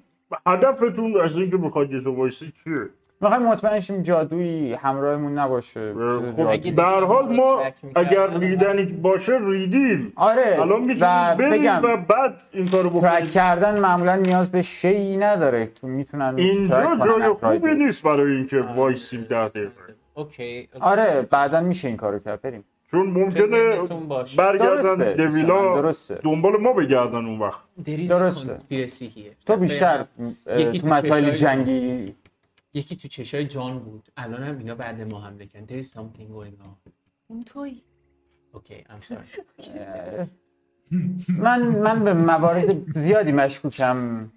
[0.48, 2.90] هدفتون از اینکه می‌خواید یه وایسی چیه؟
[3.22, 6.76] می‌خوایم مطمئن شیم جادویی همراهمون نباشه خب.
[6.76, 7.74] به هر حال ما ترک.
[7.96, 13.80] اگر ریدنی باشه ریدیم آره الان برید بگم و بعد این کارو ترک بکنید کردن
[13.80, 17.34] معمولا نیاز به شیئی نداره که می‌تونن اینجا ترک جای.
[17.60, 18.74] خوبی نیست برای اینکه آره.
[18.76, 19.72] وایسیم ده دقیقه
[20.14, 20.70] اوکی.
[20.80, 23.80] آره بعدا میشه این کارو کرد بریم چون ممکنه.
[24.38, 28.58] برگردن دویلا درسته دنبال ما بگردن اون وقت There is درسته.
[28.72, 29.46] conspiracy here.
[29.46, 30.06] تو بیشتر
[30.84, 32.16] مسائل جنگی
[32.74, 34.10] یکی تو چشای جان بود.
[34.18, 36.92] الان هم اینا بعد ما حمله کردن There is something going on.
[37.28, 37.84] اون توی
[38.52, 39.40] اوکی I'm sorry.
[39.60, 40.28] اه،
[41.30, 44.32] من من به موارد زیادی مشکوکم.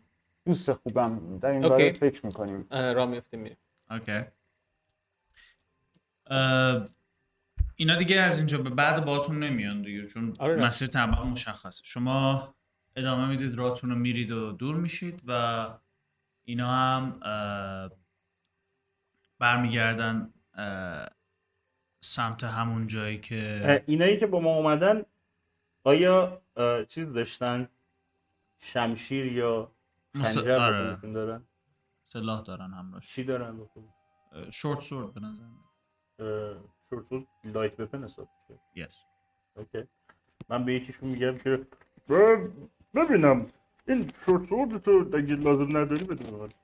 [0.47, 1.39] دوست خوبم.
[1.39, 1.93] در این باره.
[1.93, 2.67] فکر می‌کنیم.
[2.71, 3.57] راه میفته میره
[3.91, 4.21] اوکی
[7.77, 10.57] اینا دیگه از اینجا به بعد باهاتون نمیان دیگه چون آره.
[10.57, 11.83] مسیر طبعا مشخصه.
[11.85, 12.55] شما
[12.97, 15.69] ادامه می‌دید راهتون رو میرید و دور میشید و
[16.45, 17.91] اینا هم اه،
[19.39, 20.33] برمیگردن
[22.01, 25.03] سمت همون جایی که اینایی که با ما اومدن
[25.85, 26.43] آیا
[26.89, 27.69] چیز داشتن
[28.59, 29.73] شمشیر یا
[30.15, 31.13] خنجر آره.
[31.13, 31.45] دارن
[32.05, 33.61] سلاح دارن همراهش چی دارن؟
[34.53, 35.45] short sword به نظر
[36.91, 38.29] short light weapon حساب
[38.77, 38.95] Yes.
[39.57, 39.85] okay
[40.49, 41.67] من به یکیشون میگم که
[42.95, 43.47] ببینم
[43.89, 46.55] این شورت سورد تو اگه لازم نداری بده.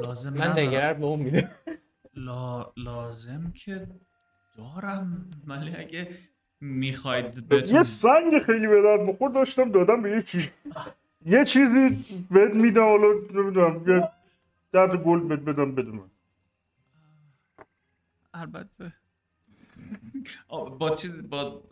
[0.00, 0.54] لازم من.
[0.54, 1.50] دگرر به اون میده
[2.14, 2.72] لا...
[2.76, 3.86] لازم که
[4.58, 5.30] دارم.
[5.46, 6.18] ولی اگه
[6.60, 10.50] می‌خواید یه بهتون سنگ خیلی به درد بخور داشتم دادم به یکی.
[11.24, 14.10] یه چیزی بهت میدم حالا نمی‌دونم یه
[14.72, 16.10] تا گلد بهت بدم بده من
[18.34, 18.92] البته.
[20.48, 21.62] آه، با چیز با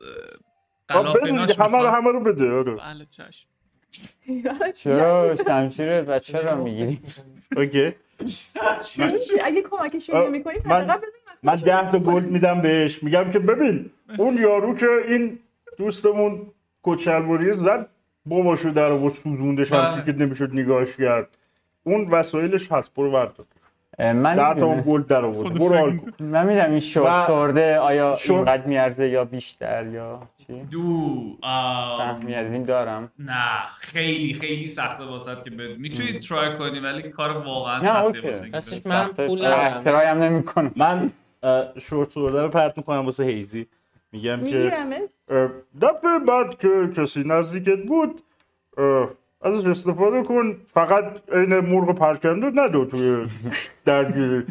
[1.25, 2.75] ایناش دیگه، همه رو؟ همه رو بده آره.
[2.75, 3.49] بله چشم.
[4.83, 6.99] چرا شمشیر بچه رو می‌گیری؟
[7.57, 7.95] okay.
[9.45, 10.99] اگه کمکش آه، نمی‌کنی من-
[11.43, 13.03] من ده تا gold میدم بهش.
[13.03, 15.39] میگم که ببین اون یارو که این
[15.79, 16.47] دوستمون
[16.83, 17.87] کچلوری زد
[18.27, 19.81] باباشو در آورد سوزوندش بله.
[19.83, 21.29] همچین که نمی‌شد نگاهش کرد.
[21.85, 23.33] اون وسایلش هست برو ورد
[23.99, 24.75] اه، من ده تا.
[24.81, 29.25] gold در آورده برو من میدم این و- short sword ه آیا اینقدر میارزه یا
[29.25, 30.79] بیشتر یا چی؟ دو
[31.43, 33.13] آم، فهمی از این دارم.
[33.19, 38.05] نه خیلی خیلی سخته واسه که بد می‌تونی try کنی ولی کار واقعا نه، سخته
[38.05, 38.51] okay.
[38.51, 38.81] واسه.
[38.85, 39.81] من پول ندارم.
[39.81, 41.11] try هم نمی کنم من
[41.79, 43.67] short sword ه رو پرت می‌کنم واسه هیزی
[44.13, 44.73] میگم که
[45.83, 48.23] دفعه بعد که کسی نزدیکت بود
[49.43, 50.57] ازش استفاده کن.
[50.67, 53.27] فقط عین مرغ پرکنده ندو توی
[53.85, 54.43] درگیری.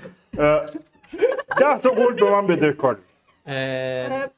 [1.57, 3.01] ده تا گلد به من بده کاری.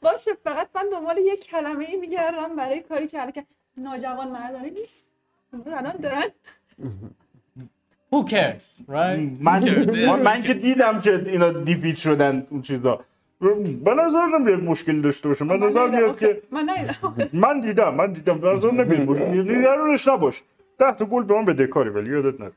[0.01, 3.45] باشه فقط من دنبال یک کلمه ای میگردم برای کاری که که
[3.77, 5.05] ناجوان مردانه نیست.
[5.67, 6.23] الان دارن.
[8.11, 9.41] Who cares right?
[9.41, 9.63] من,
[10.25, 10.41] من.
[10.41, 12.99] که دیدم که اینا دیفیت شدن اون چیزا.
[13.85, 15.45] به نظر نمیاد مشکلی داشته باشه.
[15.45, 15.87] به من نظر.
[15.87, 16.95] میاد که من
[17.45, 18.37] من دیدم من دیدم.
[18.39, 20.43] به نظر نمیاد مشکلی نگرانش نباش.
[20.79, 22.51] ده تا gold به من بدهکاری ولی یادت نره.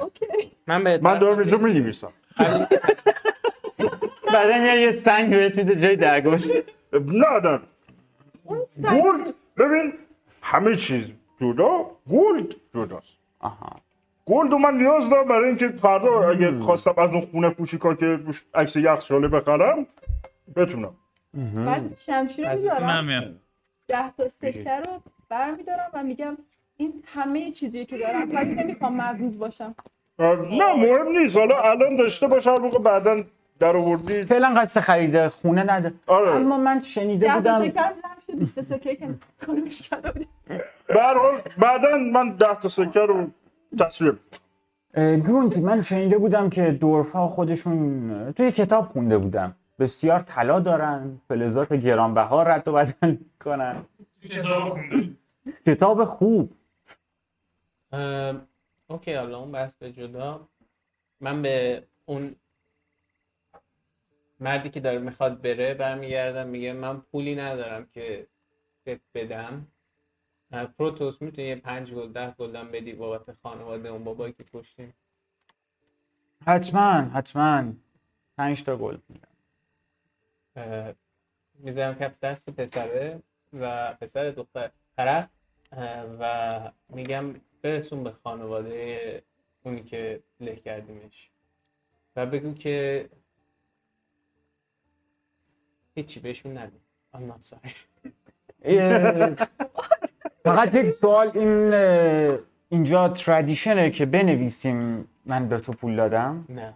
[0.00, 0.26] okay.
[0.66, 2.12] من به من دارم اینجا می نویسم
[4.34, 6.46] بعدا میاد یه سنگ بهت میده جای درگوش
[6.92, 7.60] نه نه.
[8.82, 9.92] gold ببین
[10.42, 11.04] همه چیز
[11.40, 13.18] جدا gold جداست.
[13.40, 13.80] آها.
[14.26, 18.18] gold رو من نیاز دارم برای اینکه فردا اگه خواستم از اون خونه کوچیکا که
[18.54, 19.86] عکس یخچاله بخرم
[20.56, 20.94] بتونم.
[21.34, 23.34] من شمشیر میام
[23.88, 26.36] ده تا سکه رو برمیدارم و میگم
[26.76, 28.28] این همه چیزی که دارم.
[28.36, 29.74] ولی نمی‌خوام مرموز باشم.
[30.18, 31.38] نه مهم نیست.
[31.38, 33.24] حالا الان داشته باش هر موقع بعدا
[33.58, 35.94] در آوردی فعلا قصد خرید خونه نده.
[36.06, 36.34] آره.
[36.34, 37.94] اما من شنیده بودم سکه رو دیدم
[38.26, 39.08] شد 20 سکه که
[39.46, 40.28] کنمش کرده بودیم
[40.86, 43.26] به هر حال بعدا من ده تا سکه رو
[43.80, 44.18] تصویر
[44.96, 49.54] گرونتی من شنیده بودم که دورف ها خودشون توی کتاب خونده بودم.
[49.78, 53.84] بسیار طلا دارن فلزات گرانبها رد و بدل کنن
[55.66, 56.52] کتاب خوب.
[58.86, 60.48] اوکی حالا اون بحث به جدا.
[61.20, 62.34] من به اون
[64.44, 68.26] مردی که داره می‌خواد بره برمیگردم میگه من پولی ندارم که
[68.84, 69.66] بهت بدم.
[70.78, 74.94] پروتوس می‌تونی یه پنج گل ده گلدم بدی بابت خانواده اون بابایی که کشتیم.
[76.46, 77.72] حتما حتما.
[78.36, 79.34] پنج تا گل میدم
[81.54, 83.22] می‌ذارم کف دست پسره
[83.52, 85.28] و پسر دختر طرف
[86.20, 89.22] و میگم برسون به خانواده
[89.62, 91.30] اونی که له کردیمش.
[92.16, 93.08] و بگو که
[95.94, 96.76] هیچی بهشون نگو.
[97.16, 97.70] I'm not sorry.
[100.44, 101.74] فقط یک سوال این
[102.68, 106.74] اینجا تردیشنه که بنویسیم من به تو پول دادم؟ نه.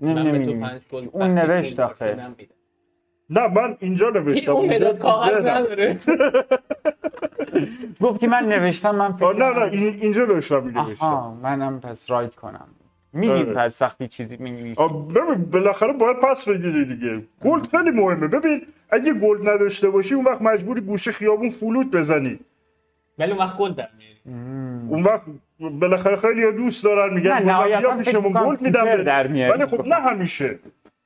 [0.00, 0.60] نمی من به تو نمی‌نویسی.
[0.60, 2.16] پنج gold اون نوشت آخه.
[3.30, 5.46] نه من اینجا نوشتم اون مداد کاغذ.
[5.46, 5.98] نداره.
[8.00, 9.72] گفتی من نوشتم من فکر نه نه
[10.02, 12.68] اینجا نوشتم آها منم پس write کنم.
[13.12, 13.52] میگیم آره.
[13.52, 17.22] پس وقتی چیزی می نویسی آه، ببین بالاخره باید پس بگیری دیگه.
[17.44, 18.26] gold خیلی مهمه.
[18.26, 22.38] ببین اگه gold نداشته باشی اون وقت مجبوری گوشه خیابون فلوت بزنی.
[23.18, 24.16] ولی اون وقت gold در میاری.
[24.88, 25.22] اون وقت
[25.60, 28.84] بالاخره خیلی ها دوست دارن میگن نه، بیا می‌کنم gold میدم.
[29.50, 30.58] ولی خب نه همیشه.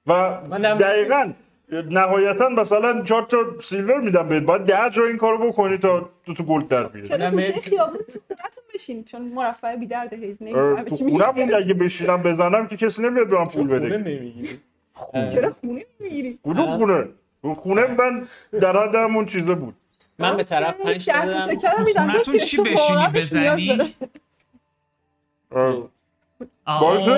[0.06, 0.40] و
[0.80, 1.32] دقیقا
[1.72, 4.42] نهایتا مثلا چهار تا silver میدم بهت.
[4.42, 7.24] باید ده جا این کارو بکنی تا تو تو gold در بیاری.
[7.24, 11.56] نه، گوشه خیابون تو خونتون بشین چون مرفه بی درد هیز نمی‌فهمه چی میگه.
[11.56, 13.96] اگه بشینم بزنم که کسی نمیاد به من پول بده.
[13.96, 14.60] نمی‌گیری؟
[15.12, 17.08] چرا خونه نمی‌گیری؟ کدوم خونه؟
[17.56, 18.26] خونه من
[18.60, 19.74] در حد همون چیزه بود.
[20.18, 21.56] من به طرف پنج دادم.
[22.12, 23.94] خونتون چی بشینی؟ بزنی؟
[26.70, 27.10] آه، باشه.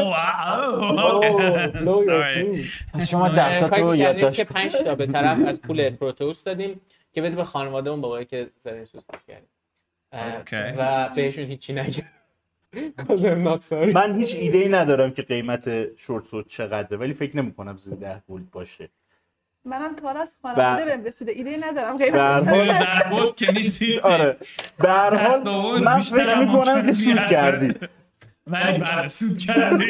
[2.95, 6.45] آه، شما ده تا تو که یادداشت که پنج تا به طرف از پول پروتوس
[6.45, 6.81] دادیم
[7.13, 8.51] که بده به خانواده اون بابایی که
[9.29, 9.49] کردیم
[10.13, 10.57] اه، okay.
[10.57, 12.05] و بهشون هیچی نگه.
[13.95, 17.95] من هیچ ایده ای ندارم که قیمت short sword چقدره ولی فکر نمی کنم زیر
[17.95, 18.89] ده gold باشه
[19.65, 21.99] منم تا از خانواده بهم رسیده ایده ندارم
[22.49, 24.07] حال در که نیست.
[24.07, 24.37] آره
[24.79, 27.75] به هر دست حال آورد من فکر می‌کنم که سود بیارزه.
[28.47, 29.87] ولی بله سود کردی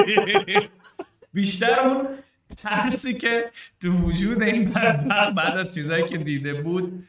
[1.33, 2.09] بیشتر اون
[2.57, 3.51] ترسی که
[3.81, 7.05] تو وجود این بدبخت بعد از چیزایی که دیده بود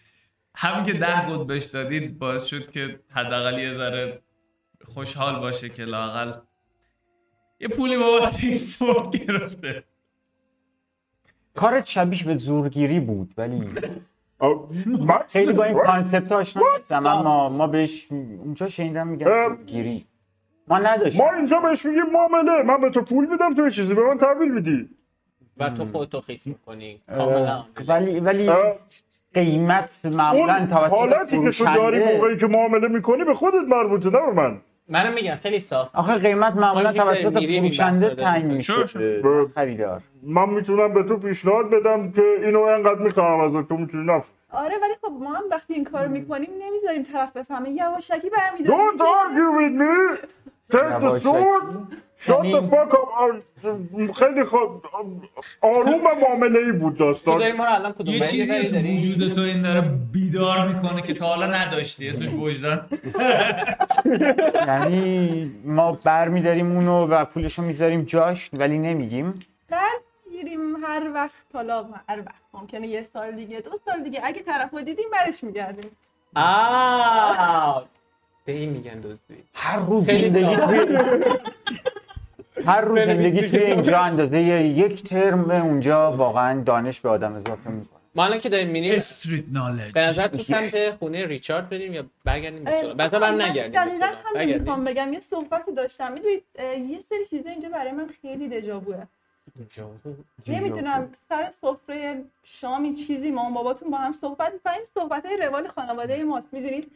[0.56, 4.22] همین که ده گود بهش دادید باعث شد که حداقل یه ذره
[4.86, 6.34] خوشحال باشه که لاقل
[7.60, 9.84] یه پولی بابت این سورت گرفته.
[11.56, 13.60] کارت شبیه به زورگیری بود ولی
[15.30, 19.48] خیلی با این کانسپت آشنا نیستم اما ما بهش اونجا شنیدم میگن اه.
[19.48, 20.06] زورگیری.
[20.68, 21.26] ما نداشتیم.
[21.26, 22.64] ما اینجا بهش میگیم معامله.
[22.64, 24.90] من به تو پول میدم تو یه چیزی به من تحویل میدی.
[25.58, 27.02] و تو خودتو خیس می‌کنی.
[27.18, 28.76] کاملا ولی ولی اه،
[29.34, 34.26] قیمت معمولا توسط حالتی که تو داری موقعی که معامله می‌کنی به خودت مربوطه نه
[34.26, 34.58] به من.
[34.90, 35.90] منم میگم خیلی صاف.
[35.94, 38.48] آخه قیمت معمولا توسط فروشنده تعیین.
[38.48, 38.74] میشه.
[39.56, 44.38] خریدار من می‌تونم به تو پیشنهاد بدم که اینو انقدر می‌خوام ازت تو می‌تونی نفروشی
[44.52, 47.70] آره ولی خب ما هم وقتی این کارو می‌کنیم نمی‌ذاریم طرف بفهمه.
[47.70, 48.88] یواشکی برمیداریم.
[48.88, 50.18] Don't argue with me.
[50.72, 51.70] Take the sword
[52.26, 53.44] Shut the fuck up
[54.14, 54.86] خیلی خوب
[55.62, 59.42] آروم معامله ای بود تو داستان داری ما الان کدوم یه چیزی تو؟ وجود تو
[59.42, 59.82] این داره
[60.12, 62.86] بیدار می‌کنه که تا حالا نداشتی اسمش وجدان
[64.68, 69.34] یعنی ما برمیداریم اونو و پولشو می‌ذاریم جاش ولی نمیگیم
[70.30, 74.72] می‌گیریم هر وقت حالا هر وقت ممکنه یه سال دیگه دو سال دیگه اگه طرف
[74.74, 75.90] رو دیدیم برش میگردیم
[76.36, 77.86] آه
[78.46, 79.36] به این میگن دزدی.
[79.54, 80.80] هر روز زندگی توی
[82.66, 88.00] هر روز زندگی توی اینجا اندازه یک ترم اونجا واقعا دانش به آدم اضافه می‌کنه.
[88.16, 92.06] ما الان که داریم میریم استریت نالج به نظر تو سمت خونه ریچارد بریم یا
[92.24, 93.72] برگردیم به من من نگردیم.
[93.72, 94.08] به دقیقاً.
[94.36, 95.14] همین می‌خوام بگم.
[95.14, 96.12] یه صحبتی داشتم.
[96.12, 96.44] می‌دونید
[96.90, 99.04] یه سری چیزا اینجا برای من خیلی دژاووه
[100.48, 106.24] نمی‌دونم سر سفره شامی چیزی مامان باباتون با هم صحبت می‌کنیم صحبت های روال خانواده
[106.24, 106.48] ماست.
[106.52, 106.92] می‌دونید؟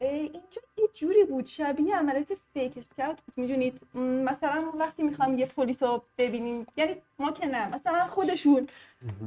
[0.00, 3.80] اینجا یه جوری بود شبیه عملیات فیک اسکاوت بود می‌دونید
[4.24, 8.68] مثلا وقتی می‌خوام یه پلیس رو ببینیم یعنی ما که نه مثلا خودشون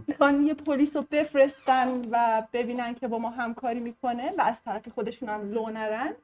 [0.07, 4.87] می‌خوان یه پلیس رو بفرستن و ببینن که با ما همکاری می‌کنه و از طرف
[4.87, 6.15] خودشون هم لو نرن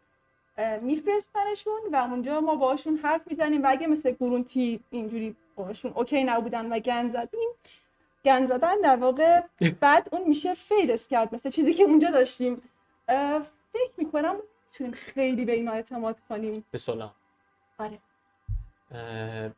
[0.81, 6.73] میفرستنشون و اونجا ما باشون حرف می‌زنیم و اگه مثل گرونتی اینجوری باشون okay نبودن
[6.73, 7.49] و گن زدیم
[8.25, 9.41] گن زدن در واقع
[9.81, 12.61] بعد اون میشه فید اسکاوت مثل چیزی که اونجا داشتیم.
[13.77, 14.35] فکر می‌کنم
[14.65, 16.65] می‌تونیم خیلی به اینا اعتماد کنیم.
[16.71, 17.13] به سولا
[17.77, 17.99] آره.
[18.91, 19.49] اه،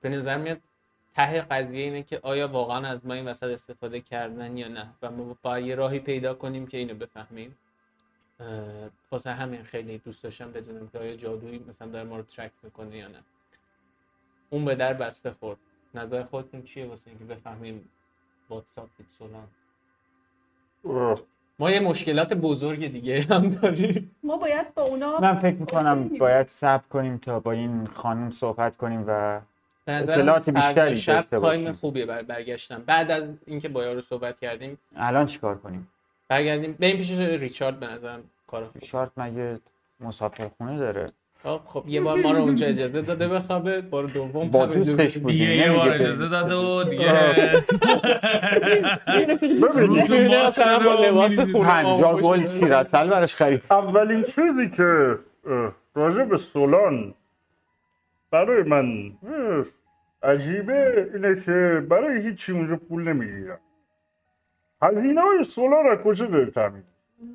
[0.00, 0.60] به نظر میاد
[1.14, 5.10] ته قضیه اینه که آیا واقعا از ما این وسط استفاده کردن یا نه و
[5.10, 7.58] ما باید یه راهی پیدا کنیم که اینو بفهمیم.
[8.40, 12.52] اه، واسه همین خیلی دوست داشتم بدونم که آیا جادویی مثلا داره ما رو ترک
[12.62, 13.22] می‌کنه یا نه.
[14.50, 15.58] اون به در بسته خورد.
[15.94, 17.88] نظر خودتون چیه واسه اینکه بفهمیم
[18.48, 18.88] واتساپ
[19.18, 19.48] سولان
[21.58, 24.16] ما یه مشکلات بزرگ دیگه هم داریم.
[24.22, 28.76] ما باید با اونا من فکر می‌کنم باید صبر کنیم تا با این خانم صحبت
[28.76, 29.40] کنیم و
[29.84, 31.72] به اطلاعات بیشتری شب داشته تایم.
[31.72, 34.78] خوبیه برای برگشتن بعد از اینکه با یارو صحبت کردیم.
[34.96, 35.88] الان چیکار کنیم؟
[36.28, 36.72] برگردیم.
[36.72, 39.58] بریم پیش ریچارد به نظرم کار شارت مگه
[40.00, 41.06] مسافرخونه داره؟
[41.42, 45.38] خب خب یه بار ما رو اونجا اجازه داده بخوابه بار دوم با دوستش بودیم
[45.38, 47.12] دیگه یه بار اجازه داده و دیگه.
[49.06, 52.60] ببین رو تو ماست مثلا با شده و لباس آغوش گل شده.
[52.60, 53.62] تیرسل براش خرید.
[53.70, 55.18] اولین چیزی که
[55.94, 57.14] راجع به سولان
[58.30, 59.12] برای من
[60.22, 63.58] عجیبه اینه که برای هیچی اونجا پول نمی‌گیرم
[64.82, 66.82] هزینه های سولان را کجا داری تامین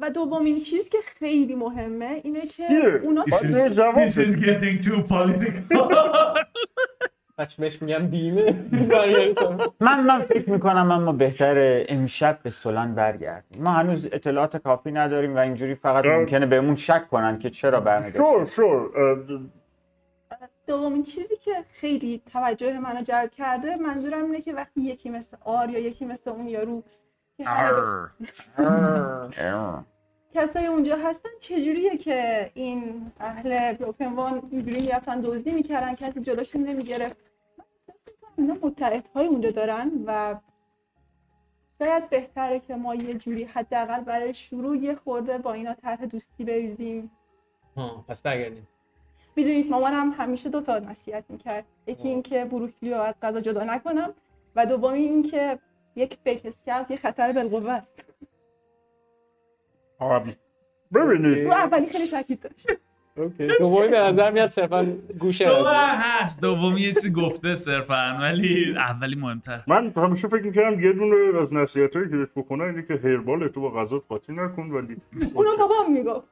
[0.02, 3.54] و دومین چیز که خیلی مهمه اینه که؟ اونا This is,
[3.96, 5.88] this is getting too political
[7.38, 8.56] بچه بهش میگم دینه
[9.80, 15.36] من من فکر می‌کنم اما بهتر امشب به سولان برگردیم ما هنوز اطلاعات کافی نداریم
[15.36, 16.06] و اینجوری فقط.
[16.06, 19.40] ممکنه بهمون شک کنن که چرا شور برنگشتیم شور اه،
[20.68, 25.70] دومین چیزی که خیلی توجه منو جلب کرده منظورم اینه که وقتی یکی مثل آر
[25.70, 26.84] یا یکی مثل اون یارو.
[30.34, 36.64] کسای اونجا هستن؟ چجوریه که این اهل بروکن وان اینجوری می‌رفتن دزدی می‌کردن؟ کسی جلوشون
[36.64, 37.18] نمی‌گرفت؟
[38.38, 40.36] اینا متحدهای اونجا دارن و
[41.80, 46.44] شاید بهتره که ما یه جوری حداقل برای شروع یه خورده با اینا طرح دوستی
[46.44, 47.12] بریزیم.
[47.78, 48.68] ها پس برگردیم.
[49.36, 51.66] می‌دونید مامانم همیشه دو تا نصیحت می‌کرد.
[51.88, 54.14] یکی اینکه بروکلی رو از غذا جدا نکنم
[54.56, 55.60] و دومی اینکه
[55.98, 58.06] یک فیک اسکاوت یه خطر بالقوه است.
[60.94, 61.46] ببینید.
[61.46, 62.68] رو اولی خیلی تاکید داشت.
[63.60, 65.66] دومی به نظر میاد صرفا گوشه دوم.
[65.68, 66.42] هست.
[66.42, 69.60] دومی یه چیزی گفته صرفا ولی اولی مهمتر.
[69.68, 73.48] من همیشه فکر می‌کردم یه دونه از نصیحت هایی که بهش بکنن اینه که هیربال
[73.48, 74.98] تو با غذا قاطی نکن ولی
[75.34, 76.28] اونو بابام می‌گفت.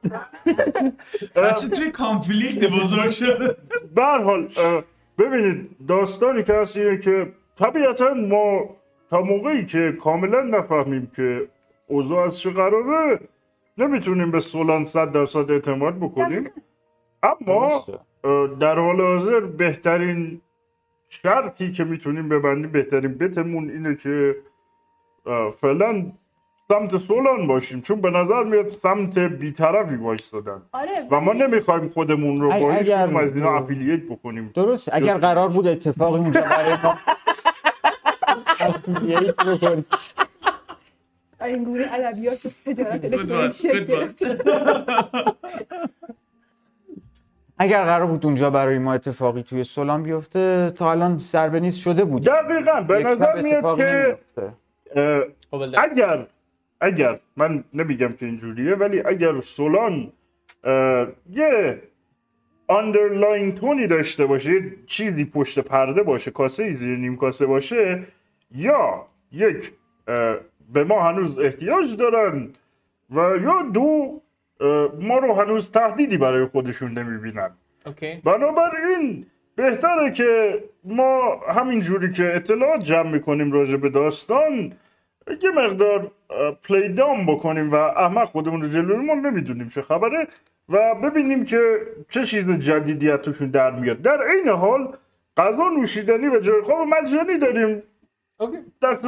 [1.36, 3.56] بچه توی کانفلیکت بزرگ شده.
[3.94, 4.82] به هر حال اه،
[5.18, 8.76] ببینید داستانی که هست اینه که طبیعتا ما
[9.10, 11.48] تا موقعی که کاملا نفهمیم که
[11.86, 13.20] اوضاع از چه قراره
[13.78, 16.50] نمی‌تونیم به سولان صد درصد اعتماد بکنیم.
[17.22, 17.84] اما
[18.60, 20.40] در حال حاضر بهترین
[21.08, 24.36] شرطی که می‌تونیم ببندیم بهترین بتمون اینه که
[25.60, 26.06] فعلا
[26.68, 27.80] سمت سولان باشیم.
[27.80, 30.62] چون به نظر میاد سمت بیطرفی وایستادن.
[30.72, 31.08] آره.
[31.10, 34.50] و ما نمی‌خوایم خودمون رو با هیچ اگر- از اینا افیلیت بکنیم.
[34.54, 34.90] درست.
[34.92, 36.94] اگر قرار بود اتفاقی اونجا برای ما
[38.60, 39.86] افیلیت بکنیم.
[41.40, 44.12] این گونه ادبیات و تجارت الکترونیک شکل
[47.58, 51.80] اگر قرار بود اونجا برای ما اتفاقی توی سولان بیفته تا الان سر به نیست
[51.80, 54.18] شده بود دقیقا به نظر میاد که
[55.50, 55.90] قابل دارم.
[55.90, 56.26] اگر
[56.80, 60.12] اگر من نمیگم که اینجوریه ولی اگر سولان
[61.30, 61.82] یه
[62.68, 64.50] underlying tone ی داشته باشه
[64.86, 68.06] چیزی پشت پرده باشه کاسه ای زیر نیم کاسه باشه
[68.54, 69.72] یا یک
[70.72, 72.48] به ما هنوز احتیاج دارن
[73.10, 74.20] و یا دو
[75.00, 77.50] ما رو هنوز تهدیدی برای خودشون نمی‌بینن.
[77.86, 78.22] اوکی.
[78.24, 84.72] بنابراین بهتره که ما همین جوری که اطلاعات جمع می‌کنیم راجع به داستان
[85.42, 86.10] یه مقدار
[86.68, 90.28] پلی دام بکنیم و احمق خودمون رو جلوی ما نمی‌دونیم چه خبره
[90.68, 94.02] و ببینیم که چه چیز جدیدی توشون در میاد.
[94.02, 94.96] در عین حال
[95.36, 97.82] غذا نوشیدنی و جای خواب مجانی داریم.
[98.40, 99.04] اوکی دست.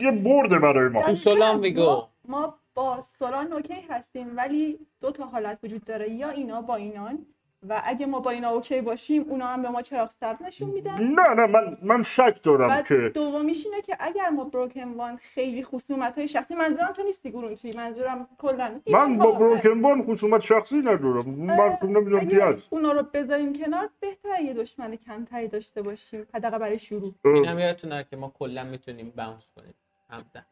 [0.00, 1.80] یه برده برای ما تو سولان وی گو.
[1.82, 6.76] ما- ما با سولان اوکی هستیم ولی دو تا حالت وجود داره یا اینا با
[6.76, 7.26] اینان
[7.68, 10.98] و اگه ما با اینا اوکی باشیم اونا هم به ما چراغ سبز نشون میدن.
[11.02, 15.64] نه نه من من شک دارم که دومیش اینه که اگر ما بروکن وان خیلی
[15.64, 20.78] خصومت های شخصی منظورم تو نیستی گرونچی منظورم کلا من با بروکن بان خصومت شخصی
[20.78, 21.28] ندارم.
[21.28, 22.68] من نمی‌دونم کی هست.
[22.70, 27.14] اونا رو بذاریم کنار بهتره یه دشمن کمتری داشته باشیم حداقل برای شروع.
[27.24, 29.74] این هم یادتون نره که ما کلا می‌تونیم باونس کنیم.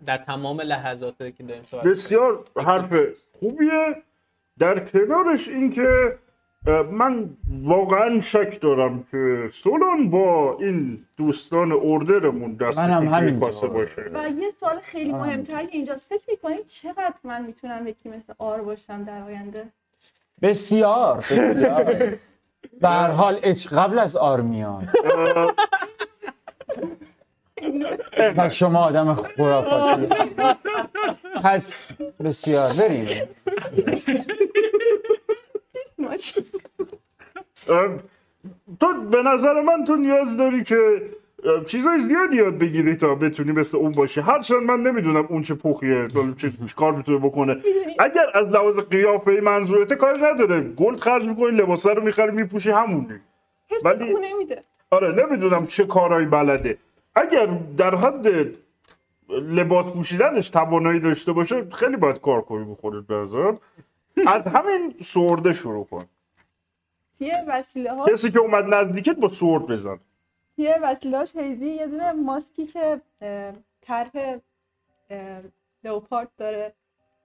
[0.07, 2.93] در تمام لحظاتی که داریم صحبت بسیار حرف
[3.41, 4.03] خوبیه.
[4.59, 6.19] در کنارش اینکه
[6.67, 7.31] من
[7.63, 13.51] واقعا شک دارم که سولان با این دوستان اردرمون دست منم توی همینطور.
[13.51, 14.03] کاسه باشه.
[14.15, 15.27] و یه سال خیلی آه.
[15.27, 16.07] مهمتری اینجاست.
[16.09, 19.65] فکر می‌کنید چقدر من می‌تونم یکی مثل آر باشم در آینده؟
[20.43, 22.19] بسیار بسیار.
[22.81, 23.35] در حال
[23.73, 24.89] قبل از آرمیان
[28.17, 30.07] اه، پس شما آدم خرافاتی
[31.45, 31.89] پس
[32.25, 33.29] بسیار بریم.
[38.81, 41.03] تو به نظر من تو نیاز داری که
[41.67, 44.21] چیزای زیادی یاد بگیری تا بتونی مثل اون باشی.
[44.21, 47.63] هرچند من نمی‌دونم اون چه پخیه چه چه کار می‌تونه بکنه.
[47.99, 50.61] اگر از لحاظ قیافه منظورته کاری نداره.
[50.61, 53.07] گلد خرج می‌کنی لباسا رو می‌خری میپوشی همونی
[53.85, 56.79] ولی- نمیده آره نمی‌دونم چه کارهایی بلده.
[57.15, 58.27] اگر در حد
[59.31, 63.27] لباس پوشیدنش توانایی داشته باشه خیلی باید کار کنی بخورید به.
[64.27, 66.05] از همین سورده شروع کن.
[67.19, 69.99] توی وسیله ها کسی که اومد نزدیکت با سورد بزن.
[70.57, 73.01] توی وسیله هاش؟ هیزی یه دونه ماسکی که
[73.81, 74.11] طرح
[75.11, 75.41] اه،
[75.85, 76.73] لئوپارد داره.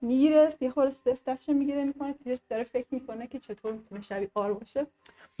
[0.00, 4.30] می‌گیره یه خورده سفت دستشو می‌گیره می‌کنه توش داره فکر می‌کنه که چطور می‌تونه شبیه
[4.34, 4.86] آر باشه.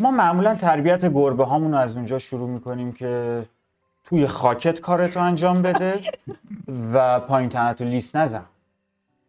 [0.00, 3.44] ما معمولا تربیت گربه هامون رو از اونجا شروع می‌کنیم که
[4.04, 6.00] توی خاکت کارتو انجام بده
[6.94, 8.44] و پایین تنتو لیست نزن.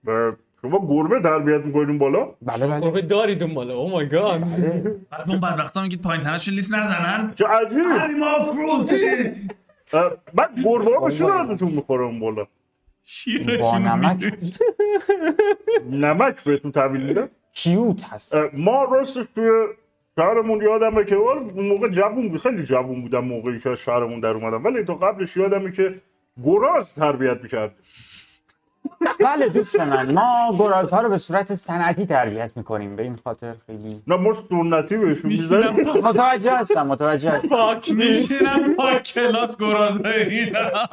[0.06, 0.32] و
[0.62, 2.82] شما گربه تربیت می‌کنین بالا؟ بله بله.
[2.82, 3.74] گربه دارید اون بالا.
[3.74, 4.96] او مای گاد بله.
[5.12, 7.34] بعد اون بدبختا میگید پایین تنشون لیست نزنن.
[7.36, 7.80] چه عجیب.
[8.20, 9.32] ما کرولتی
[10.34, 12.50] بعد گربه ها به چه دردتون می‌خوره اون بالا؟ با
[13.04, 14.34] شیرشون نمک.
[15.92, 18.36] نمک بهتون تحویل میدن کیوت هست.
[18.54, 19.50] ما راستش توی
[20.16, 22.40] شهرمون یادمه که اون موقع جوون بود.
[22.40, 24.64] خیلی جوون بودم موقعی که از شهرمون در اومدم.
[24.64, 26.02] ولی تا قبلش یادمه که
[26.44, 27.76] گراز تربیت می‌کرد.
[29.20, 30.12] بله دوست من.
[30.12, 34.02] ما گرازها رو به صورت صنعتی تربیت می‌کنیم به این خاطر خیلی.
[34.08, 37.48] نه ما سنتی بهشون می‌زنیم متوجه هستم متوجه هستم.
[37.48, 40.88] پاک میشینم پاک کلاس اینا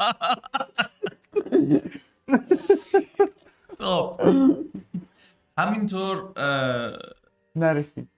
[3.79, 4.21] خب.
[5.59, 6.33] همینطور
[7.57, 8.09] نرسید.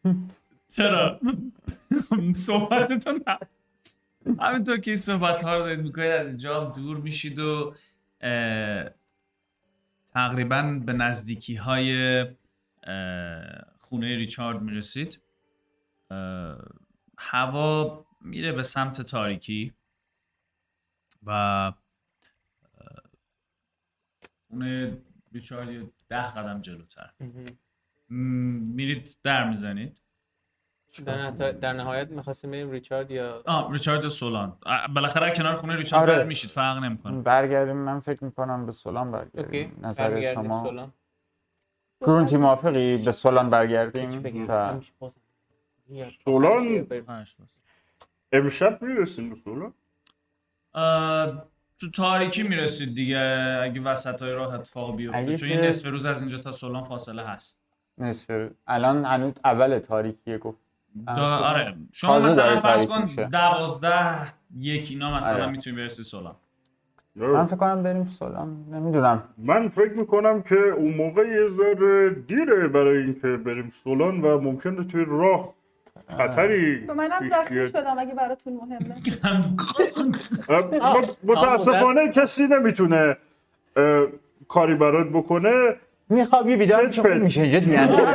[0.69, 1.21] چرا؟
[2.35, 3.39] صحبتتون نه.
[4.41, 7.75] همینطور که این صحبت ها رو دارید می‌کنید از اینجا هم دور میشید و
[10.17, 12.21] تقریبا به نزدیکی های
[13.79, 15.23] خونه ریچارد می‌رسید.
[17.19, 19.73] هوا میره به سمت تاریکی
[21.27, 21.73] و
[24.49, 24.99] خونه
[25.33, 25.69] ریچارد
[26.09, 27.11] ده قدم جلوتر.
[28.09, 30.01] میرید در می‌زنید.
[31.05, 34.57] در, نهایت- در نهایت می‌خواستیم بریم ریچارد یا آه ریچارد سولان.
[34.67, 36.25] آه، بالاخره کنار خونه ریچارد آره.
[36.25, 37.23] میشید فرق نمی‌کنه.
[37.23, 40.93] برگردیم من فکر می‌کنم به سولان اوکی برگردیم نظر برمیگردیم شما؟ سولان.
[42.01, 44.09] گرونتی موافقی؟ به سولان برگردیم.
[45.89, 46.13] میاد.
[46.25, 46.87] سولان.
[48.33, 49.73] امشب می‌رسیم به سولان؟
[50.73, 51.47] آه،
[51.81, 53.19] تو تاریکی می‌رسید دیگه
[53.63, 55.19] اگه وسط های راه اتفاق بیفته.
[55.19, 57.63] اگه چون این نصف روز از اینجا تا سولان فاصله هست.
[57.99, 60.66] نصف الان هنوز اول تاریکیه گفت.
[61.07, 61.75] آره.
[61.93, 63.05] شما تازه مثلا فرض کن.
[63.33, 64.27] دوازده
[64.59, 65.51] یک اینا مثلا آره.
[65.51, 66.35] می‌تونی برسی سولان
[67.17, 69.23] من فکر کنم بریم سولان نمی‌دونم.
[69.39, 74.85] من فکر می‌کنم که اون موقع یه ذره دیره برای اینکه بریم سولان و ممکنه
[74.85, 75.55] توی راه
[76.17, 77.69] خطری منم زخمی.
[77.69, 78.95] شدم اگه براتون مهمه.
[81.33, 83.17] متاسفانه کسی نمی‌تونه
[84.49, 85.77] کاری برات بکنه.
[86.09, 86.87] میخوابی بیدار
[87.19, 87.97] میشه جدی یعنی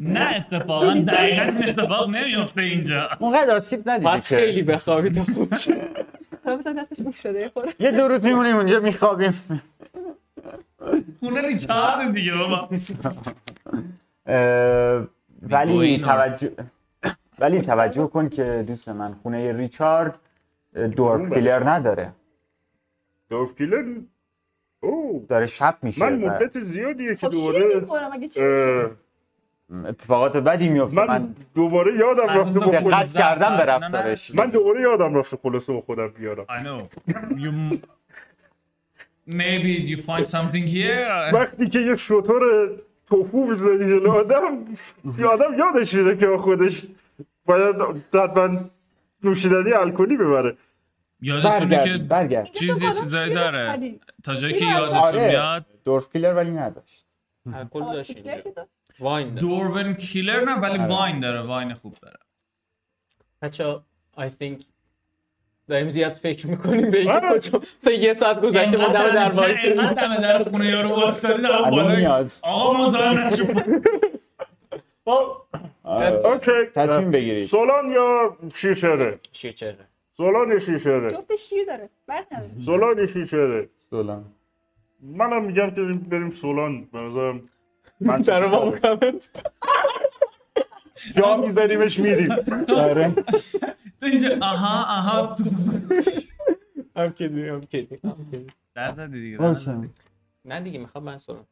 [0.00, 3.08] نه اتفاقا دقیقا این اتفاق نمیفته اینجا.
[3.18, 4.20] اونقدر آسیب ندیدی که.
[4.20, 5.76] خیلی بخوابی تا خوب شه
[6.44, 7.72] مثلا دستش شده یه خورده.
[7.78, 9.42] یه دو روز میمونیم اونجا میخوابیم.
[11.20, 12.68] خونه ریچارد دیگه بابا.
[15.42, 15.98] ولی.
[15.98, 16.52] توجه
[17.38, 20.18] ولی توجه کن که دوست من خونه ریچارد
[20.76, 22.12] اه، دورف کیلر نداره.
[23.30, 23.84] دورف کیلر؟
[24.80, 28.90] اوه داره شب میشه من و مدت زیادیه که خب دوباره می‌خورم اگه چی اه،
[29.86, 30.96] اتفاقات بدی میفته.
[30.96, 33.04] من من دوباره یادم رفته با خودم.
[33.04, 33.62] کردم به.
[33.64, 34.34] رفتارش.
[34.34, 36.44] من دوباره یادم رفته خلاصه با خودم بیارم.
[36.44, 37.12] I know.
[37.12, 37.78] You
[39.28, 41.34] maybe you find something here.
[41.34, 42.70] وقتی که یه شطور
[43.06, 44.64] توفو بزنی جلو آدم
[45.18, 46.82] یه آدم یادش میره که خودش
[47.46, 47.76] باید
[48.14, 48.60] حتما
[49.24, 50.56] نوشیدنی الکلی ببره.
[51.22, 53.94] یادتونه که برگرد چیزی چیزایی داره؟
[54.24, 55.28] تا جایی که یادتون آره.
[55.28, 57.06] میاد؟ دورف کیلر ولی نداشت.
[57.54, 58.16] الکل داشت.
[59.00, 60.86] واین داشت دورون کیلر نه ولی آره.
[60.86, 62.18] واین داره واین خوب داره.
[63.42, 63.80] بچه
[64.18, 64.64] I think
[65.68, 67.38] داریم زیاد فکر می‌کنیم به اینکه آره.
[67.38, 71.70] کجا سه یه ساعت گذشته ما دم در اینقدر دم در خونه یارو واسطه الان
[71.70, 72.28] بالا.
[72.42, 73.44] آقا مزاحم نشو
[75.84, 76.26] آره.
[76.26, 76.50] اوکی.
[76.74, 79.76] تصمیم بگیرید سولان یا شیشره شیرچره
[80.16, 81.90] سولان یا شیشره جفت شیر داره.
[82.64, 84.24] سولان یا شیشره سولان.
[85.02, 86.84] منم میگم که بریم سولان.
[86.92, 87.48] به نظرم
[88.00, 89.18] من در ما مکمل
[91.16, 92.32] جا میزنیمش میریم.
[92.76, 93.14] آره.
[94.00, 95.36] تو اینجا آها آها.
[96.96, 99.56] هم کدی هم کدی هم کدی در زدی دیگه.
[100.44, 101.46] نه دیگه می‌خوام من سرم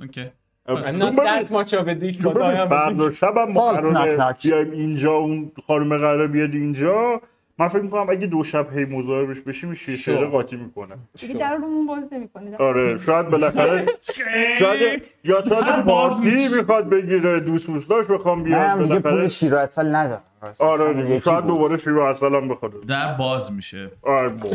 [0.00, 0.30] اوکی.
[0.68, 2.68] I'm not that much of a dick but I am a dick.
[2.68, 4.34] فردا شبم ما قراره.
[4.42, 7.20] بیایم اینجا اون خانم قراره بیاد اینجا.
[7.58, 10.30] من فکر می‌کنم اگه دو شب هی مزاحمش بشیم این شو.
[10.30, 13.86] قاطی می‌کنه دیگه در رومون باز نمی‌کنید آره شاید بالاخره
[14.58, 16.36] شاید یا شاید باز پارتی.
[16.60, 20.22] می‌خواد بگیره دوست دوستاش بخوام من بیاد بالاخره پول شیر و اصل ندارم.
[20.60, 21.46] آره شاید.
[21.46, 24.48] دوباره شیر و اصل هم بخواد در باز میشه آره با.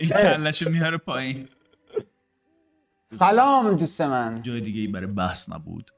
[0.00, 1.48] این کلشو میاره پایین
[3.06, 5.90] سلام دوست من جای دیگه ای برای بحث نبود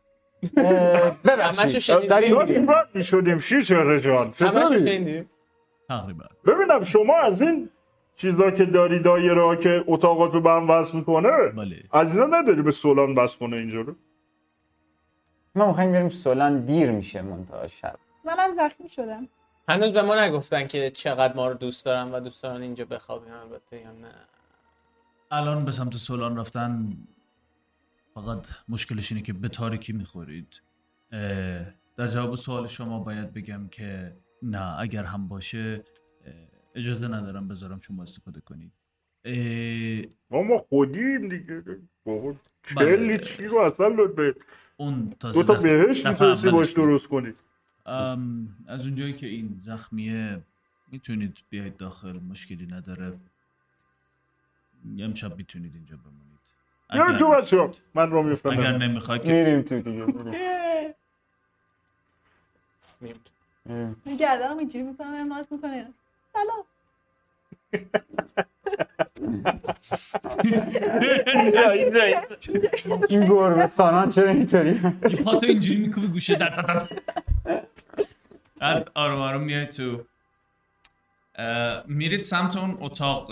[1.24, 2.46] ببخشید می‌ریم.
[2.46, 5.24] چیکار می‌شدیم شیشره جان همشو چطوری؟
[5.88, 6.24] تقریبا.
[6.46, 7.70] ببینم شما از این
[8.16, 11.84] چیزا که داری دایره که اتاقات رو به هم وصل می‌کنه بله.
[11.92, 13.94] از اینا نداری به سولان بس کنه اینجا رو؟
[15.54, 17.98] ما می‌خوایم بریم سولان دیر میشه منتها شب.
[18.24, 19.28] منم زخمی شدم.
[19.68, 23.32] هنوز به ما نگفتن که چقدر ما رو دوست دارن و دوست دارن اینجا بخوابیم
[23.32, 24.14] البته یا نه.
[25.30, 26.96] الان به سمت سولان رفتن
[28.14, 30.62] فقط مشکلش اینه که به تاریکی می‌خورید.
[31.96, 35.84] در جواب سوال شما باید بگم که نه اگر هم باشه
[36.74, 38.72] اجازه ندارم بذارم شما استفاده کنید
[39.24, 41.62] اه، ما خودیم دیگه
[42.04, 42.34] بابا
[42.76, 42.96] بله.
[42.96, 44.34] چلی چی رو اصلا به
[44.76, 46.72] اون تازه دو تا بهش می‌تونستی باش.
[46.72, 47.34] درست کنی
[47.86, 50.42] ام، از اونجایی که این زخمیه
[50.88, 53.12] می‌تونید بیاید داخل مشکلی نداره
[54.98, 56.32] امشب می‌تونید اینجا بمونید
[56.88, 57.70] اگر تو بچه.
[57.94, 60.06] من رو میفتم اگر نمی‌خواید که میریم تو دیگه
[63.00, 63.20] میریم.
[63.66, 65.86] من گردنم اینجوری می‌کنم ارماز می‌کنه.
[66.32, 66.64] سلام.
[73.08, 74.80] این گربه سانان چرا اینطوری؟
[75.24, 76.86] پاتو اینجوری میکوبه گوشه در تا تا
[78.58, 80.04] بعد آروم آروم میای تو
[81.86, 83.28] میرید سمت اون اتاق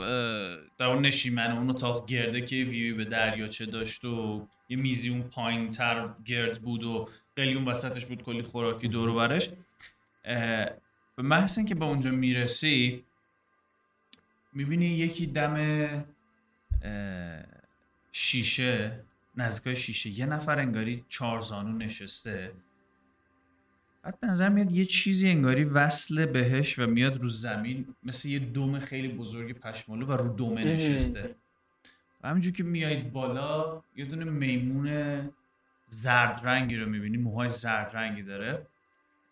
[0.78, 5.23] در اون نشیمن اون اتاق گرده که ویوی به دریاچه داشت و یه میزی اون
[5.23, 9.48] پایین تر گرد بود و قلیون وسطش بود کلی خوراکی دور و برش.
[11.16, 13.05] به محض اینکه به اونجا می‌رسی
[14.52, 15.57] می‌بینی یکی دم
[18.12, 19.05] شیشه
[19.36, 22.52] نزدیکای شیشه یه نفر انگاری چارزانو نشسته.
[24.02, 28.39] بعد به نظر میاد یه چیزی انگاری وصله بهش و میاد رو زمین مثل یه
[28.39, 31.35] دوم خیلی بزرگ پشمالو و رو دومه نشسته.
[32.23, 35.31] و همینجور که میایید بالا یه دونه میمون
[35.89, 38.66] زرد رنگی رو می‌بینی موهای زرد رنگی داره.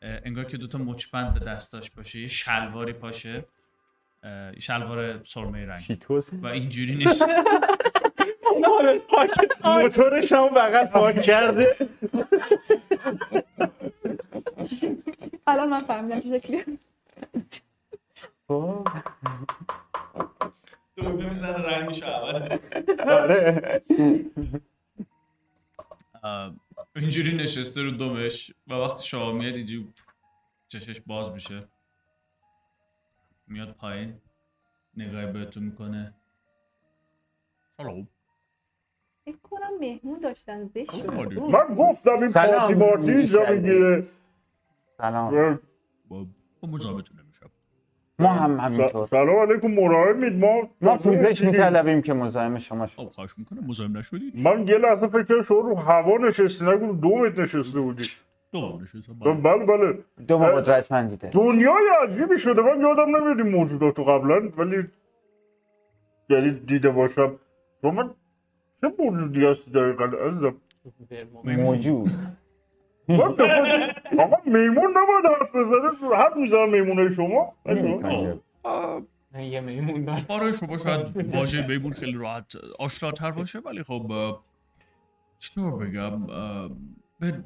[0.03, 2.19] انگار که دوتا مچبند به دستاش باشه.
[2.19, 3.45] یه شلواری پاشه.
[4.59, 5.99] شلوار سرمه رنگ.
[6.43, 7.27] و اینجوری نیست
[9.65, 11.77] موتورش هم بغل پاک کرده.
[15.47, 16.65] الان من فهمیدم چه شکلیه.
[20.97, 22.43] دومه می‌زنه رنگشو عوض
[23.09, 23.83] آره.
[26.99, 29.93] اینجوری نشسته رو دومش و وقتی شما میاد اینجوری
[30.69, 31.69] چشش باز میشه.
[33.47, 34.21] میاد پایین
[34.97, 36.15] نگاهی بهتون می‌کنه.
[37.77, 38.09] سلام
[39.25, 42.79] فکر کنم مهمون داشتن زشت من گفتم این سلام.
[42.79, 44.05] پارتی اینجا می‌گیره.
[44.99, 45.61] سلام.
[46.09, 46.27] با
[46.61, 47.51] با مزاحمتون نمیشم.
[48.19, 49.07] ما هم همینطور.
[49.07, 53.65] سلام علیکم مراقبید ما ما پوزش میطلبیم که مزاحم شما شد خب خواهش می‌کنم.
[53.67, 56.65] مزاحم نشدید؟ من یه لحظه فکر کردم شما رو هوا نشستی.
[56.65, 58.05] نگو دومت نشسته بودی.
[58.53, 59.15] دو نشستم.
[59.15, 59.67] بله.
[59.67, 61.35] بله دو با قدرتمندی داری.
[61.35, 62.63] دنیای عجیبی شده.
[62.63, 64.87] من یادم نمیاد این موجودات رو قبلا ولی
[66.31, 67.37] یعنی دیده باشم.
[67.83, 68.11] تو من
[68.81, 70.55] چه موجودی هستی دقیقا؟ عزیزم.
[71.45, 72.09] موجود.
[73.09, 77.55] من به خود- آقا میمون نباید حرف بزنه حرف می‌زنم میمونه شما
[79.35, 84.13] یه میمون برای شما شاید واژه میمون خیلی راحت آشناتر باشه ولی خب
[85.39, 86.27] چطور بگم
[87.21, 87.43] به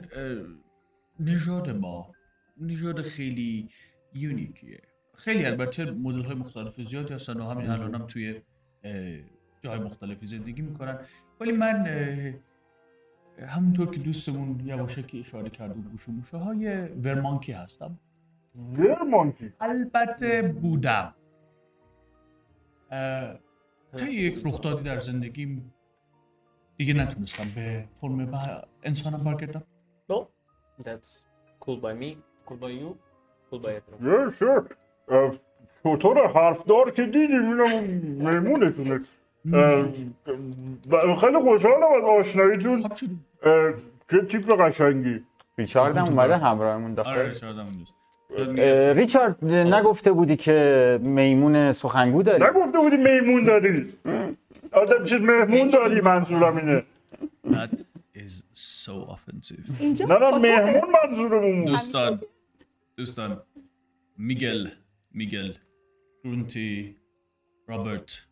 [1.21, 2.13] نژاد ما
[2.61, 3.69] نژاد خیلی
[4.15, 4.81] یونیکیه.
[5.17, 8.41] خیلی البته مدل های مختلف زیادی هستن و همین الان هم توی
[9.61, 10.99] جای مختلفی زندگی می‌کنن.
[11.41, 11.85] ولی من
[13.39, 17.99] همونطور که دوستمون یواشکی اشاره کرد و گوش موشه های ورمانکی هستم.
[18.79, 21.15] ورمانکی؟ البته بودم.
[22.91, 23.39] اه،
[23.97, 25.75] طی یک رخدادی در زندگیم
[26.77, 28.39] دیگه نتونستم به فرم به
[28.83, 29.63] انسانم برگردم.
[30.11, 30.27] No,
[30.83, 31.11] that's
[31.61, 32.97] cool by me, cool by you,
[33.51, 34.07] cool by everyone.
[34.07, 34.77] یه شور
[35.85, 37.85] شطور حرفدار که دیدیم اینم
[38.31, 39.01] میمونتونه
[41.21, 42.83] خیلی خوشحالم از آشناییتون.
[42.83, 42.95] خب
[44.11, 45.21] چه تیپ قشنگی.
[45.59, 47.95] ریچارد هم اومده همراهمون آره داخل دوست
[48.59, 53.93] اه، ریچارد نگفته بودی که میمون سخنگو داری؟ نگفته بودی میمون داری.
[54.73, 56.83] آدم چیز مهمون داری منظورم اینه.
[57.47, 57.75] That
[58.17, 59.83] is so offensive.
[59.83, 61.67] نه نه؟ مهمون منظورمون بود.
[61.67, 62.21] دوستان
[62.97, 63.41] دوستان.
[64.19, 64.69] میگل
[65.15, 65.53] میگل.
[66.25, 66.97] گرونتی
[67.69, 68.27] رابرت.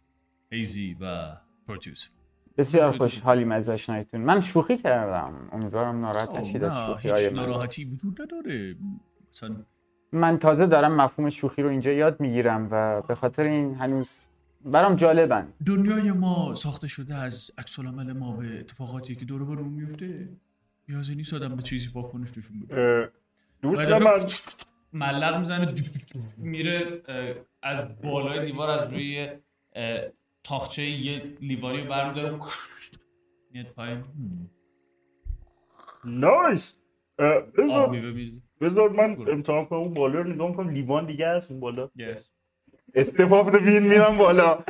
[0.52, 1.36] هیزی و
[1.68, 2.06] پروتیوس
[2.56, 2.98] بسیار.
[2.98, 5.48] خوشحالیم از آشناییتون من شوخی کردم.
[5.52, 7.34] امیدوارم ناراحت نشید از شوخی هیچ های من.
[7.34, 8.76] ناراحتی وجود نداره.
[9.32, 9.56] مثلا
[10.12, 14.26] من تازه دارم مفهوم شوخی رو اینجا یاد می‌گیرم و به خاطر این هنوز
[14.64, 15.52] برام جالبن.
[15.66, 20.28] دنیای ما ساخته شده از عکس العمل ما به اتفاقاتی که دور برمون میفته
[20.88, 23.10] نیازی نیست آدم به چیزی واکنش نشون بده.
[23.62, 25.74] دوست من ملق می‌زنه
[26.36, 27.02] میره
[27.62, 29.28] از بالای دیوار از روی
[30.44, 32.38] تاخچه یه لیوانی رو برمیداره.
[33.52, 34.04] میاد پایین.
[36.04, 36.76] نایس.
[38.60, 41.90] بذار من امتحان کنم اون بالا رو نگاه کنم لیوان دیگه هست اون بالا.
[41.98, 42.20] Yes.
[42.94, 44.64] استفا بده بین میرم بالا.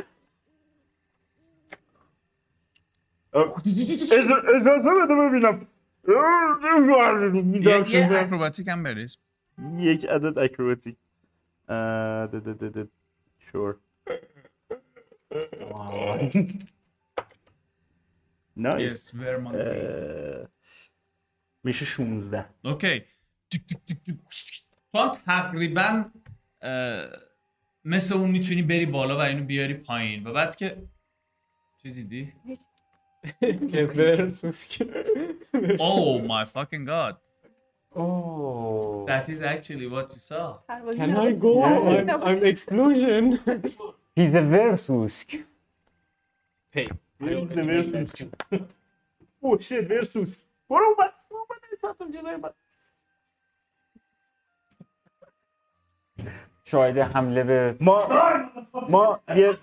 [3.33, 5.67] اجازه بده ببینم.
[7.89, 8.19] یه.
[8.19, 9.17] اکروباتیک هم بریز.
[9.77, 10.95] یک عدد اکروباتیک
[11.69, 12.27] اه،
[15.31, 16.29] شور
[18.57, 19.55] نایس Yes, very monkey.
[19.55, 20.47] اه،
[21.63, 23.03] میشه 16 اوکی.
[24.93, 26.05] تو هم تقریبا
[27.85, 30.77] مثل اون می‌تونی بری بالا و اینو بیاری پایین و بعد که
[31.83, 32.33] چی دیدی؟
[35.77, 37.15] Oh my fucking god.
[37.89, 40.47] اوه That is actually what you saw.
[40.99, 41.51] Can I go?
[41.63, 43.23] I'm, I'm explosion.
[44.21, 45.43] هیز ورسوسک
[46.75, 46.89] hey.
[49.41, 52.49] اوه شit ورسوس برو اومد اومد ساعتم جلوی من
[56.63, 58.07] شاهد حمله به ما
[58.89, 59.57] ما یه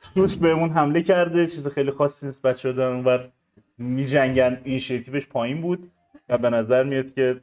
[0.00, 3.28] سوس بهمون حمله کرده چیز خیلی خاصی نیست بچه شدن و
[3.78, 5.90] میجنگن initiative ش پایین بود
[6.28, 7.40] و به نظر میاد که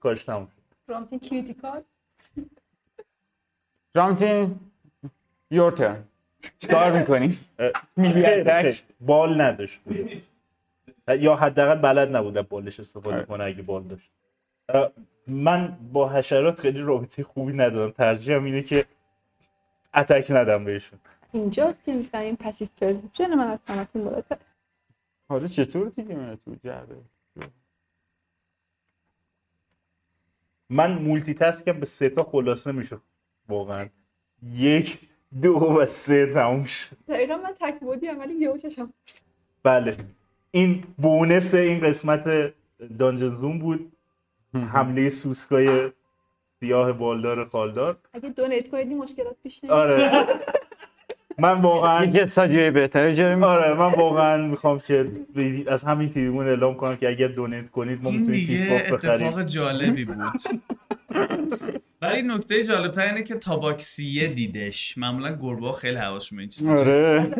[0.00, 0.92] کاش تموم شد.
[0.92, 1.82] رامتین critical
[3.94, 4.69] رامتین
[5.50, 6.04] your turn
[6.58, 8.62] چیکار می‌کنی؟ اه، میلی خیلی- attack.
[8.62, 8.78] خیلی.
[9.00, 10.22] بال نداشت بود.
[11.18, 13.22] یا حداقل بلد نبود از بالش استفاده.
[13.22, 14.10] کنه اگه بال داشت
[15.26, 18.84] من با حشرات خیلی رابطه خوبی ندارم ترجیحم اینه که
[19.94, 20.98] attack ندم بهشون
[21.32, 24.36] اینجاست که می‌فهمیم passive perception من از همتون بالاتر
[25.28, 26.96] حالا چطور دیگه من تو جعبه
[30.70, 32.98] من multitask م به سه تا خلاصه میشه
[33.48, 33.88] واقعا
[34.42, 35.09] یک
[35.42, 36.96] دو و سه تموم شد.
[37.08, 38.92] دقیقا من تک بودی هم ولی یهو چشم
[39.62, 39.96] بله.
[40.50, 42.52] این bonus این قسمت
[42.98, 43.92] dungeon زوم بود.
[44.54, 45.92] حمله سوسکای
[46.60, 47.96] سیاه بالدار خالدار.
[48.12, 50.26] اگه دونیت کنید مشکلات پیش آره.
[51.40, 55.04] من واقعا یک استادیوی بهتره جاری می- آره من واقعا می‌خوام که
[55.68, 59.26] از همین تریبون اعلام کنم که اگر دونیت کنید ما این می‌تونیم تیپ باف بخریم
[59.26, 60.16] اتفاق جالبی بود
[62.02, 66.72] ولی نکته جالب اینه که تاباکسیه دیدش معمولا گربه خیلی حواسشون به این چیزا.
[66.72, 67.26] آره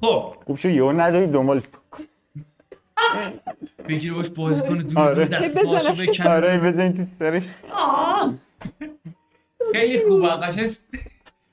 [0.00, 1.62] خب خوب شو یهو نداری دنبالش
[3.88, 5.14] بگیر باش بازی کنه دور آره.
[5.14, 5.72] دور دست بزنه.
[5.72, 8.34] پاشو بکنه آره بزنی تو سرش آه.
[9.72, 10.68] خیلی خوبه قشنگ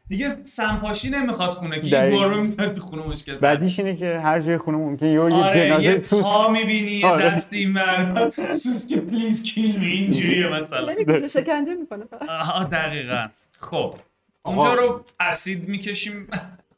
[0.08, 2.18] دیگه سمپاشی نمی‌خواد خونه که این دقیقاً.
[2.18, 5.20] بار رو می‌ذاره تو خونه مشکل بعدیش اینه که هر جای خونه ممکن یه یه
[5.20, 7.26] آره جنازه یه سوس پا می‌بینی یه آره.
[7.26, 8.30] دست این ور.
[8.50, 10.94] سوس که پلیز کیل می اینجوریه مثلا.
[10.94, 12.30] نمی‌کشه شکنجه می‌کنه فقط.
[12.30, 13.28] آها دقیقا.
[13.60, 13.96] خب
[14.44, 16.28] اونجا رو اسید می‌کشیم.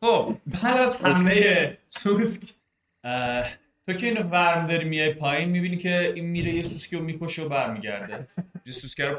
[0.02, 2.42] خب بعد از حمله سوسک
[3.88, 7.42] تو که اینو ورم داری میای پایین می‌بینی که این میره یه سوسکی رو می‌کشه
[7.42, 8.28] و برمیگرده.
[8.66, 9.16] یه سوسکی رو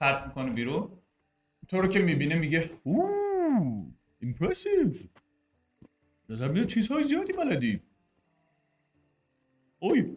[0.00, 0.88] پرت می‌کنه بیرون.
[1.68, 3.25] تو رو که می‌بینه میگه اوه.
[4.20, 4.92] impressive
[6.28, 7.80] نظر میاد چیزهای زیادی بلدی.
[9.78, 10.02] اوی.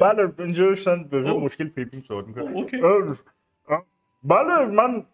[0.00, 1.20] بله اینجا داشتن به.
[1.22, 2.80] مشکل پیپیم صحبت okay.
[4.24, 5.04] بله من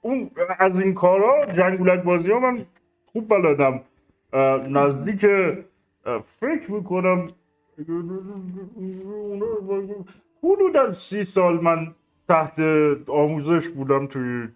[0.00, 2.66] اون از این کارا جنگولک بازی ها من
[3.06, 3.80] خوب بلدم.
[4.68, 5.20] نزدیک
[6.40, 7.28] فکر می‌کنم
[10.42, 11.94] حدودا سی سال من
[12.28, 12.60] تحت
[13.08, 14.48] آموزش بودم توی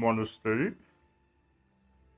[0.00, 0.72] مانستری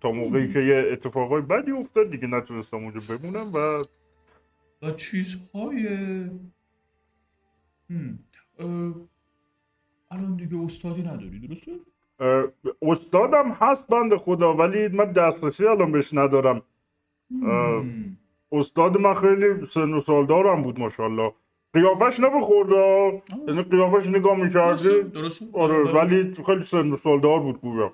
[0.00, 3.84] تا موقعی که یه اتفاقای بدی افتاد دیگه نتونستم اونجا بمونم و
[4.82, 5.88] و چیزهای
[10.10, 11.72] الان دیگه استادی نداری درسته؟
[12.82, 16.62] استادم هست بند خدا ولی من دسترسی الان بهش ندارم.
[18.52, 21.32] استاد من خیلی سن و سالدارم بود ماشاءالله
[21.74, 22.68] قیافش نمی‌خورد
[23.48, 25.92] یعنی قیافش نگاه می‌کردی؟ درسته آره بله.
[25.92, 27.92] ولی خیلی سن سالدار بود گویا.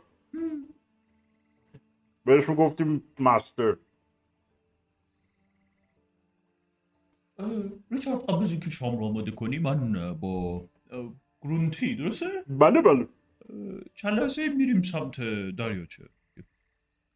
[2.25, 3.77] بهش می‌گفتیم مستر.
[7.91, 10.65] ریچارد قبل از اینکه شام رو آماده کنی من با
[11.43, 13.09] گرونتی درسته؟ بله بله.
[13.95, 15.21] چند لحظه میریم سمت
[15.57, 16.05] دریاچه.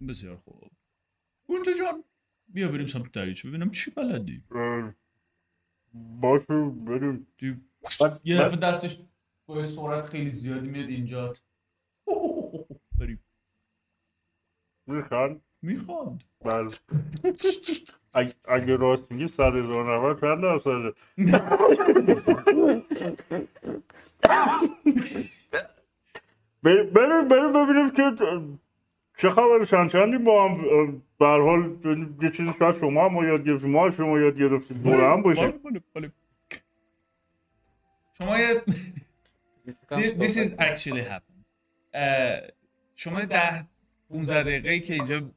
[0.09, 0.71] بسیار خوب.
[1.49, 2.05] گرونتی جان
[2.49, 4.43] بیا بریم سمت دریاچه ببینم چی بلدی.
[5.95, 7.27] باشه بریم.
[7.39, 7.61] دی-
[8.01, 8.99] بعد- یه دفعه دستش
[9.47, 11.33] با سرعت خیلی زیادی میاد اینجا
[12.99, 13.21] بریم.
[14.87, 16.69] می‌خوان؟ می‌خواد بله.
[18.49, 20.93] اگه, راست میگی صد هزار نفر چند درصده
[26.63, 26.91] بریم
[27.29, 28.03] بریم ببینیم که
[29.23, 30.63] چه خبر چند چندی با هم
[31.19, 31.77] به هر حال
[32.23, 34.83] یه چیزی شاید شما هم یاد گرفتیم ما شما یاد گرفتیم.
[34.83, 35.51] دور هم بله باشیم.
[35.51, 36.13] بله بله.
[38.19, 38.63] شما یه
[40.19, 41.45] This is actually happened.
[42.97, 43.67] شما ده
[44.11, 45.31] 15 دقیقه که اینجا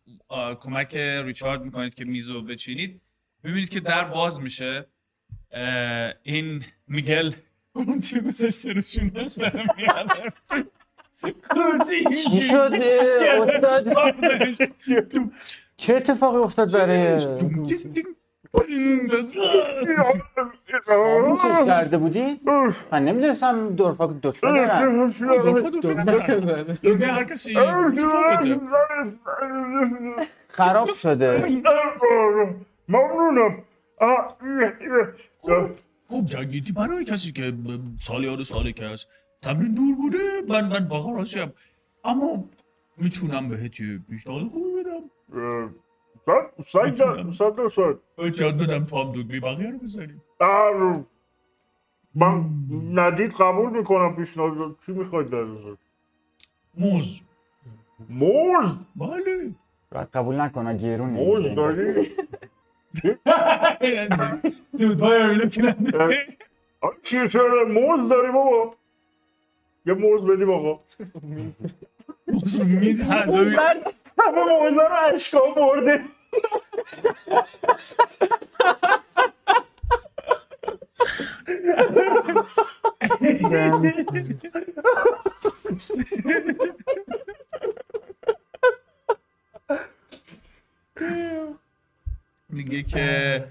[0.55, 3.01] کمک ریچارد می‌کنید که میزو بچینید
[3.43, 4.85] می‌بینید که در باز میشه.
[6.23, 7.31] این میگل
[7.73, 8.81] اون توی گذاشته رو
[9.77, 10.33] میاد.
[12.29, 14.15] چی شد استاد
[15.77, 17.19] چه اتفاقی افتاد برای
[20.85, 22.39] خاموشش کرده بودی؟
[22.91, 24.67] من نمی‌دونستم دورفاک دکمه
[27.07, 28.59] هر کسی متفاوته
[30.47, 31.61] خراب شده.
[32.87, 33.63] ممنونم.
[35.37, 35.69] خوب
[36.07, 37.53] خوب جنگیدی برای کسی که
[37.99, 38.85] سالیان ساله که
[39.41, 40.41] تمرین دور بوده.
[40.49, 41.53] من من واقعا راضیم
[42.05, 42.49] اما
[42.97, 45.75] می‌تونم بهت یه پیشنهاد خوبی بدم.
[46.25, 50.21] صد صد صد درصد اجازه بدم تو هم دگمه بقیه رو بزنیم
[52.15, 52.45] من
[52.93, 55.45] ندید قبول می‌کنم پیشنهاد چی می‌خواید در
[56.77, 57.21] موز.
[58.09, 59.55] موز؟ بله.
[59.91, 61.55] باید قبول نکنه گیرونه موز.
[61.55, 62.11] داری؟
[64.79, 66.11] دود بایر اینو.
[66.81, 68.75] آه، چیه چرا موز داری بابا؟
[69.85, 70.79] یه موز بدیم آقا
[72.27, 73.35] موز رو میز هست.
[73.35, 76.05] همه موزه رو اشکا برده
[92.49, 93.47] میگه که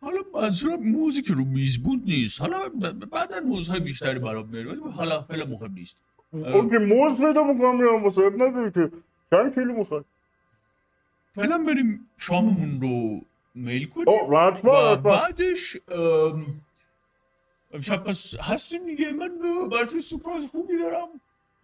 [0.00, 2.40] حالا منظورم موزی که رو میز بود نیست.
[2.40, 2.68] حالا
[3.10, 5.96] بعدا موزهای بیشتری برام بیاری ولی خب حالا فعلا مهم نیست.
[6.32, 8.96] خب که موز پیدا می‌کنم یا مصاحب نداری که.
[9.30, 10.02] چند کیلو می‌خوای؟
[11.32, 13.20] فعلا بریم شاممون رو
[13.54, 14.06] میل کنیم.
[14.64, 15.76] و بعدش
[17.72, 19.12] امشب پس هستیم دیگه.
[19.12, 19.28] من
[19.68, 21.08] برای سپرایز خوبی دارم.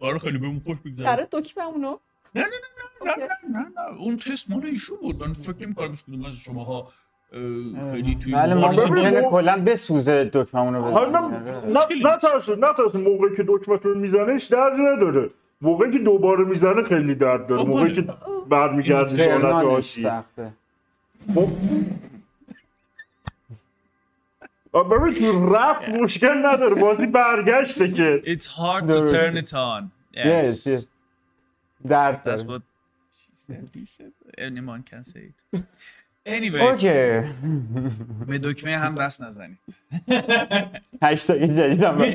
[0.01, 1.97] برای خیلی بهمون خوش بگذارم برای دکمه اونو
[2.35, 5.23] نه نه نه نه نه نه نه اون تست مال ایشون بود.
[5.23, 6.91] من فکر نمی‌کنم هیچ کدوم از شماها
[7.31, 11.27] خیلی توی بله کلا بسوزه دکممون رو حالا.
[11.27, 11.79] نه
[12.13, 15.29] نترسون نترسون موقعی که دکمتون میزنهش درد نداره.
[15.61, 17.63] موقعی که دوباره می‌زنه خیلی درد داره.
[17.63, 17.91] موقعی.
[17.91, 18.07] که
[18.49, 20.53] برمیگردی به حالت سخته.
[21.35, 21.49] خب.
[24.73, 26.75] ببین تو رفت مشکل نداره.
[26.75, 28.21] بازی برگشته که.
[28.25, 29.89] It's hard to turn it on.
[30.13, 30.87] Yes, yes.
[31.87, 32.57] درد That's داره.
[32.57, 32.61] what
[33.21, 34.11] she said, he said.
[34.37, 35.39] Anyone can say it.
[36.27, 37.21] Anyway, اوکی.
[38.27, 39.57] به دکمه هم دست نزنید.
[41.03, 42.01] هشتاگ جدیدم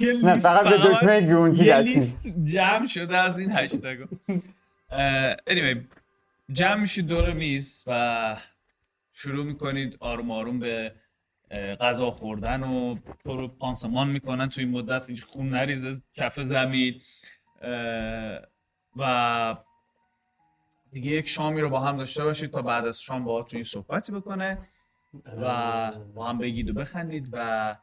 [0.00, 4.04] نه لیست فقط به دکمه گرونتی یه لیست جمع شده از این هشتگو
[5.50, 5.78] anyway
[6.52, 8.36] جمع میشید دور میز و
[9.12, 10.92] شروع می‌کنید آروم آروم به
[11.80, 14.48] غذا خوردن و تو رو پانسمان می‌کنن.
[14.48, 17.00] تو این مدت خون نریزه کف زمین.
[18.96, 19.56] و
[20.92, 24.12] دیگه یک شامی رو با هم داشته باشید تا بعد از شام با این صحبتی
[24.12, 24.58] بکنه
[25.42, 27.76] و با هم بگید و بخندید و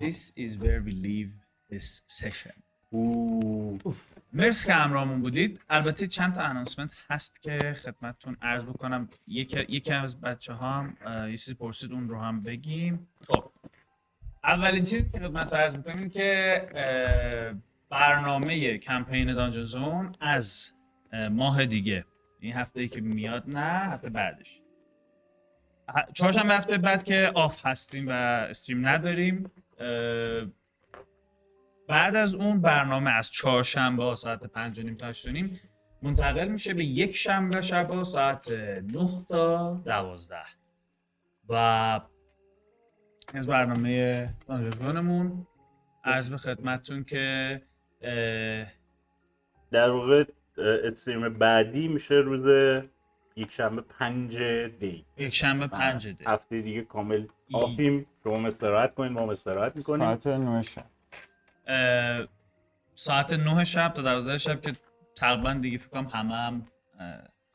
[0.00, 1.32] This is where we leave
[1.72, 2.62] this session.
[4.32, 5.60] مرسی که همراهمون بودید.
[5.68, 9.08] البته چند تا انانسمنت هست که خدمتتون عرض بکنم.
[9.26, 10.96] یکی, یکی از بچه ها هم
[11.30, 13.08] یه چیزی پرسید اون رو هم بگیم.
[13.28, 13.50] خب.
[14.44, 16.68] اولین چیزی که خدمت عرض می‌کنیم این که
[17.90, 20.70] برنامه کمپین دانجن زون از
[21.12, 22.04] اه، ماه دیگه
[22.40, 24.62] این هفته ای که میاد نه هفته بعدش.
[26.14, 29.50] چهارشنبه هفته بعد که آف هستیم و استریم نداریم
[31.88, 35.60] بعد از اون برنامه از چهارشنبه ها ساعت پنج و نیم تا هشت نیم
[36.02, 38.84] منتقل میشه به یک شنبه شب ساعت 9
[39.28, 40.44] تا دوازده.
[41.48, 41.54] و
[43.34, 45.46] از برنامه دانجزونمون
[46.04, 47.62] عرض به خدمتتون که
[49.70, 50.24] در واقع
[50.58, 52.82] استریم بعدی میشه روز
[53.36, 54.36] یک شنبه پنج
[54.80, 55.04] دی.
[55.16, 58.06] یک شنبه پنج ده هفته دیگه کامل آفیم.
[58.24, 59.98] شما استراحت کنین ما استراحت می‌کنیم.
[59.98, 60.84] ساعت نه شب.
[62.94, 64.72] ساعت 9 شب تا 12 شب که
[65.16, 66.66] تقریبا دیگه فکر کنم همه هم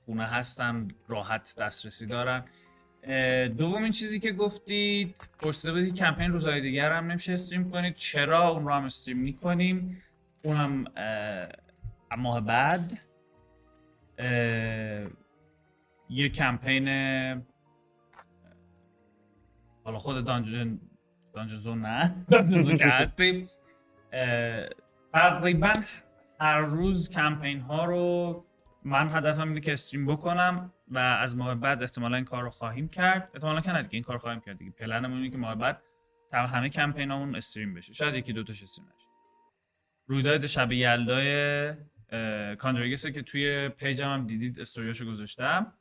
[0.06, 2.44] خونه هستن راحت دسترسی دارن.
[3.48, 7.96] دومین چیزی که گفتید پرسیده بودید کمپین روزهای دیگر هم نمیشه استریم کنید.
[7.96, 10.04] چرا اون رو هم استریم می‌کنیم؟
[10.44, 10.86] اون هم
[12.20, 13.00] ماه بعد
[16.10, 16.88] یه کمپین
[19.84, 20.80] حالا خود دانجن
[21.48, 23.48] زون نه دانجن که هستیم.
[25.14, 25.74] تقریبا
[26.40, 28.46] هر روز کمپین ها رو
[28.84, 32.88] من هدفم اینه که استریم بکنم و از ماه بعد احتمالا این کار رو خواهیم
[32.88, 33.30] کرد.
[33.34, 34.72] احتمالا که دیگه این کار خواهیم کرد دیگه.
[34.72, 35.82] پلنمون اینه که ماه بعد
[36.34, 37.94] همه کمپین همون استریم بشه.
[37.94, 39.08] شاید یکی دوتاش استریم نشه.
[40.08, 41.74] رویداد شب یلدای
[42.60, 45.74] کاندرگسه که توی پیجم هم دیدید استوریاشو گذاشتم.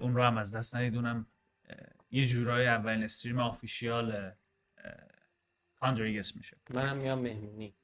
[0.00, 0.96] اون رو هم از دست ندید.
[0.96, 1.26] اونم
[1.68, 1.76] اه،
[2.10, 4.32] یه جورای اولین استریم آفیشیال
[5.80, 6.56] کاندرگس میشه.
[6.70, 7.74] منم میام مهمونی.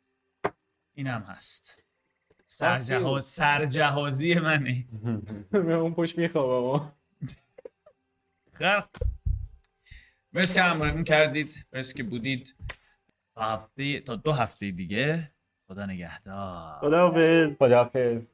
[0.94, 1.82] این هم هست
[2.44, 4.85] سرجهاز سرجهازی منه
[5.55, 6.93] اون پشت میخوابم
[8.52, 8.82] خیلی
[10.32, 11.66] مرسی که همراهیمون کردید.
[11.73, 12.55] مرسی که بودید.
[13.35, 15.34] تا هفته تا دو هفته دیگه.
[15.68, 16.78] خدا نگهدار.
[16.80, 17.56] خداحافظ.
[17.58, 18.26] خداحافظ.